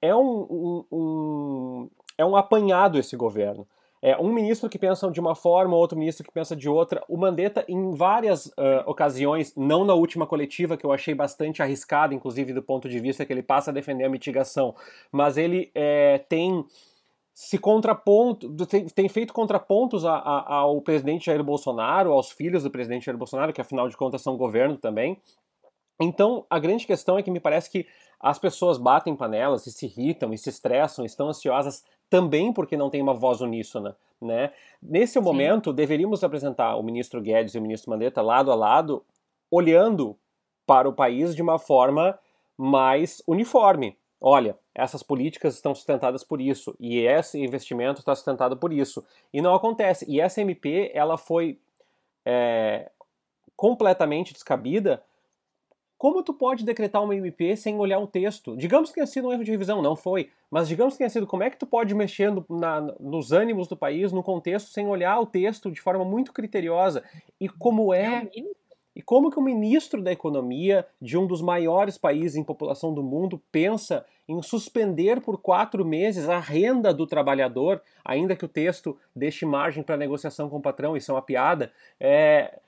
É 0.02 0.16
um, 0.16 0.22
um, 0.22 0.86
um 0.92 1.90
é 2.18 2.26
um 2.26 2.36
apanhado 2.36 2.98
esse 2.98 3.16
governo. 3.16 3.68
É 4.02 4.16
um 4.18 4.32
ministro 4.32 4.70
que 4.70 4.78
pensa 4.78 5.10
de 5.10 5.20
uma 5.20 5.34
forma, 5.34 5.76
outro 5.76 5.98
ministro 5.98 6.24
que 6.24 6.32
pensa 6.32 6.56
de 6.56 6.70
outra. 6.70 7.04
O 7.10 7.18
Mandetta, 7.18 7.66
em 7.68 7.92
várias 7.96 8.46
uh, 8.46 8.84
ocasiões, 8.86 9.56
não 9.56 9.84
na 9.84 9.96
última 9.96 10.28
coletiva, 10.28 10.78
que 10.78 10.86
eu 10.86 10.92
achei 10.92 11.16
bastante 11.16 11.64
arriscada, 11.64 12.14
inclusive 12.14 12.54
do 12.54 12.62
ponto 12.62 12.88
de 12.88 13.00
vista 13.00 13.26
que 13.26 13.34
ele 13.34 13.42
passa 13.42 13.72
a 13.72 13.74
defender 13.74 14.04
a 14.04 14.10
mitigação, 14.10 14.76
mas 15.12 15.36
ele 15.36 15.72
é, 15.74 16.20
tem 16.30 16.64
se 17.40 17.60
contraponto, 17.60 18.66
tem, 18.66 18.88
tem 18.88 19.08
feito 19.08 19.32
contrapontos 19.32 20.04
a, 20.04 20.16
a, 20.16 20.56
ao 20.56 20.82
presidente 20.82 21.28
Jair 21.28 21.44
Bolsonaro, 21.44 22.12
aos 22.12 22.32
filhos 22.32 22.64
do 22.64 22.72
presidente 22.72 23.06
Jair 23.06 23.16
Bolsonaro, 23.16 23.54
que 23.54 23.62
afinal 23.62 23.88
de 23.88 23.96
contas 23.96 24.24
são 24.24 24.36
governo 24.36 24.76
também. 24.76 25.22
Então, 26.02 26.48
a 26.50 26.58
grande 26.58 26.88
questão 26.88 27.16
é 27.16 27.22
que 27.22 27.30
me 27.30 27.40
parece 27.40 27.70
que 27.70 27.86
as 28.20 28.40
pessoas 28.40 28.80
batem 28.80 29.16
panelas 29.16 29.68
e 29.68 29.72
se 29.72 29.86
irritam 29.86 30.34
e 30.34 30.38
se 30.38 30.50
estressam, 30.50 31.06
estão 31.06 31.30
ansiosas 31.30 31.86
também 32.10 32.52
porque 32.52 32.76
não 32.76 32.90
tem 32.90 33.04
uma 33.04 33.14
voz 33.14 33.40
uníssona, 33.40 33.96
né? 34.20 34.52
Nesse 34.82 35.14
Sim. 35.14 35.20
momento, 35.20 35.72
deveríamos 35.72 36.24
apresentar 36.24 36.76
o 36.76 36.82
ministro 36.82 37.22
Guedes 37.22 37.54
e 37.54 37.60
o 37.60 37.62
ministro 37.62 37.92
Mandetta 37.92 38.20
lado 38.20 38.52
a 38.52 38.56
lado, 38.56 39.06
olhando 39.52 40.18
para 40.66 40.90
o 40.90 40.94
país 40.94 41.36
de 41.36 41.44
uma 41.44 41.60
forma 41.60 42.18
mais 42.58 43.22
uniforme, 43.28 43.96
olha, 44.20 44.57
essas 44.74 45.03
políticas 45.03 45.55
estão 45.55 45.74
sustentadas 45.74 46.24
por 46.24 46.41
isso 46.41 46.76
e 46.80 46.99
esse 46.99 47.39
investimento 47.39 47.99
está 47.99 48.15
sustentado 48.15 48.57
por 48.57 48.74
isso 48.74 49.03
e 49.34 49.41
não 49.41 49.53
acontece. 49.53 50.05
E 50.09 50.20
essa 50.20 50.41
MP 50.41 50.91
ela 50.93 51.18
foi 51.18 51.59
é, 52.26 52.91
completamente 53.55 54.34
descabida. 54.34 55.03
Como 55.97 56.22
tu 56.22 56.34
pode 56.34 56.63
decretar 56.63 57.03
uma 57.03 57.15
MP 57.15 57.55
sem 57.55 57.80
olhar 57.80 57.97
o 57.97 58.05
texto? 58.05 58.55
Digamos 58.55 58.89
que 58.89 58.95
tenha 58.95 59.07
sido 59.07 59.28
um 59.28 59.34
erro 59.34 59.43
de 59.43 59.49
revisão, 59.49 59.82
não 59.82 59.95
foi, 59.95 60.30
mas 60.49 60.68
digamos 60.68 60.93
que 60.93 60.99
tenha 60.99 61.09
sido, 61.09 61.26
como 61.26 61.41
é 61.41 61.49
que 61.49 61.57
tu 61.57 61.65
pode 61.65 61.95
mexer 61.95 62.32
no, 62.32 62.45
na, 62.49 62.82
nos 62.99 63.32
ânimos 63.32 63.68
do 63.68 63.76
país, 63.76 64.11
no 64.11 64.22
contexto, 64.22 64.70
sem 64.70 64.88
olhar 64.88 65.20
o 65.20 65.26
texto 65.26 65.72
de 65.72 65.82
forma 65.82 66.05
muito 66.05 66.32
criteriosa? 66.32 67.03
E 67.39 67.49
como 67.49 67.91
é 67.95 68.30
e 68.98 69.02
como 69.04 69.30
que 69.30 69.38
o 69.38 69.43
ministro 69.43 70.02
da 70.02 70.12
Economia 70.12 70.84
de 71.00 71.20
um 71.20 71.28
dos 71.28 71.39
maiores 71.39 72.00
países 72.00 72.36
em 72.36 72.43
população 72.43 72.91
do 72.91 73.04
mundo 73.04 73.39
pensa 73.52 74.04
em 74.28 74.41
suspender 74.41 75.22
por 75.22 75.39
quatro 75.39 75.86
meses 75.86 76.28
a 76.28 76.39
renda 76.39 76.91
do 76.91 77.06
trabalhador, 77.06 77.80
ainda 78.04 78.36
que 78.36 78.43
o 78.43 78.48
texto 78.48 78.98
deixe 79.16 79.45
margem 79.45 79.84
para 79.84 79.95
negociação 79.95 80.50
com 80.50 80.58
o 80.58 80.62
patrão, 80.62 80.98
isso 80.98 81.12
é 81.12 81.14
uma 81.14 81.22
piada. 81.22 81.72
É... 82.00 82.60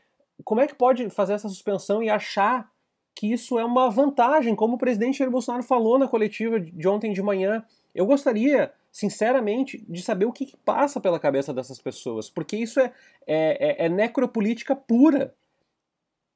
Como 0.43 0.61
é 0.61 0.67
que 0.67 0.75
pode 0.75 1.09
fazer 1.09 1.33
essa 1.33 1.49
suspensão 1.49 2.03
e 2.03 2.11
achar 2.11 2.71
que 3.15 3.33
isso 3.33 3.57
é 3.57 3.65
uma 3.65 3.89
vantagem, 3.89 4.55
como 4.55 4.75
o 4.75 4.77
presidente 4.79 5.17
Jair 5.17 5.31
Bolsonaro 5.31 5.63
falou 5.63 5.97
na 5.97 6.07
coletiva 6.07 6.59
de 6.59 6.87
ontem 6.87 7.11
de 7.11 7.23
manhã? 7.23 7.65
Eu 7.95 8.05
gostaria 8.05 8.71
sinceramente, 8.91 9.83
de 9.87 10.01
saber 10.01 10.25
o 10.25 10.31
que, 10.31 10.45
que, 10.45 10.57
passa 10.57 10.99
pela 10.99 11.19
cabeça 11.19 11.53
dessas 11.53 11.79
pessoas, 11.79 12.29
porque 12.29 12.57
isso 12.57 12.79
é, 12.79 12.91
é, 13.27 13.83
é, 13.83 13.85
é 13.85 13.89
necropolítica 13.89 14.75
pura. 14.75 15.33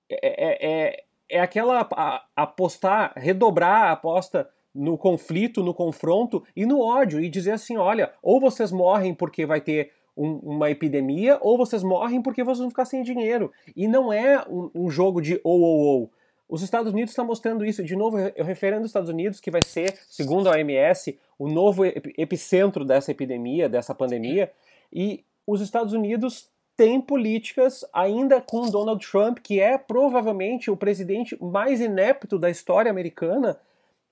É, 0.10 0.28
é, 0.28 0.72
é, 0.72 1.04
é 1.30 1.40
aquela 1.40 1.88
a, 1.92 2.26
apostar, 2.36 3.14
redobrar 3.16 3.86
a 3.86 3.92
aposta 3.92 4.50
no 4.74 4.98
conflito, 4.98 5.64
no 5.64 5.74
confronto 5.74 6.44
e 6.56 6.66
no 6.66 6.80
ódio 6.82 7.20
e 7.20 7.30
dizer 7.30 7.52
assim, 7.52 7.78
olha, 7.78 8.12
ou 8.22 8.40
vocês 8.40 8.72
morrem 8.72 9.14
porque 9.14 9.46
vai 9.46 9.62
ter 9.62 9.92
um, 10.16 10.36
uma 10.38 10.70
epidemia, 10.70 11.38
ou 11.42 11.58
vocês 11.58 11.84
morrem 11.84 12.22
porque 12.22 12.44
vocês 12.44 12.60
vão 12.60 12.70
ficar 12.70 12.86
sem 12.86 13.04
dinheiro. 13.04 13.52
E 13.76 13.88
não 13.88 14.12
é 14.12 14.44
um, 14.48 14.70
um 14.74 14.90
jogo 14.90 15.22
de 15.22 15.40
ou 15.44 15.60
ou 15.62 15.80
ou. 15.80 16.12
Os 16.48 16.62
Estados 16.62 16.92
Unidos 16.92 17.12
estão 17.12 17.26
mostrando 17.26 17.66
isso. 17.66 17.84
De 17.84 17.96
novo, 17.96 18.20
eu 18.20 18.46
referindo 18.46 18.82
aos 18.82 18.90
Estados 18.90 19.10
Unidos, 19.10 19.40
que 19.40 19.50
vai 19.50 19.64
ser, 19.64 19.98
segundo 20.08 20.48
a 20.48 20.52
OMS, 20.52 21.18
o 21.40 21.48
novo 21.48 21.84
epicentro 21.86 22.86
dessa 22.86 23.12
epidemia, 23.12 23.68
dessa 23.68 23.96
pandemia. 23.96 24.52
E 24.92 25.24
os 25.48 25.62
Estados 25.62 25.94
Unidos 25.94 26.50
tem 26.76 27.00
políticas 27.00 27.86
ainda 27.94 28.42
com 28.42 28.70
Donald 28.70 29.06
Trump, 29.06 29.40
que 29.40 29.60
é 29.60 29.78
provavelmente 29.78 30.72
o 30.72 30.78
presidente 30.78 31.38
mais 31.42 31.80
inepto 31.80 32.40
da 32.40 32.50
história 32.50 32.90
americana, 32.90 33.58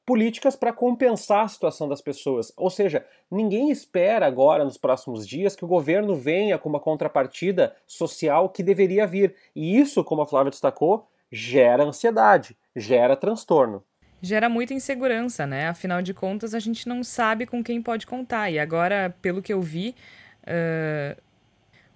políticas 0.05 0.55
para 0.55 0.73
compensar 0.73 1.45
a 1.45 1.47
situação 1.47 1.87
das 1.87 2.01
pessoas. 2.01 2.53
Ou 2.55 2.69
seja, 2.69 3.05
ninguém 3.29 3.71
espera 3.71 4.25
agora, 4.25 4.63
nos 4.63 4.77
próximos 4.77 5.27
dias, 5.27 5.55
que 5.55 5.65
o 5.65 5.67
governo 5.67 6.15
venha 6.15 6.57
com 6.57 6.69
uma 6.69 6.79
contrapartida 6.79 7.75
social 7.87 8.49
que 8.49 8.63
deveria 8.63 9.07
vir. 9.07 9.35
E 9.55 9.79
isso, 9.79 10.03
como 10.03 10.21
a 10.21 10.27
Flávia 10.27 10.51
destacou, 10.51 11.07
gera 11.31 11.83
ansiedade, 11.83 12.55
gera 12.75 13.15
transtorno. 13.15 13.83
Gera 14.21 14.47
muita 14.47 14.73
insegurança, 14.73 15.47
né? 15.47 15.67
Afinal 15.67 16.01
de 16.01 16.13
contas, 16.13 16.53
a 16.53 16.59
gente 16.59 16.87
não 16.87 17.03
sabe 17.03 17.47
com 17.47 17.63
quem 17.63 17.81
pode 17.81 18.05
contar. 18.05 18.51
E 18.51 18.59
agora, 18.59 19.15
pelo 19.19 19.41
que 19.41 19.51
eu 19.51 19.61
vi, 19.61 19.95
uh 20.43 21.30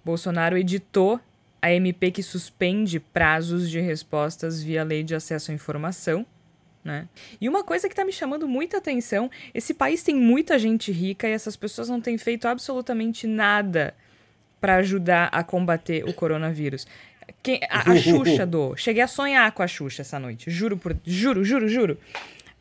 Bolsonaro 0.06 0.56
editou 0.56 1.18
a 1.60 1.72
MP 1.72 2.12
que 2.12 2.22
suspende 2.22 3.00
prazos 3.00 3.68
de 3.68 3.80
respostas 3.80 4.62
via 4.62 4.84
lei 4.84 5.02
de 5.02 5.16
acesso 5.16 5.50
à 5.50 5.54
informação. 5.54 6.24
Né? 6.84 7.08
E 7.40 7.48
uma 7.48 7.64
coisa 7.64 7.88
que 7.88 7.92
está 7.92 8.04
me 8.04 8.12
chamando 8.12 8.46
muita 8.46 8.78
atenção: 8.78 9.28
esse 9.52 9.74
país 9.74 10.04
tem 10.04 10.14
muita 10.14 10.60
gente 10.60 10.92
rica 10.92 11.26
e 11.26 11.32
essas 11.32 11.56
pessoas 11.56 11.88
não 11.88 12.00
têm 12.00 12.16
feito 12.16 12.46
absolutamente 12.46 13.26
nada 13.26 13.94
para 14.60 14.76
ajudar 14.76 15.28
a 15.32 15.42
combater 15.42 16.04
o 16.08 16.14
coronavírus. 16.14 16.86
Quem, 17.42 17.58
a, 17.68 17.90
a 17.90 17.96
Xuxa 17.96 18.46
do. 18.46 18.76
Cheguei 18.76 19.02
a 19.02 19.08
sonhar 19.08 19.50
com 19.50 19.64
a 19.64 19.66
Xuxa 19.66 20.02
essa 20.02 20.20
noite. 20.20 20.48
Juro 20.52 20.76
por. 20.76 20.96
Juro, 21.04 21.42
juro, 21.42 21.68
juro. 21.68 21.98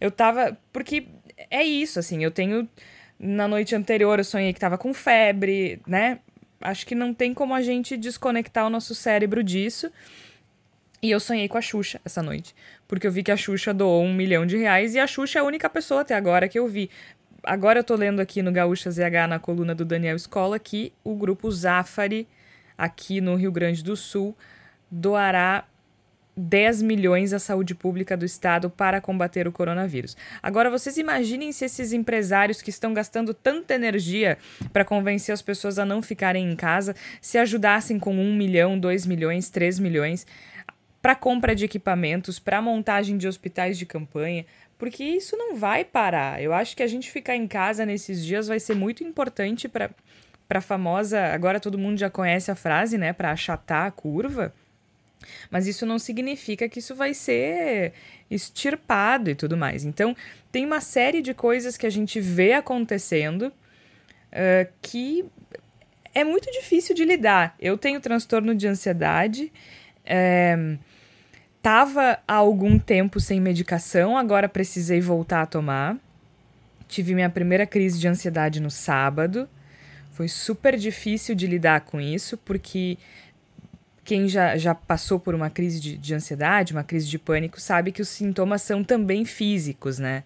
Eu 0.02 0.10
tava. 0.10 0.58
Porque 0.74 1.08
é 1.52 1.64
isso, 1.64 2.00
assim. 2.00 2.24
Eu 2.24 2.32
tenho. 2.32 2.68
Na 3.20 3.48
noite 3.48 3.76
anterior 3.76 4.18
eu 4.18 4.26
sonhei 4.26 4.52
que 4.52 4.60
tava 4.60 4.80
com 4.80 4.94
febre, 4.96 5.80
né? 5.86 6.20
Acho 6.66 6.86
que 6.86 6.96
não 6.96 7.14
tem 7.14 7.34
como 7.34 7.54
a 7.54 7.62
gente 7.62 7.96
desconectar 7.98 8.66
o 8.66 8.70
nosso 8.70 8.94
cérebro 8.94 9.44
disso. 9.44 9.92
E 11.02 11.12
eu 11.12 11.20
sonhei 11.20 11.48
com 11.48 11.58
a 11.58 11.62
Xuxa 11.62 12.02
essa 12.04 12.24
noite. 12.24 12.56
Porque 12.88 13.06
eu 13.06 13.12
vi 13.12 13.24
que 13.24 13.32
a 13.32 13.38
Xuxa 13.38 13.74
doou 13.74 14.04
um 14.04 14.14
milhão 14.14 14.46
de 14.46 14.58
reais 14.58 14.96
e 14.96 15.00
a 15.00 15.08
Xuxa 15.08 15.40
é 15.40 15.42
a 15.42 15.46
única 15.46 15.70
pessoa 15.70 16.02
até 16.02 16.16
agora 16.16 16.48
que 16.48 16.58
eu 16.58 16.68
vi. 16.68 16.90
Agora 17.44 17.80
eu 17.80 17.84
tô 17.84 17.96
lendo 17.96 18.20
aqui 18.20 18.42
no 18.42 18.52
Gaúcha 18.52 18.90
ZH, 18.90 19.28
na 19.30 19.40
coluna 19.40 19.76
do 19.76 19.86
Daniel 19.86 20.16
Escola, 20.16 20.58
que 20.58 20.92
o 21.04 21.16
grupo 21.16 21.52
Zafari, 21.52 22.28
aqui 22.76 23.22
no 23.22 23.36
Rio 23.36 23.52
Grande 23.52 23.84
do 23.84 23.96
Sul, 23.96 24.36
doará 24.90 25.66
10 26.38 26.82
milhões 26.82 27.32
à 27.32 27.40
saúde 27.40 27.74
pública 27.74 28.18
do 28.18 28.26
estado 28.26 28.70
para 28.70 29.00
combater 29.00 29.48
o 29.48 29.52
coronavírus. 29.52 30.18
Agora, 30.44 30.70
vocês 30.70 30.98
imaginem 30.98 31.52
se 31.52 31.66
esses 31.66 31.94
empresários 31.94 32.62
que 32.62 32.70
estão 32.70 32.94
gastando 32.94 33.34
tanta 33.34 33.74
energia 33.74 34.38
para 34.74 34.84
convencer 34.84 35.34
as 35.34 35.42
pessoas 35.42 35.80
a 35.80 35.86
não 35.86 36.02
ficarem 36.02 36.52
em 36.52 36.56
casa 36.56 36.96
se 37.22 37.38
ajudassem 37.38 37.98
com 37.98 38.14
1 38.14 38.36
milhão, 38.36 38.78
2 38.78 39.06
milhões, 39.06 39.50
3 39.50 39.80
milhões 39.80 40.28
para 41.02 41.16
compra 41.16 41.56
de 41.56 41.64
equipamentos, 41.64 42.40
para 42.40 42.62
montagem 42.62 43.16
de 43.16 43.28
hospitais 43.28 43.78
de 43.78 43.86
campanha, 43.86 44.44
porque 44.78 45.04
isso 45.04 45.38
não 45.38 45.56
vai 45.56 45.86
parar. 45.86 46.42
Eu 46.42 46.52
acho 46.52 46.76
que 46.76 46.82
a 46.82 46.88
gente 46.88 47.12
ficar 47.12 47.36
em 47.36 47.48
casa 47.48 47.86
nesses 47.86 48.26
dias 48.26 48.48
vai 48.48 48.60
ser 48.60 48.76
muito 48.76 49.04
importante 49.04 49.70
para 49.70 49.92
para 50.48 50.62
famosa, 50.62 51.34
agora 51.34 51.60
todo 51.60 51.76
mundo 51.76 51.98
já 51.98 52.08
conhece 52.08 52.52
a 52.52 52.56
frase, 52.56 53.00
né, 53.00 53.12
para 53.12 53.32
achatar 53.32 53.88
a 53.88 53.92
curva 53.92 54.54
Mas 55.50 55.68
isso 55.68 55.86
não 55.86 56.00
significa 56.00 56.68
que 56.70 56.80
isso 56.80 56.96
vai 56.96 57.14
ser 57.14 57.94
extirpado 58.30 59.30
e 59.30 59.36
tudo 59.36 59.56
mais. 59.56 59.84
Então, 59.84 60.16
tem 60.52 60.66
uma 60.66 60.82
série 60.82 61.22
de 61.22 61.34
coisas 61.34 61.78
que 61.78 61.86
a 61.86 61.90
gente 61.90 62.20
vê 62.20 62.54
acontecendo 62.54 63.44
uh, 63.44 64.72
que 64.82 65.26
é 66.14 66.24
muito 66.24 66.50
difícil 66.52 66.96
de 66.96 67.04
lidar. 67.04 67.56
Eu 67.60 67.78
tenho 67.78 68.00
transtorno 68.00 68.56
de 68.56 68.68
ansiedade. 68.68 69.52
É, 70.06 70.78
tava 71.62 72.20
há 72.26 72.36
algum 72.36 72.80
tempo 72.80 73.20
sem 73.20 73.42
medicação, 73.42 74.18
agora 74.18 74.48
precisei 74.48 75.02
voltar 75.02 75.42
a 75.42 75.46
tomar. 75.46 75.98
Tive 76.88 77.14
minha 77.14 77.30
primeira 77.30 77.66
crise 77.66 78.00
de 78.00 78.08
ansiedade 78.08 78.62
no 78.62 78.72
sábado. 78.72 79.50
Foi 80.12 80.30
super 80.30 80.78
difícil 80.78 81.36
de 81.36 81.46
lidar 81.46 81.82
com 81.82 82.00
isso, 82.00 82.38
porque 82.38 82.98
quem 84.06 84.30
já, 84.30 84.56
já 84.56 84.76
passou 84.76 85.20
por 85.20 85.34
uma 85.34 85.50
crise 85.50 85.82
de, 85.82 85.98
de 85.98 86.14
ansiedade, 86.14 86.72
uma 86.72 86.84
crise 86.84 87.10
de 87.10 87.18
pânico, 87.18 87.60
sabe 87.60 87.92
que 87.92 88.04
os 88.04 88.08
sintomas 88.08 88.62
são 88.62 88.84
também 88.84 89.26
físicos, 89.26 89.98
né? 89.98 90.24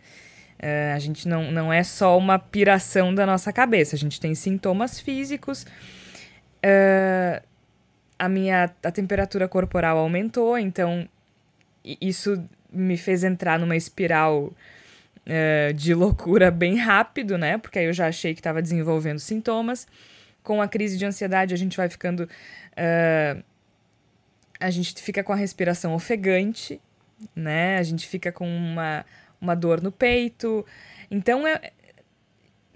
Uh, 0.62 0.94
a 0.94 1.00
gente 1.00 1.26
não, 1.28 1.50
não 1.50 1.72
é 1.72 1.82
só 1.82 2.18
uma 2.18 2.38
piração 2.38 3.16
da 3.16 3.26
nossa 3.26 3.54
cabeça, 3.54 3.96
a 3.96 4.00
gente 4.00 4.20
tem 4.20 4.36
sintomas 4.36 5.00
físicos. 5.00 5.64
Uh, 6.62 7.42
a 8.20 8.28
minha 8.28 8.70
a 8.84 8.92
temperatura 8.92 9.48
corporal 9.48 9.98
aumentou, 9.98 10.58
então 10.58 11.08
isso 12.02 12.44
me 12.72 12.98
fez 12.98 13.24
entrar 13.24 13.58
numa 13.58 13.78
espiral 13.78 14.52
uh, 15.26 15.74
de 15.74 15.94
loucura 15.94 16.52
bem 16.52 16.78
rápido, 16.78 17.38
né? 17.38 17.58
Porque 17.58 17.80
aí 17.80 17.86
eu 17.86 17.94
já 17.94 18.08
achei 18.08 18.34
que 18.34 18.42
estava 18.42 18.62
desenvolvendo 18.62 19.20
sintomas. 19.20 19.88
Com 20.44 20.62
a 20.62 20.68
crise 20.68 20.98
de 20.98 21.06
ansiedade, 21.06 21.54
a 21.54 21.58
gente 21.58 21.78
vai 21.78 21.88
ficando. 21.88 22.28
A 24.60 24.70
gente 24.70 24.94
fica 25.02 25.24
com 25.24 25.32
a 25.32 25.36
respiração 25.36 25.94
ofegante, 25.94 26.82
né? 27.36 27.78
A 27.78 27.84
gente 27.84 28.08
fica 28.08 28.32
com 28.32 28.48
uma 28.48 29.06
uma 29.42 29.56
dor 29.56 29.82
no 29.82 29.92
peito. 29.92 30.66
Então 31.10 31.48
eu, 31.48 31.60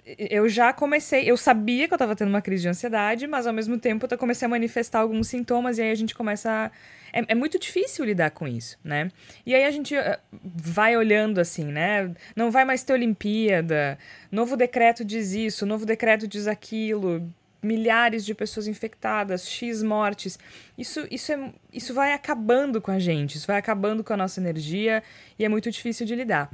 eu 0.06 0.50
já 0.50 0.74
comecei, 0.74 1.30
eu 1.30 1.38
sabia 1.38 1.88
que 1.88 1.94
eu 1.94 1.96
estava 1.96 2.16
tendo 2.16 2.30
uma 2.30 2.42
crise 2.42 2.64
de 2.64 2.70
ansiedade, 2.70 3.28
mas 3.28 3.48
ao 3.48 3.54
mesmo 3.54 3.78
tempo 3.78 4.08
eu 4.10 4.18
comecei 4.18 4.46
a 4.46 4.50
manifestar 4.50 5.00
alguns 5.00 5.28
sintomas 5.28 5.78
e 5.78 5.82
aí 5.82 5.92
a 5.92 5.96
gente 5.96 6.16
começa 6.16 6.50
a, 6.50 6.72
é, 7.14 7.24
é, 7.30 7.36
muito 7.36 7.60
difícil 7.60 8.04
lidar 8.04 8.32
com 8.32 8.48
isso, 8.48 8.78
né? 8.84 9.10
E 9.46 9.54
aí 9.54 9.64
a 9.66 9.72
gente 9.72 9.96
eh, 9.96 10.20
vai 10.44 10.98
olhando 10.98 11.40
assim, 11.40 11.66
né? 11.66 12.12
Não 12.36 12.50
vai 12.50 12.66
mais 12.66 12.84
ter 12.84 12.94
Olimpíada, 12.94 13.98
novo 14.32 14.58
decreto 14.58 15.06
diz 15.06 15.32
isso, 15.32 15.66
novo 15.66 15.86
decreto 15.86 16.28
diz 16.28 16.48
aquilo, 16.48 17.32
milhares 17.64 18.26
de 18.26 18.36
pessoas 18.36 18.68
infectadas, 18.68 19.48
X 19.50 19.82
mortes. 19.82 20.38
Isso, 20.78 21.08
isso, 21.10 21.32
é, 21.32 21.54
isso 21.72 21.94
vai 21.94 22.14
acabando 22.14 22.82
com 22.82 22.92
a 22.92 23.00
gente, 23.00 23.38
isso 23.38 23.48
vai 23.48 23.58
acabando 23.58 24.04
com 24.04 24.14
a 24.14 24.18
nossa 24.18 24.40
energia 24.40 25.02
e 25.40 25.46
é 25.46 25.50
muito 25.50 25.72
difícil 25.72 26.06
de 26.06 26.16
lidar. 26.16 26.52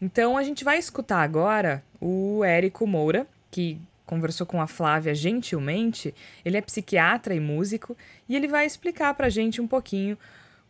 Então 0.00 0.36
a 0.36 0.42
gente 0.42 0.64
vai 0.64 0.78
escutar 0.78 1.22
agora 1.22 1.82
o 2.00 2.44
Érico 2.44 2.86
Moura, 2.86 3.26
que 3.50 3.78
conversou 4.06 4.46
com 4.46 4.60
a 4.60 4.66
Flávia 4.66 5.14
gentilmente. 5.14 6.14
Ele 6.44 6.56
é 6.56 6.60
psiquiatra 6.60 7.34
e 7.34 7.40
músico 7.40 7.96
e 8.28 8.36
ele 8.36 8.46
vai 8.46 8.64
explicar 8.64 9.14
para 9.14 9.26
a 9.26 9.30
gente 9.30 9.60
um 9.60 9.66
pouquinho 9.66 10.16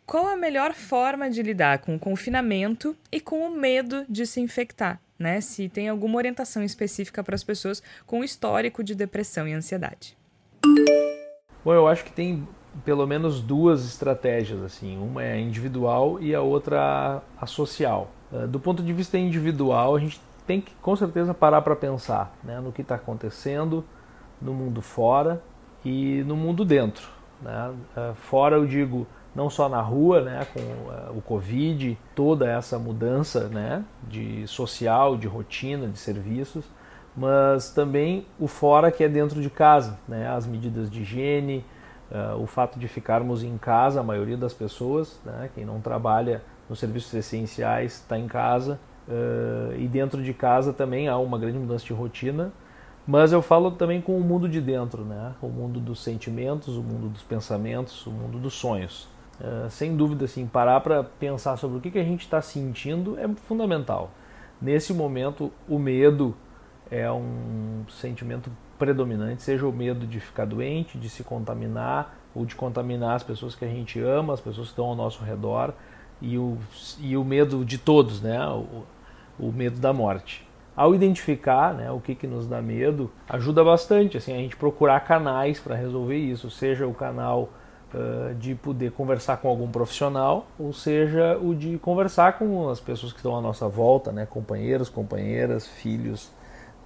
qual 0.06 0.26
a 0.26 0.36
melhor 0.36 0.74
forma 0.74 1.30
de 1.30 1.42
lidar 1.42 1.78
com 1.78 1.94
o 1.94 1.98
confinamento 1.98 2.96
e 3.10 3.20
com 3.20 3.46
o 3.46 3.50
medo 3.50 4.04
de 4.08 4.26
se 4.26 4.40
infectar 4.40 5.01
né? 5.22 5.40
Se 5.40 5.68
tem 5.68 5.88
alguma 5.88 6.16
orientação 6.16 6.62
específica 6.62 7.22
para 7.22 7.34
as 7.34 7.44
pessoas 7.44 7.82
com 8.04 8.22
histórico 8.22 8.84
de 8.84 8.94
depressão 8.94 9.48
e 9.48 9.52
ansiedade. 9.52 10.16
Bom, 11.64 11.72
eu 11.72 11.86
acho 11.86 12.04
que 12.04 12.12
tem 12.12 12.46
pelo 12.84 13.06
menos 13.06 13.40
duas 13.40 13.84
estratégias 13.84 14.62
assim. 14.62 14.98
Uma 14.98 15.22
é 15.22 15.38
individual 15.38 16.20
e 16.20 16.34
a 16.34 16.40
outra 16.40 17.22
a 17.40 17.46
social. 17.46 18.10
Ah, 18.32 18.46
do 18.46 18.58
ponto 18.58 18.82
de 18.82 18.92
vista 18.92 19.18
individual, 19.18 19.94
a 19.94 20.00
gente 20.00 20.20
tem 20.46 20.60
que 20.60 20.74
com 20.76 20.96
certeza 20.96 21.32
parar 21.32 21.62
para 21.62 21.76
pensar 21.76 22.36
né, 22.42 22.60
no 22.60 22.72
que 22.72 22.82
está 22.82 22.96
acontecendo 22.96 23.84
no 24.40 24.52
mundo 24.52 24.82
fora 24.82 25.42
e 25.84 26.22
no 26.24 26.36
mundo 26.36 26.64
dentro. 26.64 27.08
Né? 27.40 27.74
Ah, 27.96 28.12
fora, 28.14 28.56
eu 28.56 28.66
digo, 28.66 29.06
não 29.34 29.48
só 29.48 29.68
na 29.68 29.80
rua, 29.80 30.20
né, 30.20 30.46
com 30.52 30.60
uh, 30.60 31.16
o 31.16 31.22
Covid, 31.22 31.98
toda 32.14 32.48
essa 32.48 32.78
mudança 32.78 33.48
né, 33.48 33.84
de 34.06 34.46
social, 34.46 35.16
de 35.16 35.26
rotina, 35.26 35.88
de 35.88 35.98
serviços, 35.98 36.64
mas 37.16 37.70
também 37.70 38.26
o 38.38 38.46
fora 38.46 38.90
que 38.90 39.04
é 39.04 39.08
dentro 39.08 39.40
de 39.40 39.50
casa, 39.50 39.98
né, 40.06 40.28
as 40.28 40.46
medidas 40.46 40.90
de 40.90 41.00
higiene, 41.00 41.64
uh, 42.10 42.40
o 42.42 42.46
fato 42.46 42.78
de 42.78 42.88
ficarmos 42.88 43.42
em 43.42 43.56
casa, 43.56 44.00
a 44.00 44.02
maioria 44.02 44.36
das 44.36 44.52
pessoas, 44.52 45.18
né, 45.24 45.48
quem 45.54 45.64
não 45.64 45.80
trabalha 45.80 46.42
nos 46.68 46.78
serviços 46.78 47.12
essenciais 47.14 47.94
está 47.94 48.18
em 48.18 48.26
casa, 48.26 48.78
uh, 49.08 49.74
e 49.78 49.88
dentro 49.88 50.22
de 50.22 50.34
casa 50.34 50.72
também 50.72 51.08
há 51.08 51.16
uma 51.16 51.38
grande 51.38 51.58
mudança 51.58 51.84
de 51.84 51.92
rotina, 51.92 52.52
mas 53.06 53.32
eu 53.32 53.42
falo 53.42 53.72
também 53.72 54.00
com 54.00 54.16
o 54.16 54.20
mundo 54.20 54.48
de 54.48 54.60
dentro, 54.60 55.04
né? 55.04 55.34
o 55.42 55.48
mundo 55.48 55.80
dos 55.80 56.02
sentimentos, 56.02 56.76
o 56.76 56.82
mundo 56.82 57.08
dos 57.08 57.22
pensamentos, 57.22 58.06
o 58.06 58.10
mundo 58.10 58.38
dos 58.38 58.54
sonhos. 58.54 59.08
Uh, 59.42 59.68
sem 59.70 59.96
dúvida, 59.96 60.26
assim, 60.26 60.46
parar 60.46 60.80
para 60.80 61.02
pensar 61.02 61.56
sobre 61.56 61.78
o 61.78 61.80
que, 61.80 61.90
que 61.90 61.98
a 61.98 62.04
gente 62.04 62.20
está 62.20 62.40
sentindo 62.40 63.18
é 63.18 63.26
fundamental. 63.28 64.12
Nesse 64.60 64.94
momento, 64.94 65.50
o 65.68 65.80
medo 65.80 66.36
é 66.88 67.10
um 67.10 67.84
sentimento 67.88 68.52
predominante, 68.78 69.42
seja 69.42 69.66
o 69.66 69.72
medo 69.72 70.06
de 70.06 70.20
ficar 70.20 70.44
doente, 70.44 70.96
de 70.96 71.08
se 71.08 71.24
contaminar 71.24 72.16
ou 72.32 72.46
de 72.46 72.54
contaminar 72.54 73.16
as 73.16 73.24
pessoas 73.24 73.56
que 73.56 73.64
a 73.64 73.68
gente 73.68 73.98
ama, 73.98 74.34
as 74.34 74.40
pessoas 74.40 74.68
que 74.68 74.72
estão 74.74 74.84
ao 74.84 74.94
nosso 74.94 75.24
redor 75.24 75.74
e 76.20 76.38
o, 76.38 76.56
e 77.00 77.16
o 77.16 77.24
medo 77.24 77.64
de 77.64 77.78
todos, 77.78 78.22
né? 78.22 78.38
o, 78.46 78.84
o 79.40 79.50
medo 79.50 79.80
da 79.80 79.92
morte. 79.92 80.46
Ao 80.76 80.94
identificar 80.94 81.74
né, 81.74 81.90
o 81.90 81.98
que, 81.98 82.14
que 82.14 82.26
nos 82.26 82.46
dá 82.46 82.62
medo, 82.62 83.10
ajuda 83.28 83.64
bastante 83.64 84.16
assim, 84.16 84.32
a 84.32 84.38
gente 84.38 84.56
procurar 84.56 85.00
canais 85.00 85.58
para 85.58 85.74
resolver 85.74 86.16
isso, 86.16 86.48
seja 86.48 86.86
o 86.86 86.94
canal 86.94 87.50
de 88.38 88.54
poder 88.54 88.92
conversar 88.92 89.36
com 89.36 89.48
algum 89.48 89.68
profissional, 89.68 90.46
ou 90.58 90.72
seja, 90.72 91.38
o 91.38 91.54
de 91.54 91.78
conversar 91.78 92.38
com 92.38 92.68
as 92.68 92.80
pessoas 92.80 93.12
que 93.12 93.18
estão 93.18 93.36
à 93.36 93.40
nossa 93.40 93.68
volta, 93.68 94.10
né, 94.10 94.26
companheiros, 94.26 94.88
companheiras, 94.88 95.66
filhos, 95.66 96.30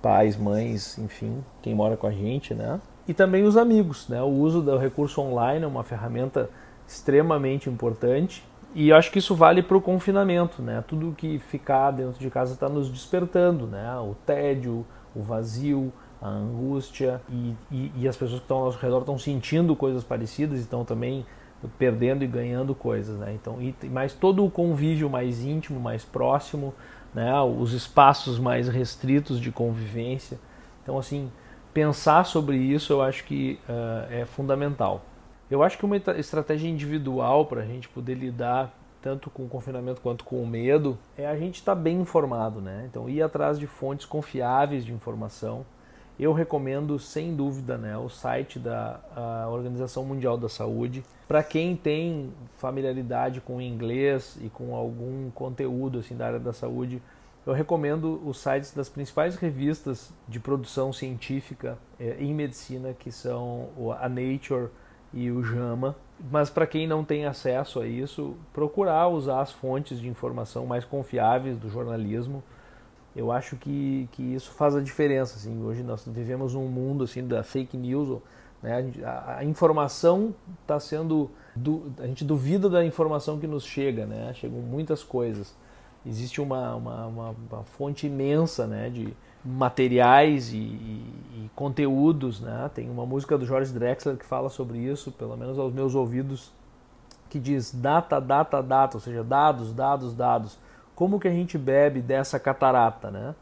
pais, 0.02 0.36
mães, 0.36 0.98
enfim, 0.98 1.44
quem 1.62 1.74
mora 1.74 1.96
com 1.96 2.06
a 2.06 2.12
gente, 2.12 2.54
né? 2.54 2.80
E 3.08 3.14
também 3.14 3.44
os 3.44 3.56
amigos, 3.56 4.08
né? 4.08 4.20
O 4.22 4.30
uso 4.30 4.60
do 4.60 4.76
recurso 4.76 5.20
online 5.20 5.64
é 5.64 5.68
uma 5.68 5.84
ferramenta 5.84 6.50
extremamente 6.86 7.70
importante 7.70 8.44
e 8.74 8.90
eu 8.90 8.96
acho 8.96 9.10
que 9.10 9.18
isso 9.18 9.34
vale 9.34 9.62
para 9.62 9.76
o 9.76 9.80
confinamento, 9.80 10.60
né? 10.60 10.84
Tudo 10.86 11.14
que 11.16 11.38
ficar 11.38 11.92
dentro 11.92 12.20
de 12.20 12.28
casa 12.28 12.54
está 12.54 12.68
nos 12.68 12.90
despertando, 12.90 13.66
né? 13.66 13.96
O 13.98 14.14
tédio, 14.26 14.84
o 15.14 15.22
vazio, 15.22 15.92
a 16.26 16.30
angústia 16.30 17.20
e, 17.28 17.54
e, 17.70 17.92
e, 17.96 18.08
as 18.08 18.16
pessoas 18.16 18.40
que 18.40 18.44
estão 18.44 18.58
ao 18.58 18.64
nosso 18.66 18.78
redor 18.78 19.00
estão 19.00 19.18
sentindo 19.18 19.76
coisas 19.76 20.02
parecidas 20.02 20.58
e 20.58 20.62
estão 20.62 20.84
também 20.84 21.24
perdendo 21.78 22.22
e 22.22 22.26
ganhando 22.26 22.74
coisas, 22.74 23.18
né? 23.18 23.32
Então, 23.34 23.60
e, 23.60 23.74
mas 23.88 24.12
todo 24.12 24.44
o 24.44 24.50
convívio 24.50 25.08
mais 25.08 25.44
íntimo, 25.44 25.80
mais 25.80 26.04
próximo, 26.04 26.74
né? 27.14 27.32
Os 27.40 27.72
espaços 27.72 28.38
mais 28.38 28.68
restritos 28.68 29.40
de 29.40 29.50
convivência. 29.50 30.38
Então, 30.82 30.98
assim, 30.98 31.30
pensar 31.72 32.24
sobre 32.24 32.56
isso 32.56 32.92
eu 32.92 33.02
acho 33.02 33.24
que 33.24 33.58
uh, 33.68 34.12
é 34.12 34.24
fundamental. 34.24 35.02
Eu 35.50 35.62
acho 35.62 35.78
que 35.78 35.84
uma 35.84 35.96
estratégia 35.96 36.68
individual 36.68 37.46
para 37.46 37.62
a 37.62 37.64
gente 37.64 37.88
poder 37.88 38.14
lidar 38.14 38.74
tanto 39.00 39.30
com 39.30 39.44
o 39.44 39.48
confinamento 39.48 40.00
quanto 40.00 40.24
com 40.24 40.42
o 40.42 40.46
medo 40.46 40.98
é 41.16 41.24
a 41.24 41.36
gente 41.36 41.56
estar 41.56 41.76
tá 41.76 41.80
bem 41.80 42.00
informado, 42.00 42.60
né? 42.60 42.86
Então, 42.90 43.08
ir 43.08 43.22
atrás 43.22 43.56
de 43.58 43.66
fontes 43.66 44.04
confiáveis 44.04 44.84
de 44.84 44.92
informação 44.92 45.64
eu 46.18 46.32
recomendo 46.32 46.98
sem 46.98 47.34
dúvida 47.34 47.76
né, 47.76 47.96
o 47.96 48.08
site 48.08 48.58
da 48.58 49.00
Organização 49.50 50.04
Mundial 50.04 50.38
da 50.38 50.48
Saúde. 50.48 51.04
Para 51.28 51.42
quem 51.42 51.76
tem 51.76 52.32
familiaridade 52.58 53.40
com 53.40 53.60
inglês 53.60 54.38
e 54.40 54.48
com 54.48 54.74
algum 54.74 55.30
conteúdo 55.30 55.98
assim, 55.98 56.16
da 56.16 56.26
área 56.26 56.38
da 56.38 56.52
saúde, 56.52 57.02
eu 57.44 57.52
recomendo 57.52 58.20
os 58.26 58.38
sites 58.38 58.72
das 58.72 58.88
principais 58.88 59.36
revistas 59.36 60.12
de 60.26 60.40
produção 60.40 60.92
científica 60.92 61.78
eh, 62.00 62.16
em 62.18 62.34
medicina, 62.34 62.92
que 62.92 63.12
são 63.12 63.68
a 64.00 64.08
Nature 64.08 64.68
e 65.12 65.30
o 65.30 65.44
JAMA. 65.44 65.94
Mas 66.30 66.48
para 66.48 66.66
quem 66.66 66.86
não 66.86 67.04
tem 67.04 67.26
acesso 67.26 67.78
a 67.78 67.86
isso, 67.86 68.34
procurar 68.52 69.08
usar 69.08 69.42
as 69.42 69.52
fontes 69.52 70.00
de 70.00 70.08
informação 70.08 70.66
mais 70.66 70.84
confiáveis 70.84 71.56
do 71.58 71.68
jornalismo 71.68 72.42
eu 73.16 73.32
acho 73.32 73.56
que, 73.56 74.06
que 74.12 74.22
isso 74.22 74.50
faz 74.52 74.76
a 74.76 74.80
diferença. 74.80 75.36
Assim. 75.36 75.64
Hoje 75.64 75.82
nós 75.82 76.06
vivemos 76.06 76.54
um 76.54 76.66
mundo 76.66 77.04
assim 77.04 77.26
da 77.26 77.42
fake 77.42 77.76
news, 77.76 78.20
né? 78.62 78.92
a, 79.02 79.38
a 79.38 79.44
informação 79.44 80.34
está 80.60 80.78
sendo. 80.78 81.30
Du, 81.54 81.90
a 81.98 82.06
gente 82.06 82.22
duvida 82.22 82.68
da 82.68 82.84
informação 82.84 83.38
que 83.38 83.46
nos 83.46 83.64
chega, 83.64 84.04
né? 84.04 84.32
chegam 84.34 84.60
muitas 84.60 85.02
coisas. 85.02 85.54
Existe 86.04 86.40
uma, 86.40 86.74
uma, 86.76 87.06
uma, 87.06 87.36
uma 87.50 87.64
fonte 87.64 88.06
imensa 88.06 88.66
né? 88.66 88.90
de 88.90 89.16
materiais 89.42 90.52
e, 90.52 90.58
e, 90.58 91.12
e, 91.36 91.50
conteúdos. 91.56 92.40
Né? 92.42 92.70
Tem 92.74 92.90
uma 92.90 93.06
música 93.06 93.38
do 93.38 93.46
George 93.46 93.72
Drexler 93.72 94.18
que 94.18 94.26
fala 94.26 94.50
sobre 94.50 94.78
isso, 94.78 95.10
pelo 95.10 95.36
menos 95.36 95.58
aos 95.58 95.72
meus 95.72 95.94
ouvidos 95.94 96.52
que 97.30 97.40
diz 97.40 97.72
data, 97.74 98.20
data, 98.20 98.62
data, 98.62 98.98
ou 98.98 99.00
seja, 99.00 99.24
dados, 99.24 99.72
dados, 99.72 100.14
dados. 100.14 100.58
Como 100.96 101.20
que 101.20 101.28
a 101.28 101.32
gente 101.32 101.58
bebe 101.58 102.00
dessa 102.00 102.40
catarata, 102.40 103.10
né? 103.10 103.34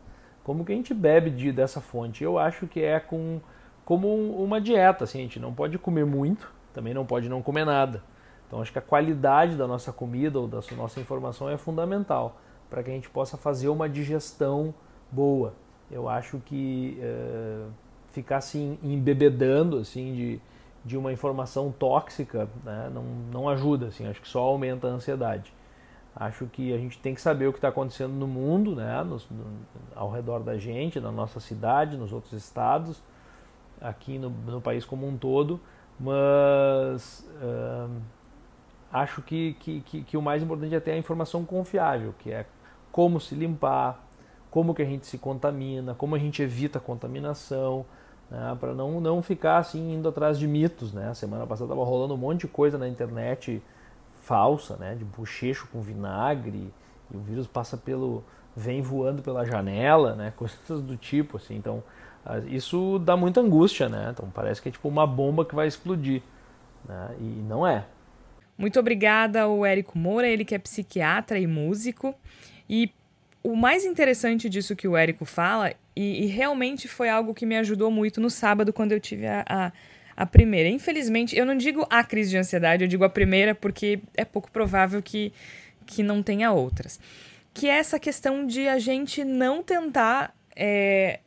Como 0.43 0.65
que 0.65 0.73
a 0.73 0.75
gente 0.75 0.93
bebe 0.93 1.31
de, 1.31 1.53
dessa 1.53 1.81
fonte? 1.81 2.23
Eu 2.23 2.37
acho 2.37 2.67
que 2.67 2.83
é 2.83 3.01
com 3.01 3.41
como 3.85 4.09
uma 4.43 4.61
dieta, 4.61 5.05
assim, 5.05 5.19
a 5.19 5.23
gente 5.23 5.39
não 5.39 5.53
pode 5.55 5.79
comer 5.79 6.05
muito, 6.05 6.53
também 6.73 6.93
não 6.93 7.07
pode 7.07 7.29
não 7.29 7.43
comer 7.43 7.65
nada. 7.65 8.03
Então 8.47 8.61
acho 8.61 8.73
que 8.73 8.79
a 8.79 8.83
qualidade 8.83 9.57
da 9.57 9.67
nossa 9.67 9.93
comida 9.93 10.41
ou 10.41 10.49
da 10.49 10.61
nossa 10.77 11.01
informação 11.01 11.49
é 11.49 11.57
fundamental 11.57 12.41
para 12.69 12.83
que 12.83 12.91
a 12.91 12.95
gente 12.95 13.09
possa 13.09 13.37
fazer 13.37 13.69
uma 13.69 13.89
digestão 13.89 14.75
boa. 15.13 15.55
Eu 15.91 16.09
acho 16.09 16.41
que 16.41 16.99
é, 17.01 17.67
ficar 18.11 18.39
assim 18.39 18.79
embebedando 18.83 19.79
assim 19.79 20.13
de, 20.15 20.41
de 20.85 20.97
uma 20.97 21.13
informação 21.13 21.71
tóxica 21.71 22.49
né, 22.65 22.91
não, 22.93 23.05
não 23.33 23.49
ajuda, 23.49 23.87
assim, 23.87 24.09
acho 24.09 24.21
que 24.21 24.29
só 24.29 24.41
aumenta 24.41 24.89
a 24.89 24.91
ansiedade. 24.91 25.53
Acho 26.17 26.47
que 26.47 26.73
a 26.73 26.79
gente 26.79 26.99
tem 26.99 27.15
que 27.15 27.21
saber 27.21 27.49
o 27.49 27.53
que 27.53 27.59
está 27.59 27.69
acontecendo 27.69 28.13
no 28.13 28.27
mundo, 28.27 28.77
né, 28.77 29.03
no, 29.03 29.19
ao 29.97 30.11
redor 30.11 30.41
da 30.41 30.57
gente, 30.57 31.01
na 31.01 31.11
nossa 31.11 31.41
cidade, 31.41 31.97
nos 31.97 32.13
outros 32.13 32.33
estados, 32.33 33.03
aqui 33.81 34.19
no, 34.19 34.31
no 34.31 34.61
país 34.61 34.85
como 34.85 35.09
um 35.09 35.17
todo, 35.17 35.61
mas 35.99 37.27
acho 38.93 39.23
que, 39.23 39.55
que, 39.55 39.81
que, 39.81 40.03
que, 40.05 40.17
o 40.17 40.23
mais 40.23 40.41
importante 40.41 40.73
é 40.73 40.79
ter 40.79 40.93
a 40.93 40.97
informação 40.97 41.45
confiável, 41.45 42.15
que 42.19 42.31
é 42.31 42.47
como 42.93 43.21
se 43.21 43.35
limpar, 43.35 44.01
como 44.53 44.73
que 44.73 44.83
a 44.83 44.85
gente 44.85 45.05
se 45.07 45.19
contamina, 45.19 45.95
como 45.95 46.15
a 46.15 46.19
gente 46.19 46.41
evita 46.41 46.79
a 46.79 46.81
contaminação, 46.81 47.85
né, 48.31 48.57
para 48.61 48.73
não, 48.73 49.01
não 49.01 49.21
ficar 49.21 49.59
assim 49.59 49.95
indo 49.95 50.09
atrás 50.09 50.39
de 50.39 50.47
mitos. 50.47 50.93
Né? 50.93 51.13
semana 51.13 51.45
passada 51.45 51.73
estava 51.73 51.85
rolando 51.85 52.15
um 52.15 52.17
monte 52.17 52.43
de 52.43 52.49
coisa 52.49 52.79
na 52.79 52.87
internet 52.87 53.61
falsa, 54.25 54.77
né, 54.77 54.95
de 54.95 55.05
bochecho 55.05 55.69
com 55.71 55.81
vinagre, 55.81 56.73
e 57.11 57.17
o 57.17 57.21
vírus 57.21 57.47
passa 57.47 57.77
pelo 57.77 58.25
vem 58.57 58.81
voando 58.81 59.23
pela 59.23 59.45
janela, 59.45 60.15
né, 60.15 60.33
coisas 60.37 60.81
do 60.81 60.97
tipo 60.97 61.37
assim. 61.37 61.57
Então, 61.57 61.83
isso 62.47 62.99
dá 63.01 63.17
muita 63.17 63.41
angústia, 63.41 63.89
né? 63.89 64.09
Então 64.11 64.31
parece 64.31 64.63
que 64.63 64.69
é 64.69 64.73
tipo 64.73 64.89
uma 64.89 65.07
bomba 65.07 65.45
que 65.45 65.55
vai 65.55 65.67
explodir, 65.69 66.23
né? 66.89 67.15
E 67.19 67.23
não 67.23 67.67
é. 67.67 67.85
Muito 68.57 68.79
obrigada 68.81 69.43
ao 69.43 69.67
Érico 69.67 69.99
Moura, 69.99 70.27
ele 70.27 70.45
que 70.45 70.55
é 70.55 70.59
psiquiatra 70.59 71.39
e 71.39 71.47
músico. 71.47 72.15
E 72.69 72.91
o 73.43 73.55
mais 73.55 73.85
interessante 73.85 74.49
disso 74.49 74.75
que 74.75 74.89
o 74.89 74.97
Érico 74.97 75.25
fala, 75.25 75.73
e, 75.95 76.25
e, 76.25 76.27
realmente 76.27 76.89
foi 76.89 77.11
algo 77.11 77.35
que 77.35 77.45
me 77.45 77.57
ajudou 77.59 77.91
muito 77.91 78.21
no 78.21 78.31
sábado, 78.31 78.73
quando 78.73 78.93
eu 78.93 79.01
tive 79.01 79.27
a, 79.27 79.45
a, 79.47 79.73
a, 80.17 80.27
primeira. 80.27 80.69
Infelizmente, 80.69 81.37
eu 81.37 81.45
não 81.45 81.57
digo 81.57 81.87
a 81.91 82.03
crise 82.05 82.31
de 82.31 82.37
ansiedade, 82.37 82.85
eu 82.85 82.89
digo 82.89 83.05
a 83.05 83.09
primeira, 83.09 83.55
porque 83.55 84.01
é 84.17 84.25
pouco 84.25 84.51
provável 84.51 85.03
que, 85.03 85.33
que 85.87 86.03
não 86.03 86.23
tenha 86.23 86.53
outras. 86.53 86.99
Que 87.53 87.69
é 87.69 87.77
essa 87.77 87.99
questão 87.99 88.47
de 88.47 88.69
a 88.69 88.79
gente 88.79 89.25
não 89.25 89.63
tentar 89.63 90.35
é, 90.57 91.21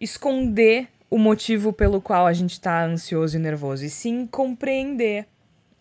esconder 0.00 0.88
o 1.10 1.18
motivo 1.18 1.72
pelo 1.72 2.00
qual 2.00 2.26
a 2.26 2.32
gente 2.32 2.52
está 2.52 2.84
ansioso 2.84 3.36
e 3.36 3.40
nervoso, 3.40 3.84
e 3.84 3.90
sim 3.90 4.26
compreender, 4.26 5.26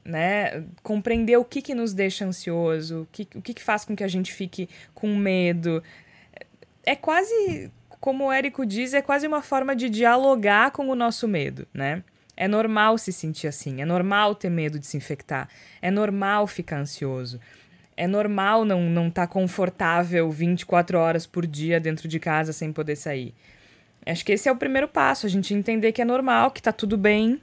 né? 0.03 0.63
Compreender 0.83 1.37
o 1.37 1.43
que, 1.43 1.61
que 1.61 1.73
nos 1.73 1.93
deixa 1.93 2.25
ansioso, 2.25 3.01
o 3.01 3.07
que, 3.11 3.27
o 3.35 3.41
que, 3.41 3.53
que 3.53 3.63
faz 3.63 3.83
com 3.83 3.95
que 3.95 4.03
a 4.03 4.07
gente 4.07 4.31
fique 4.31 4.69
com 4.93 5.15
medo. 5.15 5.83
É 6.85 6.95
quase, 6.95 7.71
como 8.05 8.25
o 8.25 8.31
Érico 8.31 8.67
diz, 8.67 8.93
é 8.93 9.01
quase 9.01 9.25
uma 9.25 9.41
forma 9.41 9.75
de 9.75 9.89
dialogar 9.89 10.69
com 10.69 10.87
o 10.89 10.93
nosso 10.93 11.27
medo, 11.27 11.65
né? 11.73 12.03
É 12.37 12.47
normal 12.47 12.99
se 12.99 13.11
sentir 13.11 13.47
assim, 13.47 13.81
é 13.81 13.85
normal 13.85 14.35
ter 14.35 14.51
medo 14.51 14.77
de 14.77 14.85
se 14.85 14.95
infectar, 14.95 15.49
é 15.81 15.89
normal 15.89 16.45
ficar 16.45 16.77
ansioso. 16.77 17.39
É 17.97 18.05
normal 18.05 18.63
não 18.63 18.81
estar 18.81 18.91
não 18.91 19.09
tá 19.09 19.25
confortável 19.25 20.29
24 20.29 20.99
horas 20.99 21.25
por 21.25 21.47
dia 21.47 21.79
dentro 21.79 22.07
de 22.07 22.19
casa 22.19 22.53
sem 22.53 22.71
poder 22.71 22.95
sair. 22.95 23.33
Acho 24.05 24.23
que 24.23 24.33
esse 24.33 24.47
é 24.47 24.51
o 24.51 24.55
primeiro 24.55 24.87
passo, 24.87 25.25
a 25.25 25.29
gente 25.29 25.51
entender 25.55 25.91
que 25.91 25.99
é 25.99 26.05
normal, 26.05 26.51
que 26.51 26.61
tá 26.61 26.71
tudo 26.71 26.99
bem, 26.99 27.41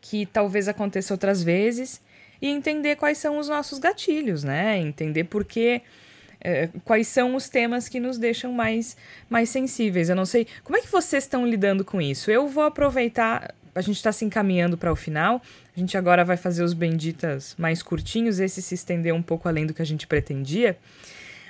que 0.00 0.24
talvez 0.24 0.66
aconteça 0.66 1.12
outras 1.12 1.42
vezes, 1.42 2.00
e 2.40 2.48
entender 2.48 2.96
quais 2.96 3.18
são 3.18 3.36
os 3.36 3.50
nossos 3.50 3.78
gatilhos, 3.78 4.42
né? 4.42 4.78
Entender 4.78 5.24
por 5.24 5.44
que. 5.44 5.82
É, 6.40 6.68
quais 6.84 7.08
são 7.08 7.34
os 7.34 7.48
temas 7.48 7.88
que 7.88 7.98
nos 7.98 8.16
deixam 8.16 8.52
mais, 8.52 8.96
mais 9.28 9.48
sensíveis. 9.50 10.08
Eu 10.08 10.16
não 10.16 10.24
sei. 10.24 10.46
Como 10.62 10.78
é 10.78 10.80
que 10.80 10.90
vocês 10.90 11.24
estão 11.24 11.46
lidando 11.46 11.84
com 11.84 12.00
isso? 12.00 12.30
Eu 12.30 12.48
vou 12.48 12.64
aproveitar. 12.64 13.54
A 13.74 13.80
gente 13.80 13.96
está 13.96 14.12
se 14.12 14.24
encaminhando 14.24 14.76
para 14.76 14.92
o 14.92 14.96
final. 14.96 15.42
A 15.76 15.80
gente 15.80 15.96
agora 15.96 16.24
vai 16.24 16.36
fazer 16.36 16.62
os 16.62 16.72
benditas 16.72 17.54
mais 17.58 17.82
curtinhos. 17.82 18.40
Esse 18.40 18.62
se 18.62 18.74
estendeu 18.74 19.14
um 19.14 19.22
pouco 19.22 19.48
além 19.48 19.66
do 19.66 19.74
que 19.74 19.82
a 19.82 19.86
gente 19.86 20.06
pretendia 20.06 20.76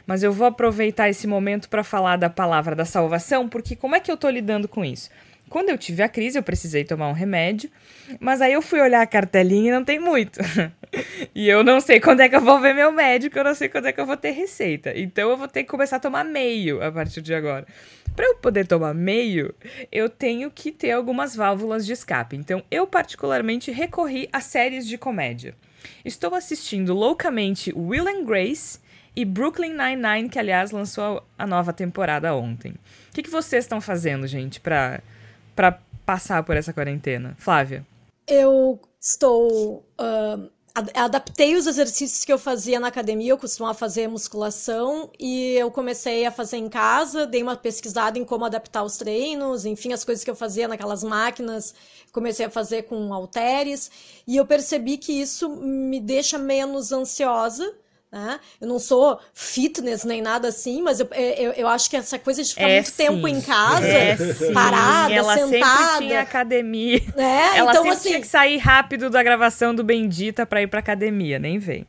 mas 0.08 0.22
eu 0.22 0.32
vou 0.32 0.46
aproveitar 0.46 1.10
esse 1.10 1.26
momento 1.26 1.68
para 1.68 1.84
falar 1.84 2.16
da 2.16 2.30
palavra 2.30 2.74
da 2.74 2.86
salvação, 2.86 3.46
porque 3.46 3.76
como 3.76 3.94
é 3.94 4.00
que 4.00 4.10
eu 4.10 4.14
estou 4.14 4.30
lidando 4.30 4.66
com 4.66 4.82
isso? 4.82 5.10
Quando 5.48 5.70
eu 5.70 5.78
tive 5.78 6.02
a 6.02 6.08
crise, 6.08 6.38
eu 6.38 6.42
precisei 6.42 6.84
tomar 6.84 7.08
um 7.08 7.12
remédio, 7.12 7.70
mas 8.20 8.40
aí 8.40 8.52
eu 8.52 8.62
fui 8.62 8.80
olhar 8.80 9.00
a 9.00 9.06
cartelinha 9.06 9.70
e 9.70 9.74
não 9.74 9.84
tem 9.84 9.98
muito. 9.98 10.40
e 11.34 11.48
eu 11.48 11.64
não 11.64 11.80
sei 11.80 12.00
quando 12.00 12.20
é 12.20 12.28
que 12.28 12.36
eu 12.36 12.40
vou 12.40 12.60
ver 12.60 12.74
meu 12.74 12.92
médico, 12.92 13.38
eu 13.38 13.44
não 13.44 13.54
sei 13.54 13.68
quando 13.68 13.86
é 13.86 13.92
que 13.92 14.00
eu 14.00 14.06
vou 14.06 14.16
ter 14.16 14.30
receita. 14.30 14.92
Então 14.96 15.30
eu 15.30 15.36
vou 15.36 15.48
ter 15.48 15.64
que 15.64 15.70
começar 15.70 15.96
a 15.96 16.00
tomar 16.00 16.24
meio 16.24 16.82
a 16.82 16.90
partir 16.90 17.22
de 17.22 17.34
agora. 17.34 17.66
Para 18.14 18.26
eu 18.26 18.34
poder 18.36 18.66
tomar 18.66 18.94
meio, 18.94 19.54
eu 19.92 20.08
tenho 20.08 20.50
que 20.50 20.72
ter 20.72 20.90
algumas 20.90 21.36
válvulas 21.36 21.86
de 21.86 21.92
escape. 21.92 22.36
Então 22.36 22.62
eu 22.70 22.86
particularmente 22.86 23.70
recorri 23.70 24.28
a 24.32 24.40
séries 24.40 24.86
de 24.86 24.98
comédia. 24.98 25.54
Estou 26.04 26.34
assistindo 26.34 26.94
loucamente 26.94 27.72
Will 27.76 28.08
and 28.08 28.24
Grace 28.24 28.80
e 29.14 29.24
Brooklyn 29.24 29.72
Nine-Nine, 29.72 30.28
que 30.28 30.38
aliás 30.38 30.70
lançou 30.70 31.24
a 31.36 31.46
nova 31.46 31.72
temporada 31.72 32.34
ontem. 32.34 32.72
O 32.72 33.14
que, 33.14 33.22
que 33.22 33.30
vocês 33.30 33.64
estão 33.64 33.80
fazendo, 33.80 34.26
gente, 34.26 34.60
para 34.60 35.00
passar 36.04 36.42
por 36.42 36.56
essa 36.56 36.72
quarentena? 36.72 37.36
Flávia? 37.38 37.86
Eu 38.26 38.80
estou. 39.00 39.84
Uh, 40.00 40.50
adaptei 40.94 41.56
os 41.56 41.66
exercícios 41.66 42.24
que 42.24 42.32
eu 42.32 42.38
fazia 42.38 42.78
na 42.78 42.88
academia, 42.88 43.32
eu 43.32 43.38
costumava 43.38 43.74
fazer 43.74 44.08
musculação 44.08 45.10
e 45.18 45.54
eu 45.54 45.70
comecei 45.70 46.24
a 46.24 46.30
fazer 46.30 46.58
em 46.58 46.68
casa, 46.68 47.26
dei 47.26 47.42
uma 47.42 47.56
pesquisada 47.56 48.18
em 48.18 48.24
como 48.24 48.44
adaptar 48.44 48.84
os 48.84 48.96
treinos, 48.96 49.64
enfim, 49.64 49.92
as 49.92 50.04
coisas 50.04 50.22
que 50.22 50.30
eu 50.30 50.36
fazia 50.36 50.68
naquelas 50.68 51.02
máquinas, 51.02 51.74
comecei 52.12 52.46
a 52.46 52.50
fazer 52.50 52.82
com 52.82 53.12
halteres 53.12 53.90
e 54.26 54.36
eu 54.36 54.46
percebi 54.46 54.98
que 54.98 55.12
isso 55.12 55.48
me 55.48 56.00
deixa 56.00 56.38
menos 56.38 56.92
ansiosa 56.92 57.74
né? 58.10 58.40
Eu 58.60 58.66
não 58.66 58.78
sou 58.78 59.20
fitness 59.34 60.04
nem 60.04 60.22
nada 60.22 60.48
assim, 60.48 60.80
mas 60.80 60.98
eu, 61.00 61.08
eu, 61.12 61.52
eu 61.52 61.68
acho 61.68 61.90
que 61.90 61.96
essa 61.96 62.18
coisa 62.18 62.42
de 62.42 62.50
ficar 62.50 62.68
é 62.68 62.74
muito 62.74 62.90
sim. 62.90 62.96
tempo 62.96 63.28
em 63.28 63.40
casa, 63.40 63.86
é 63.86 64.16
parada, 64.52 65.12
ela 65.12 65.34
sentada. 65.36 65.92
Sempre 65.92 66.06
tinha 66.06 66.20
academia. 66.20 67.02
É, 67.16 67.58
ela 67.58 67.70
então, 67.72 67.82
sempre 67.82 67.96
assim, 67.96 68.08
tinha 68.08 68.20
que 68.20 68.26
sair 68.26 68.56
rápido 68.56 69.10
da 69.10 69.22
gravação 69.22 69.74
do 69.74 69.84
Bendita 69.84 70.46
para 70.46 70.62
ir 70.62 70.66
pra 70.66 70.80
academia, 70.80 71.38
nem 71.38 71.58
vem. 71.58 71.86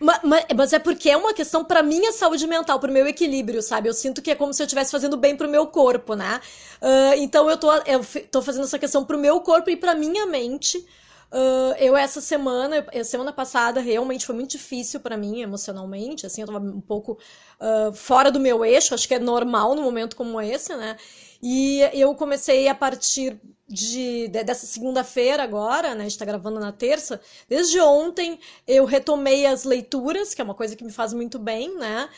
Mas, 0.00 0.20
mas, 0.22 0.44
mas, 0.56 0.72
é 0.72 0.78
porque 0.78 1.10
é 1.10 1.16
uma 1.16 1.34
questão 1.34 1.64
para 1.64 1.82
minha 1.82 2.12
saúde 2.12 2.46
mental, 2.46 2.78
pro 2.78 2.92
meu 2.92 3.06
equilíbrio, 3.06 3.60
sabe? 3.60 3.88
Eu 3.88 3.94
sinto 3.94 4.22
que 4.22 4.30
é 4.30 4.34
como 4.34 4.54
se 4.54 4.62
eu 4.62 4.66
estivesse 4.66 4.92
fazendo 4.92 5.16
bem 5.16 5.36
pro 5.36 5.48
meu 5.48 5.66
corpo, 5.66 6.14
né? 6.14 6.40
Uh, 6.80 7.14
então 7.16 7.50
eu 7.50 7.56
tô, 7.56 7.72
eu 7.72 8.00
tô 8.30 8.40
fazendo 8.40 8.64
essa 8.64 8.78
questão 8.78 9.04
pro 9.04 9.18
meu 9.18 9.40
corpo 9.40 9.68
e 9.70 9.76
pra 9.76 9.94
minha 9.94 10.24
mente. 10.26 10.84
Uh, 11.30 11.76
eu 11.78 11.94
essa 11.94 12.22
semana, 12.22 12.86
semana 13.04 13.32
passada, 13.32 13.80
realmente 13.80 14.24
foi 14.24 14.34
muito 14.34 14.52
difícil 14.52 14.98
para 14.98 15.14
mim 15.14 15.42
emocionalmente, 15.42 16.24
assim, 16.24 16.40
eu 16.40 16.46
tava 16.46 16.58
um 16.58 16.80
pouco 16.80 17.18
uh, 17.60 17.92
fora 17.92 18.30
do 18.30 18.40
meu 18.40 18.64
eixo, 18.64 18.94
acho 18.94 19.06
que 19.06 19.14
é 19.14 19.18
normal 19.18 19.74
num 19.74 19.82
momento 19.82 20.16
como 20.16 20.40
esse, 20.40 20.74
né? 20.74 20.96
E 21.42 21.80
eu 21.92 22.14
comecei 22.14 22.66
a 22.66 22.74
partir 22.74 23.38
de, 23.68 24.28
de 24.28 24.42
dessa 24.42 24.66
segunda-feira 24.66 25.42
agora, 25.42 25.94
né? 25.94 26.00
A 26.00 26.08
gente 26.08 26.18
tá 26.18 26.24
gravando 26.24 26.58
na 26.58 26.72
terça. 26.72 27.20
Desde 27.48 27.78
ontem 27.78 28.40
eu 28.66 28.84
retomei 28.86 29.46
as 29.46 29.64
leituras, 29.64 30.34
que 30.34 30.40
é 30.40 30.44
uma 30.44 30.54
coisa 30.54 30.74
que 30.74 30.84
me 30.84 30.90
faz 30.90 31.12
muito 31.12 31.38
bem, 31.38 31.76
né? 31.76 32.08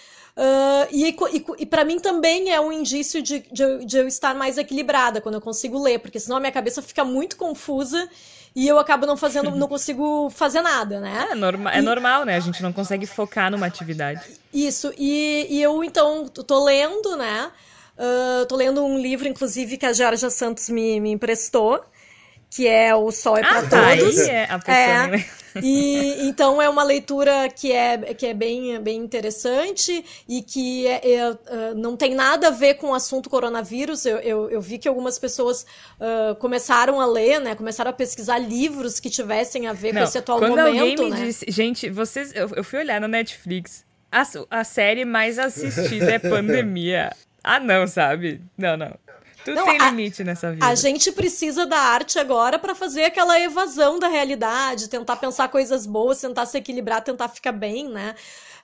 Uh, 0.41 0.88
e 0.91 1.05
e, 1.07 1.45
e 1.59 1.66
para 1.66 1.84
mim 1.84 2.01
também 2.01 2.51
é 2.51 2.59
um 2.59 2.72
indício 2.72 3.20
de, 3.20 3.41
de, 3.53 3.84
de 3.84 3.99
eu 3.99 4.09
estar 4.09 4.34
mais 4.34 4.57
equilibrada 4.57 5.20
quando 5.20 5.34
eu 5.34 5.41
consigo 5.41 5.78
ler, 5.78 5.99
porque 5.99 6.18
senão 6.18 6.38
a 6.38 6.41
minha 6.41 6.51
cabeça 6.51 6.80
fica 6.80 7.05
muito 7.05 7.36
confusa 7.36 8.09
e 8.57 8.66
eu 8.66 8.78
acabo 8.78 9.05
não 9.05 9.18
fazendo, 9.18 9.51
não 9.55 9.68
consigo 9.68 10.30
fazer 10.30 10.62
nada, 10.62 10.99
né? 10.99 11.28
É, 11.30 11.34
norma, 11.34 11.70
é 11.70 11.82
normal, 11.82 12.24
né? 12.24 12.36
A 12.36 12.41
gente 12.41 12.62
não 12.62 12.72
consegue 12.72 13.05
focar 13.05 13.51
numa 13.51 13.66
atividade. 13.66 14.22
Isso, 14.51 14.95
e, 14.97 15.47
e 15.51 15.61
eu 15.61 15.84
então 15.84 16.26
tô 16.26 16.64
lendo, 16.64 17.16
né? 17.16 17.51
Uh, 17.99 18.47
tô 18.47 18.57
lendo 18.57 18.82
um 18.82 18.99
livro, 18.99 19.28
inclusive, 19.28 19.76
que 19.76 19.84
a 19.84 19.93
Georgia 19.93 20.30
Santos 20.30 20.70
me, 20.70 20.99
me 21.01 21.11
emprestou. 21.11 21.84
Que 22.51 22.66
é 22.66 22.94
O 22.94 23.11
Sol 23.12 23.38
é 23.38 23.42
para 23.42 23.61
ah, 23.61 23.68
tá, 23.68 23.96
Todos. 23.96 24.18
Aí 24.18 24.28
é 24.28 24.44
a 24.51 24.59
pessoa, 24.59 24.76
é. 24.76 25.07
Né? 25.07 25.24
E 25.62 26.28
então 26.28 26.62
é 26.62 26.68
uma 26.68 26.84
leitura 26.84 27.48
que 27.48 27.72
é, 27.72 27.98
que 28.14 28.24
é 28.26 28.32
bem, 28.32 28.80
bem 28.80 29.01
interessante 29.01 30.05
e 30.28 30.42
que 30.42 30.86
é, 30.86 31.12
é, 31.12 31.30
uh, 31.30 31.36
não 31.74 31.96
tem 31.96 32.14
nada 32.14 32.48
a 32.48 32.51
ver 32.53 32.74
com 32.74 32.90
o 32.90 32.94
assunto 32.94 33.28
coronavírus. 33.28 34.07
Eu, 34.07 34.18
eu, 34.18 34.48
eu 34.48 34.61
vi 34.61 34.78
que 34.78 34.86
algumas 34.86 35.18
pessoas 35.18 35.66
uh, 35.98 36.36
começaram 36.36 37.01
a 37.01 37.07
ler, 37.07 37.40
né? 37.40 37.57
Começaram 37.57 37.90
a 37.90 37.92
pesquisar 37.92 38.38
livros 38.38 39.01
que 39.01 39.11
tivessem 39.11 39.66
a 39.66 39.72
ver 39.72 39.92
não, 39.92 40.03
com 40.03 40.09
esse 40.09 40.18
atual 40.18 40.38
quando 40.38 40.51
momento. 40.51 40.78
Alguém 40.80 40.96
me 40.96 41.11
né? 41.11 41.24
disse, 41.24 41.44
gente, 41.48 41.90
vocês. 41.90 42.32
Eu, 42.32 42.48
eu 42.55 42.62
fui 42.62 42.78
olhar 42.78 43.01
no 43.01 43.09
Netflix. 43.09 43.84
A, 44.12 44.22
a 44.51 44.62
série 44.64 45.05
mais 45.05 45.36
assistida 45.36 46.12
é 46.12 46.18
Pandemia. 46.22 47.11
Ah, 47.42 47.59
não, 47.59 47.86
sabe? 47.86 48.40
Não, 48.57 48.76
não. 48.76 48.96
Tudo 49.45 49.57
não, 49.57 49.64
tem 49.64 49.78
limite 49.78 50.22
a, 50.22 50.24
nessa 50.24 50.53
vida. 50.53 50.66
A 50.66 50.74
gente 50.74 51.11
precisa 51.12 51.66
da 51.66 51.78
arte 51.78 52.18
agora 52.18 52.59
para 52.59 52.74
fazer 52.74 53.05
aquela 53.05 53.38
evasão 53.41 53.99
da 53.99 54.09
realidade, 54.09 54.88
tentar 54.88 55.16
pensar 55.16 55.49
coisas 55.49 55.86
boas, 55.86 56.20
tentar 56.20 56.47
se 56.47 56.59
equilibrar, 56.59 57.03
tentar 57.03 57.28
ficar 57.28 57.53
bem, 57.53 57.88
né? 57.88 58.14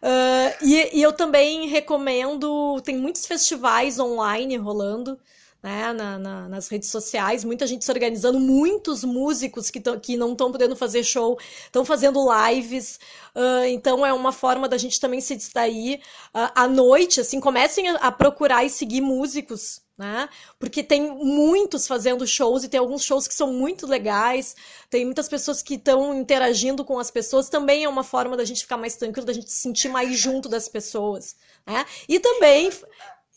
Uh, 0.03 0.65
e, 0.65 0.99
e 0.99 1.03
eu 1.03 1.13
também 1.13 1.69
recomendo, 1.69 2.81
tem 2.83 2.97
muitos 2.97 3.27
festivais 3.27 3.99
online 3.99 4.57
rolando 4.57 5.19
né, 5.67 5.93
na, 5.93 6.17
na, 6.17 6.49
nas 6.49 6.69
redes 6.69 6.89
sociais, 6.91 7.43
muita 7.43 7.67
gente 7.67 7.85
se 7.85 7.91
organizando, 7.91 8.39
muitos 8.39 9.03
músicos 9.03 9.69
que, 9.69 9.81
tão, 9.81 9.99
que 9.99 10.17
não 10.17 10.31
estão 10.31 10.53
podendo 10.53 10.77
fazer 10.77 11.03
show 11.03 11.37
estão 11.65 11.85
fazendo 11.85 12.25
lives, 12.47 13.01
uh, 13.35 13.65
então 13.67 14.07
é 14.07 14.13
uma 14.13 14.31
forma 14.31 14.69
da 14.69 14.79
gente 14.79 15.01
também 15.01 15.21
se 15.21 15.35
distrair 15.35 15.97
uh, 16.33 16.53
à 16.55 16.69
noite, 16.69 17.21
assim, 17.21 17.41
comecem 17.41 17.89
a, 17.89 17.97
a 17.97 18.13
procurar 18.13 18.63
e 18.63 18.71
seguir 18.71 19.01
músicos, 19.01 19.83
né? 19.99 20.29
Porque 20.57 20.85
tem 20.85 21.11
muitos 21.11 21.89
fazendo 21.89 22.25
shows 22.25 22.63
e 22.63 22.69
tem 22.69 22.79
alguns 22.79 23.03
shows 23.03 23.27
que 23.27 23.35
são 23.35 23.53
muito 23.53 23.89
legais, 23.89 24.55
tem 24.89 25.05
muitas 25.05 25.29
pessoas 25.29 25.65
que 25.65 25.75
estão 25.75 26.15
interagindo 26.15 26.85
com 26.85 26.97
as 26.97 27.11
pessoas, 27.11 27.49
também 27.49 27.83
é 27.83 27.89
uma 27.89 28.05
forma 28.05 28.37
da 28.37 28.45
gente 28.45 28.61
ficar 28.61 28.77
mais 28.77 28.95
tranquilo, 28.95 29.27
da 29.27 29.33
gente 29.33 29.51
se 29.51 29.63
sentir 29.63 29.89
mais 29.89 30.17
junto 30.17 30.49
das 30.49 30.69
pessoas, 30.69 31.35
né? 31.67 31.85
E 32.09 32.21
também 32.21 32.71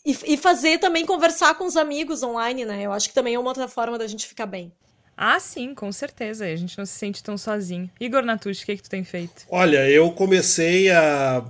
e, 0.04 0.16
e 0.24 0.36
fazer 0.36 0.78
também 0.78 1.04
conversar 1.04 1.54
com 1.54 1.64
os 1.64 1.76
amigos 1.76 2.22
online, 2.22 2.64
né? 2.64 2.82
Eu 2.82 2.92
acho 2.92 3.08
que 3.08 3.14
também 3.14 3.34
é 3.34 3.38
uma 3.38 3.50
outra 3.50 3.68
forma 3.68 3.98
da 3.98 4.06
gente 4.06 4.26
ficar 4.26 4.46
bem. 4.46 4.72
Ah, 5.16 5.38
sim, 5.38 5.74
com 5.74 5.92
certeza. 5.92 6.46
A 6.46 6.56
gente 6.56 6.78
não 6.78 6.86
se 6.86 6.92
sente 6.92 7.22
tão 7.22 7.36
sozinho. 7.36 7.90
Igor 8.00 8.22
Natucci, 8.22 8.62
o 8.62 8.66
que, 8.66 8.72
é 8.72 8.76
que 8.76 8.82
tu 8.82 8.90
tem 8.90 9.04
feito? 9.04 9.44
Olha, 9.50 9.88
eu 9.88 10.10
comecei 10.12 10.90
a, 10.90 11.44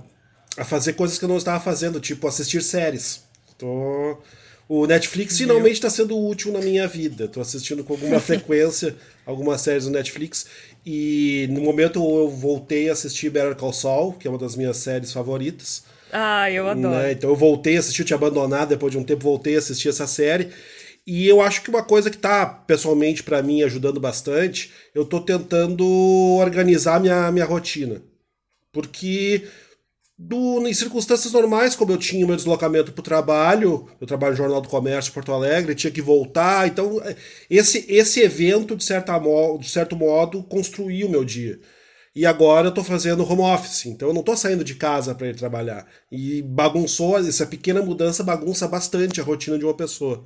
a 0.57 0.65
fazer 0.65 0.93
coisas 0.93 1.17
que 1.17 1.23
eu 1.23 1.29
não 1.29 1.37
estava 1.37 1.63
fazendo, 1.63 1.99
tipo 1.99 2.27
assistir 2.27 2.61
séries. 2.61 3.23
Tô... 3.57 4.17
O 4.67 4.87
Netflix 4.87 5.37
Meu. 5.37 5.49
finalmente 5.49 5.73
está 5.73 5.89
sendo 5.89 6.17
útil 6.17 6.51
na 6.51 6.59
minha 6.59 6.87
vida. 6.87 7.25
Estou 7.25 7.41
assistindo 7.41 7.83
com 7.83 7.93
alguma 7.93 8.19
frequência 8.21 8.95
algumas 9.25 9.61
séries 9.61 9.85
do 9.85 9.91
Netflix. 9.91 10.45
E 10.85 11.47
no 11.51 11.61
momento 11.61 11.99
eu 11.99 12.29
voltei 12.29 12.89
a 12.89 12.93
assistir 12.93 13.29
Better 13.29 13.55
Call 13.55 13.73
Saul, 13.73 14.13
que 14.13 14.27
é 14.27 14.31
uma 14.31 14.37
das 14.37 14.55
minhas 14.55 14.77
séries 14.77 15.11
favoritas. 15.11 15.83
Ah, 16.11 16.51
eu 16.51 16.67
adoro. 16.67 16.95
Né? 16.95 17.13
Então 17.13 17.29
eu 17.29 17.35
voltei 17.35 17.77
a 17.77 17.79
assistir, 17.79 18.01
eu 18.01 18.05
tinha 18.05 18.17
abandonado 18.17 18.69
depois 18.69 18.91
de 18.91 18.97
um 18.97 19.03
tempo, 19.03 19.23
voltei 19.23 19.55
a 19.55 19.59
assistir 19.59 19.89
essa 19.89 20.07
série. 20.07 20.49
E 21.05 21.27
eu 21.27 21.41
acho 21.41 21.63
que 21.63 21.69
uma 21.69 21.83
coisa 21.83 22.09
que 22.09 22.17
tá 22.17 22.45
pessoalmente 22.45 23.23
para 23.23 23.41
mim 23.41 23.63
ajudando 23.63 23.99
bastante, 23.99 24.71
eu 24.93 25.03
tô 25.03 25.19
tentando 25.19 25.85
organizar 26.39 26.99
minha, 26.99 27.31
minha 27.31 27.45
rotina. 27.45 28.01
Porque 28.71 29.47
do, 30.17 30.67
em 30.67 30.73
circunstâncias 30.73 31.33
normais, 31.33 31.75
como 31.75 31.91
eu 31.91 31.97
tinha 31.97 32.25
meu 32.27 32.35
deslocamento 32.35 32.91
para 32.91 33.01
o 33.01 33.03
trabalho, 33.03 33.89
eu 33.99 34.05
trabalho 34.05 34.33
no 34.33 34.37
Jornal 34.37 34.61
do 34.61 34.69
Comércio 34.69 35.11
Porto 35.11 35.31
Alegre, 35.31 35.73
tinha 35.73 35.91
que 35.91 36.01
voltar, 36.01 36.67
então 36.67 37.01
esse, 37.49 37.85
esse 37.89 38.21
evento, 38.21 38.75
de, 38.75 38.83
certa, 38.83 39.19
de 39.59 39.69
certo 39.69 39.95
modo, 39.95 40.43
construiu 40.43 41.07
o 41.07 41.09
meu 41.09 41.25
dia. 41.25 41.59
E 42.13 42.25
agora 42.25 42.67
eu 42.67 42.73
tô 42.73 42.83
fazendo 42.83 43.23
home 43.23 43.41
office, 43.41 43.85
então 43.85 44.09
eu 44.09 44.13
não 44.13 44.21
tô 44.21 44.35
saindo 44.35 44.65
de 44.65 44.75
casa 44.75 45.15
para 45.15 45.27
ir 45.29 45.35
trabalhar. 45.35 45.87
E 46.11 46.41
bagunçou, 46.41 47.17
essa 47.17 47.45
pequena 47.45 47.81
mudança 47.81 48.21
bagunça 48.23 48.67
bastante 48.67 49.21
a 49.21 49.23
rotina 49.23 49.57
de 49.57 49.63
uma 49.63 49.73
pessoa. 49.73 50.25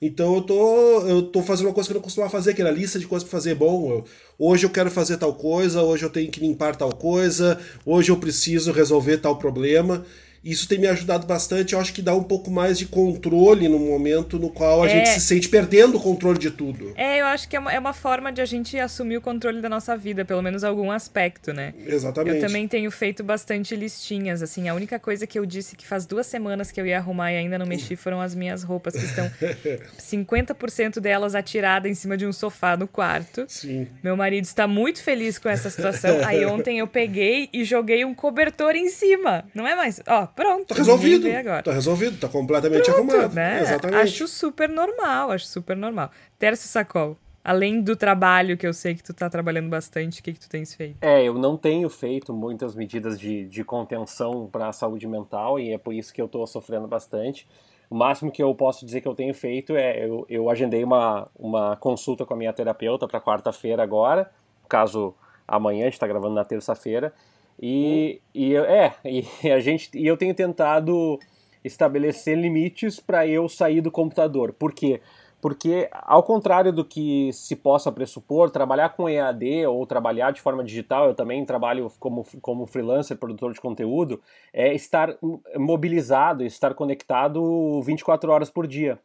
Então 0.00 0.34
eu 0.36 0.42
tô, 0.42 1.00
eu 1.08 1.22
tô 1.22 1.42
fazendo 1.42 1.66
uma 1.66 1.74
coisa 1.74 1.88
que 1.88 1.92
eu 1.92 1.96
não 1.96 2.02
costumava 2.02 2.30
fazer, 2.30 2.54
que 2.54 2.60
era 2.60 2.70
lista 2.70 2.98
de 3.00 3.06
coisas 3.06 3.28
para 3.28 3.36
fazer. 3.38 3.54
Bom, 3.56 3.90
eu, 3.90 4.04
hoje 4.38 4.64
eu 4.66 4.70
quero 4.70 4.90
fazer 4.90 5.16
tal 5.16 5.34
coisa, 5.34 5.82
hoje 5.82 6.04
eu 6.04 6.10
tenho 6.10 6.30
que 6.30 6.40
limpar 6.40 6.76
tal 6.76 6.94
coisa, 6.94 7.58
hoje 7.84 8.12
eu 8.12 8.16
preciso 8.16 8.70
resolver 8.70 9.18
tal 9.18 9.36
problema. 9.36 10.04
Isso 10.44 10.68
tem 10.68 10.78
me 10.78 10.86
ajudado 10.86 11.26
bastante. 11.26 11.72
Eu 11.72 11.80
acho 11.80 11.92
que 11.92 12.02
dá 12.02 12.14
um 12.14 12.22
pouco 12.22 12.50
mais 12.50 12.78
de 12.78 12.86
controle 12.86 13.68
no 13.68 13.78
momento 13.78 14.38
no 14.38 14.50
qual 14.50 14.82
a 14.82 14.86
é... 14.86 14.90
gente 14.90 15.08
se 15.08 15.20
sente 15.20 15.48
perdendo 15.48 15.96
o 15.96 16.00
controle 16.00 16.38
de 16.38 16.50
tudo. 16.50 16.92
É, 16.96 17.20
eu 17.20 17.26
acho 17.26 17.48
que 17.48 17.56
é 17.56 17.58
uma, 17.58 17.72
é 17.72 17.78
uma 17.78 17.94
forma 17.94 18.30
de 18.30 18.40
a 18.40 18.44
gente 18.44 18.78
assumir 18.78 19.16
o 19.16 19.20
controle 19.20 19.60
da 19.60 19.68
nossa 19.68 19.96
vida, 19.96 20.24
pelo 20.24 20.42
menos 20.42 20.62
algum 20.62 20.90
aspecto, 20.90 21.52
né? 21.52 21.72
Exatamente. 21.86 22.36
Eu 22.36 22.40
também 22.46 22.68
tenho 22.68 22.90
feito 22.90 23.24
bastante 23.24 23.74
listinhas, 23.74 24.42
assim. 24.42 24.68
A 24.68 24.74
única 24.74 24.98
coisa 24.98 25.26
que 25.26 25.38
eu 25.38 25.46
disse 25.46 25.76
que 25.76 25.86
faz 25.86 26.04
duas 26.04 26.26
semanas 26.26 26.70
que 26.70 26.80
eu 26.80 26.86
ia 26.86 26.98
arrumar 26.98 27.32
e 27.32 27.36
ainda 27.36 27.58
não 27.58 27.66
mexi 27.66 27.96
foram 27.96 28.20
as 28.20 28.34
minhas 28.34 28.62
roupas, 28.62 28.94
que 28.94 29.04
estão 29.04 29.30
50% 29.98 31.00
delas 31.00 31.34
atiradas 31.34 31.90
em 31.90 31.94
cima 31.94 32.16
de 32.16 32.26
um 32.26 32.32
sofá 32.32 32.76
no 32.76 32.86
quarto. 32.86 33.44
Sim. 33.48 33.88
Meu 34.02 34.16
marido 34.16 34.44
está 34.44 34.66
muito 34.66 35.02
feliz 35.02 35.38
com 35.38 35.48
essa 35.48 35.70
situação. 35.70 36.20
Aí 36.26 36.44
ontem 36.44 36.78
eu 36.78 36.86
peguei 36.86 37.48
e 37.52 37.64
joguei 37.64 38.04
um 38.04 38.14
cobertor 38.14 38.76
em 38.76 38.88
cima. 38.88 39.44
Não 39.54 39.66
é 39.66 39.74
mais. 39.74 40.00
Ó, 40.06 40.26
Pronto. 40.34 40.66
Tá 40.66 40.74
resolvido. 40.74 41.28
Tá 41.62 41.72
resolvido, 41.72 42.18
tá 42.18 42.28
completamente 42.28 42.90
Pronto, 42.90 43.12
arrumado. 43.12 43.34
Né? 43.34 43.60
Exatamente. 43.60 44.00
Acho 44.00 44.28
super 44.28 44.68
normal, 44.68 45.30
acho 45.30 45.46
super 45.46 45.76
normal. 45.76 46.10
Tércio 46.38 46.68
Sacol, 46.68 47.16
além 47.44 47.80
do 47.80 47.94
trabalho 47.94 48.56
que 48.56 48.66
eu 48.66 48.72
sei 48.72 48.94
que 48.94 49.02
tu 49.02 49.14
tá 49.14 49.30
trabalhando 49.30 49.68
bastante, 49.68 50.20
o 50.20 50.24
que, 50.24 50.32
que 50.32 50.40
tu 50.40 50.48
tens 50.48 50.74
feito? 50.74 50.96
É, 51.02 51.22
eu 51.22 51.34
não 51.34 51.56
tenho 51.56 51.88
feito 51.88 52.32
muitas 52.32 52.74
medidas 52.74 53.18
de, 53.18 53.46
de 53.46 53.62
contenção 53.62 54.48
para 54.50 54.68
a 54.68 54.72
saúde 54.72 55.06
mental 55.06 55.60
e 55.60 55.72
é 55.72 55.78
por 55.78 55.94
isso 55.94 56.12
que 56.12 56.20
eu 56.20 56.26
tô 56.26 56.44
sofrendo 56.46 56.88
bastante. 56.88 57.46
O 57.88 57.94
máximo 57.94 58.32
que 58.32 58.42
eu 58.42 58.52
posso 58.54 58.84
dizer 58.84 59.02
que 59.02 59.08
eu 59.08 59.14
tenho 59.14 59.34
feito 59.34 59.76
é 59.76 60.04
eu, 60.04 60.26
eu 60.28 60.50
agendei 60.50 60.82
uma, 60.82 61.28
uma 61.38 61.76
consulta 61.76 62.24
com 62.24 62.34
a 62.34 62.36
minha 62.36 62.52
terapeuta 62.52 63.06
para 63.06 63.20
quarta-feira 63.20 63.82
agora, 63.82 64.32
no 64.62 64.68
caso 64.68 65.14
amanhã, 65.46 65.82
a 65.82 65.84
gente 65.84 65.94
está 65.94 66.06
gravando 66.06 66.34
na 66.34 66.44
terça-feira, 66.44 67.12
e, 67.60 68.20
e 68.34 68.54
é, 68.56 68.94
e 69.42 69.50
a 69.50 69.60
gente 69.60 69.90
e 69.94 70.06
eu 70.06 70.16
tenho 70.16 70.34
tentado 70.34 71.18
estabelecer 71.64 72.36
limites 72.36 73.00
para 73.00 73.26
eu 73.26 73.48
sair 73.48 73.80
do 73.80 73.90
computador. 73.90 74.52
Por 74.52 74.72
quê? 74.72 75.00
Porque, 75.44 75.90
ao 75.92 76.22
contrário 76.22 76.72
do 76.72 76.82
que 76.82 77.30
se 77.34 77.54
possa 77.54 77.92
pressupor, 77.92 78.50
trabalhar 78.50 78.88
com 78.90 79.10
EAD 79.10 79.66
ou 79.66 79.86
trabalhar 79.86 80.30
de 80.30 80.40
forma 80.40 80.64
digital, 80.64 81.08
eu 81.08 81.14
também 81.14 81.44
trabalho 81.44 81.92
como, 82.00 82.24
como 82.40 82.66
freelancer, 82.66 83.18
produtor 83.18 83.52
de 83.52 83.60
conteúdo, 83.60 84.22
é 84.54 84.72
estar 84.72 85.14
mobilizado, 85.54 86.44
estar 86.44 86.72
conectado 86.72 87.82
24 87.82 88.32
horas 88.32 88.48
por 88.48 88.66
dia. 88.66 88.98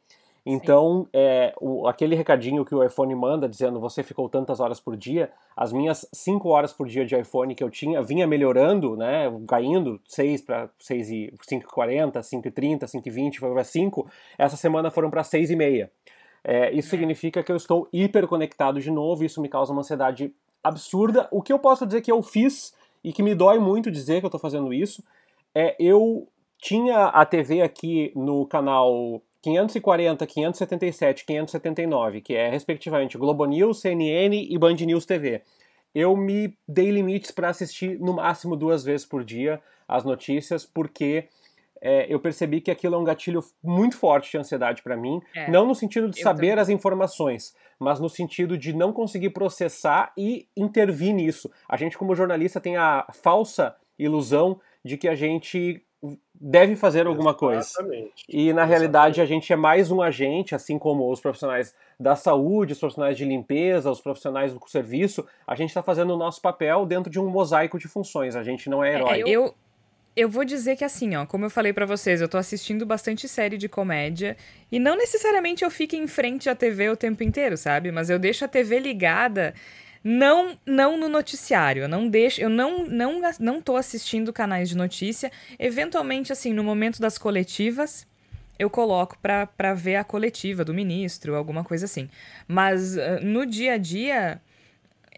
Então, 0.45 1.07
é, 1.13 1.53
o, 1.59 1.87
aquele 1.87 2.15
recadinho 2.15 2.63
que 2.65 2.73
o 2.73 2.83
iPhone 2.83 3.13
manda 3.13 3.47
dizendo 3.47 3.79
você 3.79 4.03
ficou 4.03 4.29
tantas 4.29 4.59
horas 4.59 4.79
por 4.79 4.95
dia, 4.95 5.31
as 5.55 5.73
minhas 5.73 6.07
5 6.13 6.47
horas 6.49 6.73
por 6.73 6.87
dia 6.87 7.05
de 7.05 7.15
iPhone 7.15 7.53
que 7.53 7.63
eu 7.63 7.69
tinha 7.69 8.01
vinha 8.01 8.25
melhorando, 8.25 8.95
né, 8.95 9.25
caindo 9.47 9.99
6 10.07 10.41
para 10.41 10.69
6 10.79 11.09
e 11.11 11.33
5,40, 11.49 12.19
5,30, 12.19 12.79
5,20, 12.85 13.39
foi 13.39 13.51
para 13.51 13.63
5. 13.63 14.09
Essa 14.37 14.57
semana 14.57 14.89
foram 14.89 15.09
para 15.09 15.21
6,5. 15.21 15.89
É, 16.43 16.71
isso 16.71 16.87
é. 16.87 16.91
significa 16.91 17.43
que 17.43 17.51
eu 17.51 17.57
estou 17.57 17.87
hiperconectado 17.91 18.79
de 18.79 18.89
novo, 18.89 19.23
isso 19.23 19.41
me 19.41 19.49
causa 19.49 19.71
uma 19.71 19.81
ansiedade 19.81 20.33
absurda. 20.63 21.27
O 21.31 21.41
que 21.41 21.51
eu 21.51 21.59
posso 21.59 21.85
dizer 21.85 22.01
que 22.01 22.11
eu 22.11 22.21
fiz 22.21 22.73
e 23.03 23.11
que 23.13 23.23
me 23.23 23.35
dói 23.35 23.59
muito 23.59 23.91
dizer 23.91 24.19
que 24.19 24.25
eu 24.25 24.29
estou 24.29 24.39
fazendo 24.39 24.73
isso 24.73 25.03
é 25.53 25.75
eu 25.79 26.27
tinha 26.57 27.05
a 27.05 27.25
TV 27.25 27.61
aqui 27.61 28.11
no 28.15 28.45
canal 28.45 29.21
540, 29.41 30.25
577, 30.25 31.25
579, 31.25 32.21
que 32.21 32.35
é 32.35 32.49
respectivamente 32.49 33.17
Globo 33.17 33.45
News, 33.45 33.79
CNN 33.79 34.47
e 34.49 34.57
Band 34.57 34.75
News 34.75 35.05
TV. 35.05 35.41
Eu 35.95 36.15
me 36.15 36.57
dei 36.67 36.91
limites 36.91 37.31
para 37.31 37.49
assistir 37.49 37.99
no 37.99 38.13
máximo 38.13 38.55
duas 38.55 38.83
vezes 38.83 39.05
por 39.05 39.23
dia 39.23 39.61
as 39.87 40.03
notícias, 40.03 40.65
porque 40.65 41.27
é, 41.81 42.05
eu 42.13 42.19
percebi 42.19 42.61
que 42.61 42.69
aquilo 42.69 42.95
é 42.95 42.97
um 42.97 43.03
gatilho 43.03 43.41
muito 43.63 43.97
forte 43.97 44.29
de 44.29 44.37
ansiedade 44.37 44.83
para 44.83 44.97
mim, 44.97 45.21
é, 45.33 45.49
não 45.49 45.65
no 45.65 45.73
sentido 45.73 46.09
de 46.09 46.21
saber 46.21 46.49
também. 46.49 46.61
as 46.61 46.69
informações, 46.69 47.55
mas 47.79 47.99
no 47.99 48.09
sentido 48.09 48.57
de 48.57 48.73
não 48.73 48.91
conseguir 48.91 49.29
processar 49.29 50.11
e 50.17 50.47
intervir 50.55 51.13
nisso. 51.13 51.49
A 51.67 51.77
gente, 51.77 51.97
como 51.97 52.15
jornalista, 52.15 52.59
tem 52.59 52.75
a 52.75 53.07
falsa 53.11 53.75
ilusão 53.97 54.59
de 54.83 54.97
que 54.97 55.07
a 55.07 55.15
gente 55.15 55.83
deve 56.33 56.75
fazer 56.75 57.05
alguma 57.07 57.33
coisa. 57.33 57.61
Exatamente. 57.61 58.23
E 58.29 58.53
na 58.53 58.63
realidade 58.63 59.21
a 59.21 59.25
gente 59.25 59.51
é 59.51 59.55
mais 59.55 59.91
um 59.91 60.01
agente, 60.01 60.55
assim 60.55 60.79
como 60.79 61.11
os 61.11 61.19
profissionais 61.19 61.75
da 61.99 62.15
saúde, 62.15 62.73
os 62.73 62.79
profissionais 62.79 63.17
de 63.17 63.25
limpeza, 63.25 63.91
os 63.91 63.99
profissionais 63.99 64.53
do 64.53 64.61
serviço, 64.67 65.27
a 65.45 65.55
gente 65.55 65.69
está 65.69 65.83
fazendo 65.83 66.13
o 66.13 66.17
nosso 66.17 66.41
papel 66.41 66.85
dentro 66.85 67.11
de 67.11 67.19
um 67.19 67.29
mosaico 67.29 67.77
de 67.77 67.87
funções. 67.87 68.35
A 68.35 68.43
gente 68.43 68.69
não 68.69 68.83
é 68.83 68.95
herói. 68.95 69.21
É, 69.21 69.29
eu, 69.29 69.53
eu 70.15 70.29
vou 70.29 70.45
dizer 70.45 70.77
que 70.77 70.85
assim, 70.85 71.15
ó, 71.15 71.25
como 71.25 71.45
eu 71.45 71.49
falei 71.49 71.73
para 71.73 71.85
vocês, 71.85 72.21
eu 72.21 72.29
tô 72.29 72.37
assistindo 72.37 72.85
bastante 72.85 73.27
série 73.27 73.57
de 73.57 73.67
comédia 73.67 74.37
e 74.71 74.79
não 74.79 74.95
necessariamente 74.95 75.63
eu 75.63 75.69
fico 75.69 75.95
em 75.95 76.07
frente 76.07 76.49
à 76.49 76.55
TV 76.55 76.89
o 76.89 76.95
tempo 76.95 77.23
inteiro, 77.23 77.57
sabe? 77.57 77.91
Mas 77.91 78.09
eu 78.09 78.17
deixo 78.17 78.45
a 78.45 78.47
TV 78.47 78.79
ligada 78.79 79.53
não 80.03 80.57
não 80.65 80.97
no 80.97 81.09
noticiário, 81.09 81.83
eu 81.83 81.89
não 81.89 82.07
deixo, 82.07 82.41
eu 82.41 82.49
não 82.49 82.85
não 82.85 83.21
não 83.39 83.61
tô 83.61 83.75
assistindo 83.75 84.31
canais 84.33 84.69
de 84.69 84.77
notícia, 84.77 85.31
eventualmente 85.57 86.31
assim, 86.31 86.53
no 86.53 86.63
momento 86.63 86.99
das 87.01 87.17
coletivas, 87.17 88.07
eu 88.57 88.69
coloco 88.69 89.17
para 89.19 89.73
ver 89.73 89.95
a 89.95 90.03
coletiva 90.03 90.65
do 90.65 90.73
ministro, 90.73 91.35
alguma 91.35 91.63
coisa 91.63 91.85
assim. 91.85 92.09
Mas 92.47 92.95
uh, 92.95 93.23
no 93.23 93.45
dia 93.45 93.73
a 93.73 93.77
dia, 93.77 94.41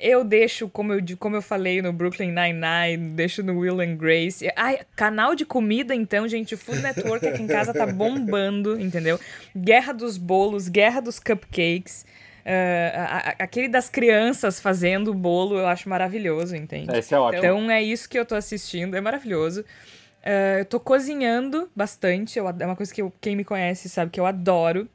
eu 0.02 0.24
deixo, 0.24 0.70
como 0.70 0.94
eu, 0.94 1.02
como 1.18 1.36
eu 1.36 1.42
falei 1.42 1.82
no 1.82 1.92
Brooklyn 1.92 2.32
Nine-Nine, 2.32 3.10
deixo 3.16 3.44
no 3.44 3.60
Will 3.60 3.82
and 3.82 3.96
Grace. 3.96 4.52
Ai, 4.56 4.80
canal 4.96 5.36
de 5.36 5.46
comida, 5.46 5.94
então, 5.94 6.28
gente, 6.28 6.56
Food 6.56 6.82
Network 6.82 7.28
aqui 7.28 7.42
em 7.42 7.48
casa 7.48 7.74
tá 7.74 7.86
bombando, 7.88 8.80
entendeu? 8.80 9.20
Guerra 9.56 9.94
dos 9.94 10.18
bolos, 10.18 10.68
guerra 10.68 11.02
dos 11.02 11.20
cupcakes. 11.20 12.06
Uh, 12.42 13.36
aquele 13.40 13.68
das 13.68 13.90
crianças 13.90 14.60
fazendo 14.60 15.12
o 15.12 15.14
bolo, 15.14 15.58
eu 15.58 15.68
acho 15.68 15.88
maravilhoso, 15.88 16.56
entende? 16.56 16.96
Esse 16.98 17.14
é 17.14 17.20
ótimo. 17.20 17.38
Então 17.38 17.72
é 17.72 17.82
isso 17.82 18.10
que 18.10 18.18
eu 18.18 18.26
tô 18.26 18.36
assistindo, 18.36 18.96
é 18.96 19.02
maravilhoso. 19.02 19.62
Uh, 19.62 20.60
eu 20.60 20.66
tô 20.66 20.80
cozinhando 20.80 21.70
bastante, 21.76 22.38
eu, 22.38 22.48
é 22.48 22.66
uma 22.66 22.76
coisa 22.76 22.94
que 22.94 23.02
eu, 23.02 23.14
quem 23.22 23.36
me 23.36 23.44
conhece 23.44 23.90
sabe 23.90 24.12
que 24.12 24.20
eu 24.20 24.26
adoro. 24.26 24.88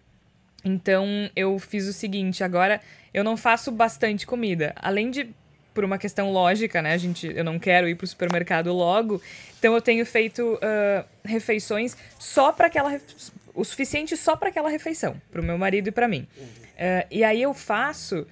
Então 0.64 1.06
eu 1.36 1.58
fiz 1.58 1.86
o 1.86 1.92
seguinte, 1.92 2.42
agora 2.42 2.80
eu 3.14 3.22
não 3.22 3.36
faço 3.36 3.70
bastante 3.70 4.26
comida. 4.26 4.72
Além 4.76 5.10
de 5.10 5.30
por 5.76 5.84
uma 5.84 5.98
questão 5.98 6.32
lógica, 6.32 6.80
né? 6.80 6.94
A 6.94 6.96
gente, 6.96 7.30
eu 7.36 7.44
não 7.44 7.58
quero 7.58 7.86
ir 7.86 7.94
pro 7.94 8.06
supermercado 8.06 8.72
logo. 8.72 9.20
Então 9.58 9.74
eu 9.74 9.82
tenho 9.82 10.06
feito 10.06 10.54
uh, 10.54 11.04
refeições 11.22 11.94
só 12.18 12.50
para 12.50 12.68
aquela 12.68 12.98
o 13.56 13.64
suficiente 13.64 14.16
só 14.16 14.36
para 14.36 14.50
aquela 14.50 14.68
refeição, 14.68 15.20
pro 15.32 15.42
meu 15.42 15.58
marido 15.58 15.88
e 15.88 15.92
para 15.92 16.06
mim. 16.06 16.28
Uh, 16.38 17.06
e 17.10 17.24
aí 17.24 17.42
eu 17.42 17.52
faço 17.54 18.26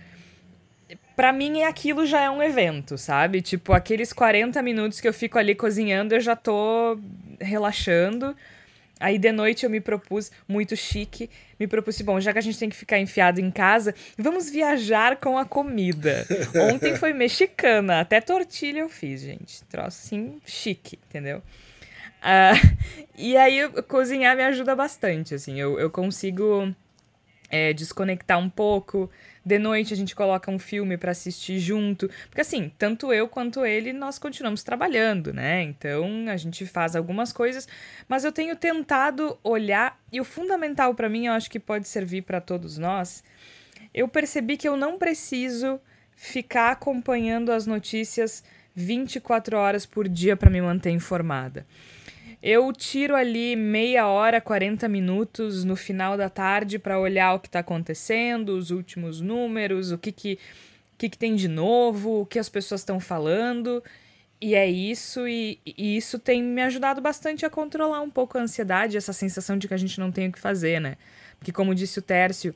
para 1.17 1.33
mim 1.33 1.63
aquilo 1.63 2.07
já 2.07 2.23
é 2.23 2.31
um 2.31 2.43
evento, 2.43 2.99
sabe? 2.99 3.41
Tipo, 3.41 3.73
aqueles 3.73 4.13
40 4.13 4.61
minutos 4.63 5.01
que 5.01 5.09
eu 5.09 5.15
fico 5.15 5.39
ali 5.39 5.55
cozinhando, 5.55 6.15
eu 6.15 6.21
já 6.21 6.37
tô 6.37 6.99
relaxando. 7.41 8.37
Aí 9.01 9.19
de 9.19 9.33
noite 9.33 9.65
eu 9.65 9.71
me 9.71 9.81
propus, 9.81 10.31
muito 10.47 10.77
chique, 10.77 11.29
me 11.59 11.67
propus, 11.67 12.01
bom, 12.01 12.21
já 12.21 12.33
que 12.33 12.39
a 12.39 12.43
gente 12.43 12.59
tem 12.59 12.69
que 12.69 12.77
ficar 12.77 12.99
enfiado 12.99 13.41
em 13.41 13.51
casa, 13.51 13.95
vamos 14.17 14.49
viajar 14.49 15.17
com 15.17 15.37
a 15.37 15.45
comida. 15.45 16.27
Ontem 16.73 16.97
foi 16.97 17.13
mexicana, 17.13 18.01
até 18.01 18.21
tortilha 18.21 18.81
eu 18.81 18.89
fiz, 18.89 19.21
gente. 19.21 19.65
Troço 19.65 19.89
assim, 19.89 20.41
chique, 20.47 20.99
entendeu? 21.09 21.43
Uh, 22.25 22.77
e 23.17 23.37
aí 23.37 23.69
cozinhar 23.83 24.35
me 24.37 24.43
ajuda 24.43 24.75
bastante, 24.75 25.35
assim, 25.35 25.61
eu, 25.61 25.79
eu 25.79 25.91
consigo 25.91 26.75
é, 27.51 27.73
desconectar 27.73 28.39
um 28.39 28.49
pouco, 28.49 29.11
de 29.45 29.59
noite 29.59 29.93
a 29.93 29.97
gente 29.97 30.17
coloca 30.17 30.51
um 30.51 30.59
filme 30.59 30.97
para 30.97 31.13
assistir 31.13 31.59
junto. 31.59 32.09
Porque 32.29 32.41
assim, 32.41 32.73
tanto 32.79 33.13
eu 33.13 33.29
quanto 33.29 33.65
ele, 33.65 33.93
nós 33.93 34.19
continuamos 34.19 34.63
trabalhando, 34.63 35.33
né? 35.33 35.63
Então 35.63 36.25
a 36.29 36.37
gente 36.37 36.65
faz 36.67 36.97
algumas 36.97 37.33
coisas, 37.33 37.69
mas 38.09 38.25
eu 38.25 38.33
tenho 38.33 38.57
tentado 38.57 39.39
olhar 39.45 40.01
e 40.11 40.21
o 40.21 40.25
fundamental 40.25 40.95
para 40.95 41.09
mim, 41.09 41.27
eu 41.27 41.33
acho 41.35 41.51
que 41.51 41.61
pode 41.61 41.87
servir 41.87 42.23
para 42.23 42.41
todos 42.41 42.79
nós. 42.79 43.23
Eu 43.93 44.09
percebi 44.09 44.57
que 44.57 44.67
eu 44.67 44.77
não 44.77 44.99
preciso 44.99 45.79
ficar 46.17 46.73
acompanhando 46.73 47.53
as 47.53 47.67
notícias 47.67 48.43
24 48.75 49.57
horas 49.57 49.87
por 49.87 50.09
dia 50.09 50.37
para 50.37 50.51
me 50.51 50.61
manter 50.61 50.91
informada. 50.91 51.67
Eu 52.47 52.71
tiro 52.75 53.17
ali 53.17 53.57
meia 53.57 54.07
hora, 54.07 54.39
40 54.39 54.87
minutos 54.87 55.65
no 55.65 55.75
final 55.75 56.15
da 56.15 56.29
tarde 56.29 56.79
para 56.79 57.01
olhar 57.01 57.33
o 57.33 57.41
que 57.41 57.49
está 57.49 57.61
acontecendo, 57.61 58.51
os 58.51 58.71
últimos 58.71 59.19
números, 59.19 59.91
o 59.91 59.97
que, 59.97 60.13
que, 60.13 60.39
que, 60.99 61.09
que 61.09 61.17
tem 61.17 61.35
de 61.37 61.49
novo, 61.49 62.21
o 62.21 62.27
que 62.27 62.39
as 62.39 62.51
pessoas 62.51 62.83
estão 62.83 63.01
falando. 63.01 63.83
E 64.39 64.55
é 64.55 64.69
isso, 64.69 65.27
e, 65.27 65.59
e, 65.65 65.97
isso 65.97 66.19
tem 66.19 66.43
me 66.43 66.61
ajudado 66.61 67.01
bastante 67.01 67.47
a 67.47 67.51
controlar 67.51 68.03
um 68.03 68.11
pouco 68.11 68.37
a 68.37 68.43
ansiedade, 68.43 68.99
essa 68.99 69.15
sensação 69.15 69.57
de 69.57 69.67
que 69.67 69.73
a 69.73 69.79
gente 69.79 69.99
não 69.99 70.13
tem 70.13 70.29
o 70.29 70.33
que 70.33 70.39
fazer, 70.39 70.83
né? 70.83 70.99
Porque, 71.39 71.51
como 71.51 71.75
disse 71.75 71.99
o 71.99 72.03
Tércio, 72.03 72.55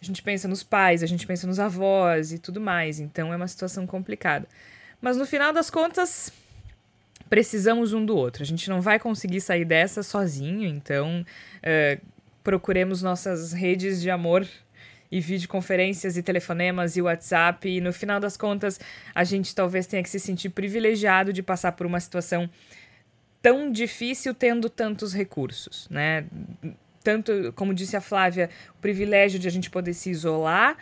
a 0.00 0.04
gente 0.04 0.20
pensa 0.20 0.48
nos 0.48 0.64
pais, 0.64 1.00
a 1.00 1.06
gente 1.06 1.28
pensa 1.28 1.46
nos 1.46 1.60
avós 1.60 2.32
e 2.32 2.40
tudo 2.40 2.60
mais, 2.60 2.98
então 2.98 3.32
é 3.32 3.36
uma 3.36 3.46
situação 3.46 3.86
complicada. 3.86 4.48
Mas 5.00 5.16
no 5.16 5.24
final 5.24 5.52
das 5.52 5.70
contas, 5.70 6.32
precisamos 7.32 7.94
um 7.94 8.04
do 8.04 8.14
outro. 8.14 8.42
A 8.42 8.46
gente 8.46 8.68
não 8.68 8.82
vai 8.82 8.98
conseguir 8.98 9.40
sair 9.40 9.64
dessa 9.64 10.02
sozinho, 10.02 10.68
então 10.68 11.24
uh, 11.24 12.06
procuremos 12.44 13.00
nossas 13.00 13.54
redes 13.54 14.02
de 14.02 14.10
amor 14.10 14.46
e 15.10 15.18
videoconferências 15.18 16.18
e 16.18 16.22
telefonemas 16.22 16.94
e 16.94 17.00
WhatsApp. 17.00 17.66
E 17.66 17.80
no 17.80 17.90
final 17.90 18.20
das 18.20 18.36
contas, 18.36 18.78
a 19.14 19.24
gente 19.24 19.54
talvez 19.54 19.86
tenha 19.86 20.02
que 20.02 20.10
se 20.10 20.20
sentir 20.20 20.50
privilegiado 20.50 21.32
de 21.32 21.42
passar 21.42 21.72
por 21.72 21.86
uma 21.86 22.00
situação 22.00 22.50
tão 23.40 23.72
difícil 23.72 24.34
tendo 24.34 24.68
tantos 24.68 25.14
recursos, 25.14 25.88
né? 25.88 26.26
Tanto, 27.02 27.50
como 27.56 27.72
disse 27.72 27.96
a 27.96 28.02
Flávia, 28.02 28.50
o 28.76 28.78
privilégio 28.82 29.38
de 29.38 29.48
a 29.48 29.50
gente 29.50 29.70
poder 29.70 29.94
se 29.94 30.10
isolar 30.10 30.76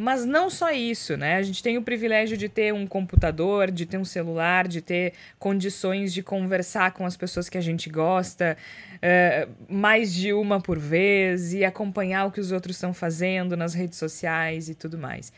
mas 0.00 0.24
não 0.24 0.48
só 0.48 0.70
isso, 0.70 1.16
né? 1.16 1.34
A 1.34 1.42
gente 1.42 1.60
tem 1.60 1.76
o 1.76 1.82
privilégio 1.82 2.36
de 2.36 2.48
ter 2.48 2.72
um 2.72 2.86
computador, 2.86 3.68
de 3.68 3.84
ter 3.84 3.98
um 3.98 4.04
celular, 4.04 4.68
de 4.68 4.80
ter 4.80 5.12
condições 5.40 6.14
de 6.14 6.22
conversar 6.22 6.92
com 6.92 7.04
as 7.04 7.16
pessoas 7.16 7.48
que 7.48 7.58
a 7.58 7.60
gente 7.60 7.90
gosta, 7.90 8.56
uh, 8.94 9.52
mais 9.68 10.14
de 10.14 10.32
uma 10.32 10.60
por 10.60 10.78
vez, 10.78 11.52
e 11.52 11.64
acompanhar 11.64 12.26
o 12.26 12.30
que 12.30 12.38
os 12.38 12.52
outros 12.52 12.76
estão 12.76 12.94
fazendo 12.94 13.56
nas 13.56 13.74
redes 13.74 13.98
sociais 13.98 14.68
e 14.68 14.74
tudo 14.76 14.96
mais. 14.96 15.32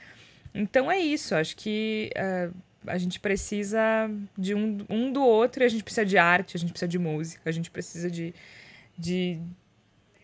Então 0.54 0.92
é 0.92 0.98
isso, 0.98 1.34
acho 1.34 1.56
que 1.56 2.10
uh, 2.14 2.54
a 2.86 2.98
gente 2.98 3.18
precisa 3.18 3.80
de 4.36 4.54
um, 4.54 4.76
um 4.90 5.10
do 5.10 5.22
outro, 5.22 5.62
e 5.62 5.64
a 5.64 5.70
gente 5.70 5.82
precisa 5.82 6.04
de 6.04 6.18
arte, 6.18 6.58
a 6.58 6.60
gente 6.60 6.72
precisa 6.72 6.88
de 6.88 6.98
música, 6.98 7.48
a 7.48 7.52
gente 7.52 7.70
precisa 7.70 8.10
de, 8.10 8.34
de 8.98 9.40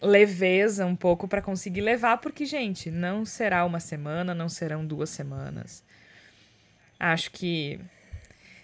leveza 0.01 0.84
um 0.84 0.97
pouco 0.97 1.26
para 1.26 1.42
conseguir 1.42 1.80
levar, 1.80 2.18
porque, 2.18 2.44
gente, 2.44 2.90
não 2.90 3.24
será 3.24 3.64
uma 3.64 3.80
semana, 3.80 4.34
não 4.34 4.49
serão 4.49 4.86
duas 4.86 5.11
semanas. 5.11 5.82
Acho 6.99 7.30
que 7.30 7.80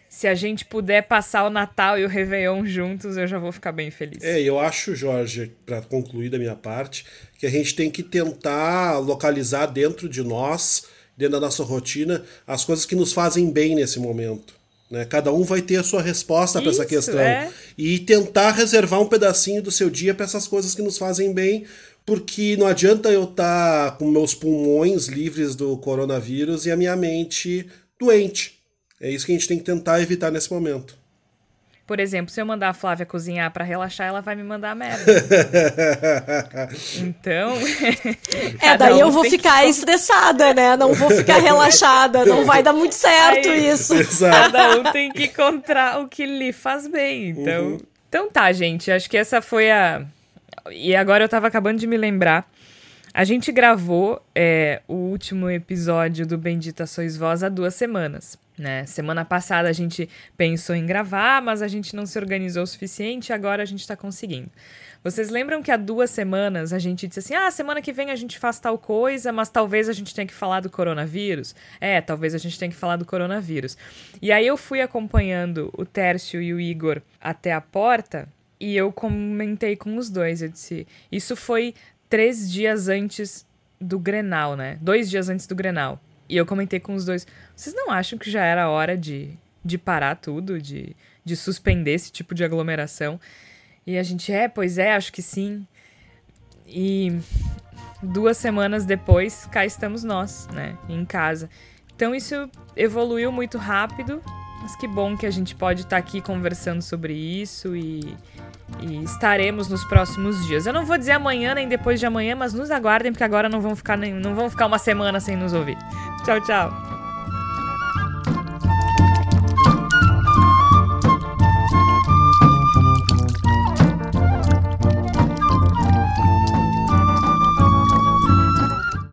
se 0.09 0.29
a 0.29 0.35
gente 0.35 0.65
puder 0.65 1.03
passar 1.03 1.47
o 1.47 1.51
Natal 1.51 1.99
e 1.99 2.05
o 2.05 2.09
Réveillon 2.09 2.67
juntos, 2.67 3.17
eu 3.17 3.27
já 3.27 3.39
vou 3.39 3.51
ficar 3.51 3.73
bem 3.73 3.91
feliz. 3.91 4.23
É, 4.23 4.41
eu 4.43 4.59
acho, 4.61 4.95
Jorge, 4.95 5.53
para 5.65 5.81
concluir 5.81 6.29
da 6.29 6.39
minha 6.39 6.55
parte, 6.55 7.07
que 7.39 7.47
a 7.47 7.51
gente 7.51 7.75
tem 7.75 7.91
que 7.91 8.03
tentar 8.03 8.99
localizar 8.99 9.67
dentro 9.67 10.09
de 10.09 10.23
nós, 10.23 10.87
dentro 11.17 11.33
da 11.33 11.41
nossa 11.41 11.65
rotina, 11.65 12.25
as 12.47 12.65
coisas 12.65 12.85
que 12.85 12.95
nos 12.95 13.13
fazem 13.13 13.51
bem 13.51 13.75
nesse 13.75 13.99
momento. 13.99 14.62
Né? 14.93 15.07
Cada 15.07 15.33
um 15.33 15.43
vai 15.43 15.63
ter 15.63 15.77
a 15.77 15.83
sua 15.83 16.03
resposta 16.03 16.61
para 16.61 16.71
essa 16.71 16.85
questão. 16.85 17.19
É. 17.19 17.51
E 17.79 17.99
tentar 17.99 18.51
reservar 18.51 19.01
um 19.01 19.07
pedacinho 19.07 19.63
do 19.63 19.71
seu 19.71 19.89
dia 19.89 20.13
para 20.13 20.27
essas 20.27 20.47
coisas 20.47 20.75
que 20.75 20.83
nos 20.83 20.99
fazem 20.99 21.33
bem, 21.33 21.65
porque 22.05 22.59
não 22.59 22.67
adianta 22.67 23.09
eu 23.09 23.25
estar 23.25 23.93
tá 23.93 23.97
com 23.97 24.11
meus 24.11 24.35
pulmões 24.35 25.07
livres 25.07 25.55
do 25.55 25.79
coronavírus 25.79 26.67
e 26.67 26.71
a 26.71 26.77
minha 26.77 26.95
mente 26.95 27.67
doente. 27.99 28.59
É 29.01 29.11
isso 29.11 29.25
que 29.25 29.33
a 29.33 29.35
gente 29.35 29.49
tem 29.49 29.57
que 29.57 29.65
tentar 29.65 30.03
evitar 30.03 30.31
nesse 30.31 30.53
momento. 30.53 30.95
Por 31.87 31.99
exemplo, 31.99 32.33
se 32.33 32.41
eu 32.41 32.47
mandar 32.47 32.69
a 32.69 32.73
Flávia 32.73 33.05
cozinhar 33.05 33.51
para 33.51 33.65
relaxar, 33.65 34.07
ela 34.07 34.21
vai 34.21 34.37
me 34.37 34.45
mandar 34.45 34.75
merda. 34.75 35.05
então. 36.99 37.55
é, 38.63 38.77
daí 38.77 38.95
um 38.95 38.99
eu 38.99 39.11
vou 39.11 39.25
ficar 39.25 39.63
que... 39.63 39.69
estressada, 39.69 40.55
né? 40.55 40.77
Não 40.77 40.95
vou 40.95 41.11
ficar 41.11 41.39
relaxada. 41.43 42.25
Não 42.25 42.45
vai 42.45 42.63
dar 42.63 42.73
muito 42.73 42.95
certo 42.95 43.49
Aí, 43.49 43.69
isso. 43.69 43.95
Exato. 43.95 44.53
Cada 44.53 44.77
um 44.79 44.93
tem 44.93 45.11
que 45.11 45.25
encontrar 45.25 46.01
o 46.01 46.09
que 46.09 46.25
lhe 46.25 46.53
faz 46.53 46.87
bem. 46.87 47.31
Então. 47.31 47.65
Uhum. 47.65 47.79
Então 48.09 48.31
tá, 48.31 48.53
gente. 48.53 48.91
Acho 48.91 49.11
que 49.11 49.17
essa 49.17 49.43
foi 49.43 49.71
a. 49.71 50.03
E 50.71 50.95
agora 50.95 51.25
eu 51.25 51.29
tava 51.29 51.49
acabando 51.49 51.81
de 51.81 51.87
me 51.87 51.97
lembrar. 51.97 52.49
A 53.15 53.25
gente 53.25 53.53
gravou 53.53 54.23
é, 54.35 54.81
o 54.89 54.95
último 54.95 55.51
episódio 55.51 56.27
do 56.27 56.39
Bendita 56.39 56.87
Sois 56.87 57.15
Vós 57.15 57.43
há 57.43 57.51
duas 57.51 57.75
semanas. 57.75 58.39
Né? 58.57 58.87
Semana 58.87 59.23
passada 59.23 59.69
a 59.69 59.73
gente 59.73 60.09
pensou 60.35 60.75
em 60.75 60.87
gravar, 60.87 61.43
mas 61.43 61.61
a 61.61 61.69
gente 61.69 61.95
não 61.95 62.07
se 62.07 62.19
organizou 62.19 62.63
o 62.63 62.67
suficiente, 62.67 63.31
agora 63.31 63.63
a 63.63 63.67
gente 63.67 63.81
está 63.81 63.95
conseguindo. 63.95 64.49
Vocês 65.05 65.29
lembram 65.29 65.63
que 65.63 65.71
há 65.71 65.77
duas 65.77 66.11
semanas 66.11 66.73
a 66.73 66.79
gente 66.79 67.07
disse 67.07 67.19
assim: 67.19 67.35
ah, 67.35 67.51
semana 67.51 67.83
que 67.83 67.93
vem 67.93 68.11
a 68.11 68.17
gente 68.17 68.39
faz 68.39 68.59
tal 68.59 68.79
coisa, 68.79 69.31
mas 69.31 69.51
talvez 69.51 69.91
a 69.91 69.93
gente 69.93 70.15
tenha 70.15 70.27
que 70.27 70.33
falar 70.33 70.61
do 70.61 70.71
coronavírus? 70.71 71.55
É, 71.81 72.01
talvez 72.01 72.35
a 72.35 72.39
gente 72.39 72.59
tenha 72.59 72.71
que 72.71 72.77
falar 72.77 72.97
do 72.97 73.05
coronavírus. 73.05 73.77
E 74.23 74.33
aí 74.33 74.47
eu 74.47 74.57
fui 74.57 74.81
acompanhando 74.81 75.71
o 75.77 75.85
Tércio 75.85 76.41
e 76.41 76.55
o 76.55 76.61
Igor 76.61 77.03
até 77.21 77.53
a 77.53 77.61
porta 77.61 78.27
e 78.63 78.77
eu 78.77 78.93
comentei 78.93 79.75
com 79.75 79.97
os 79.97 80.09
dois. 80.09 80.41
Eu 80.41 80.49
disse: 80.49 80.87
isso 81.11 81.35
foi 81.35 81.75
três 82.13 82.53
dias 82.53 82.89
antes 82.89 83.47
do 83.81 83.99
Grenal, 83.99 84.55
né? 84.55 84.77
Dois 84.83 85.09
dias 85.09 85.31
antes 85.31 85.47
do 85.47 85.55
Grenal. 85.55 85.99
E 86.29 86.37
eu 86.37 86.45
comentei 86.45 86.79
com 86.79 86.95
os 86.95 87.07
dois: 87.07 87.27
vocês 87.57 87.75
não 87.75 87.91
acham 87.91 88.19
que 88.19 88.31
já 88.31 88.45
era 88.45 88.69
hora 88.69 88.99
de 88.99 89.39
de 89.65 89.79
parar 89.79 90.17
tudo, 90.17 90.61
de, 90.61 90.97
de 91.25 91.37
suspender 91.37 91.93
esse 91.93 92.11
tipo 92.11 92.35
de 92.35 92.45
aglomeração. 92.45 93.21
E 93.87 93.97
a 93.97 94.03
gente, 94.03 94.33
é, 94.33 94.49
pois 94.49 94.79
é, 94.79 94.93
acho 94.93 95.13
que 95.13 95.23
sim. 95.23 95.67
E 96.67 97.17
duas 98.03 98.37
semanas 98.37 98.85
depois, 98.85 99.47
cá 99.47 99.65
estamos 99.65 100.03
nós, 100.03 100.49
né, 100.49 100.77
em 100.89 101.05
casa. 101.05 101.49
Então 101.95 102.15
isso 102.15 102.51
evoluiu 102.77 103.31
muito 103.31 103.59
rápido, 103.59 104.23
mas 104.63 104.77
que 104.77 104.87
bom 104.87 105.17
que 105.17 105.27
a 105.27 105.31
gente 105.31 105.55
pode 105.55 105.81
estar 105.81 105.91
tá 105.91 105.97
aqui 105.97 106.21
conversando 106.21 106.81
sobre 106.81 107.13
isso 107.13 107.75
e, 107.75 108.17
e, 108.81 109.03
estaremos 109.03 109.69
nos 109.69 109.85
próximos 109.85 110.47
dias. 110.47 110.67
Eu 110.67 110.73
não 110.73 110.87
vou 110.87 110.97
dizer 110.97 111.13
amanhã 111.13 111.55
nem 111.55 111.69
depois 111.69 111.99
de 111.99 112.07
amanhã, 112.07 112.37
mas 112.37 112.55
nos 112.55 112.71
aguardem 112.71 113.13
porque 113.13 113.25
agora 113.25 113.49
não 113.49 113.61
vão 113.61 113.75
ficar 113.75 113.97
nem, 113.97 114.15
não 114.15 114.35
vão 114.35 114.49
ficar 114.49 114.67
uma 114.67 114.79
semana 114.79 115.19
sem 115.19 115.37
nos 115.37 115.53
ouvir. 115.53 115.77
Tchau, 116.25 116.41
tchau. 116.43 117.02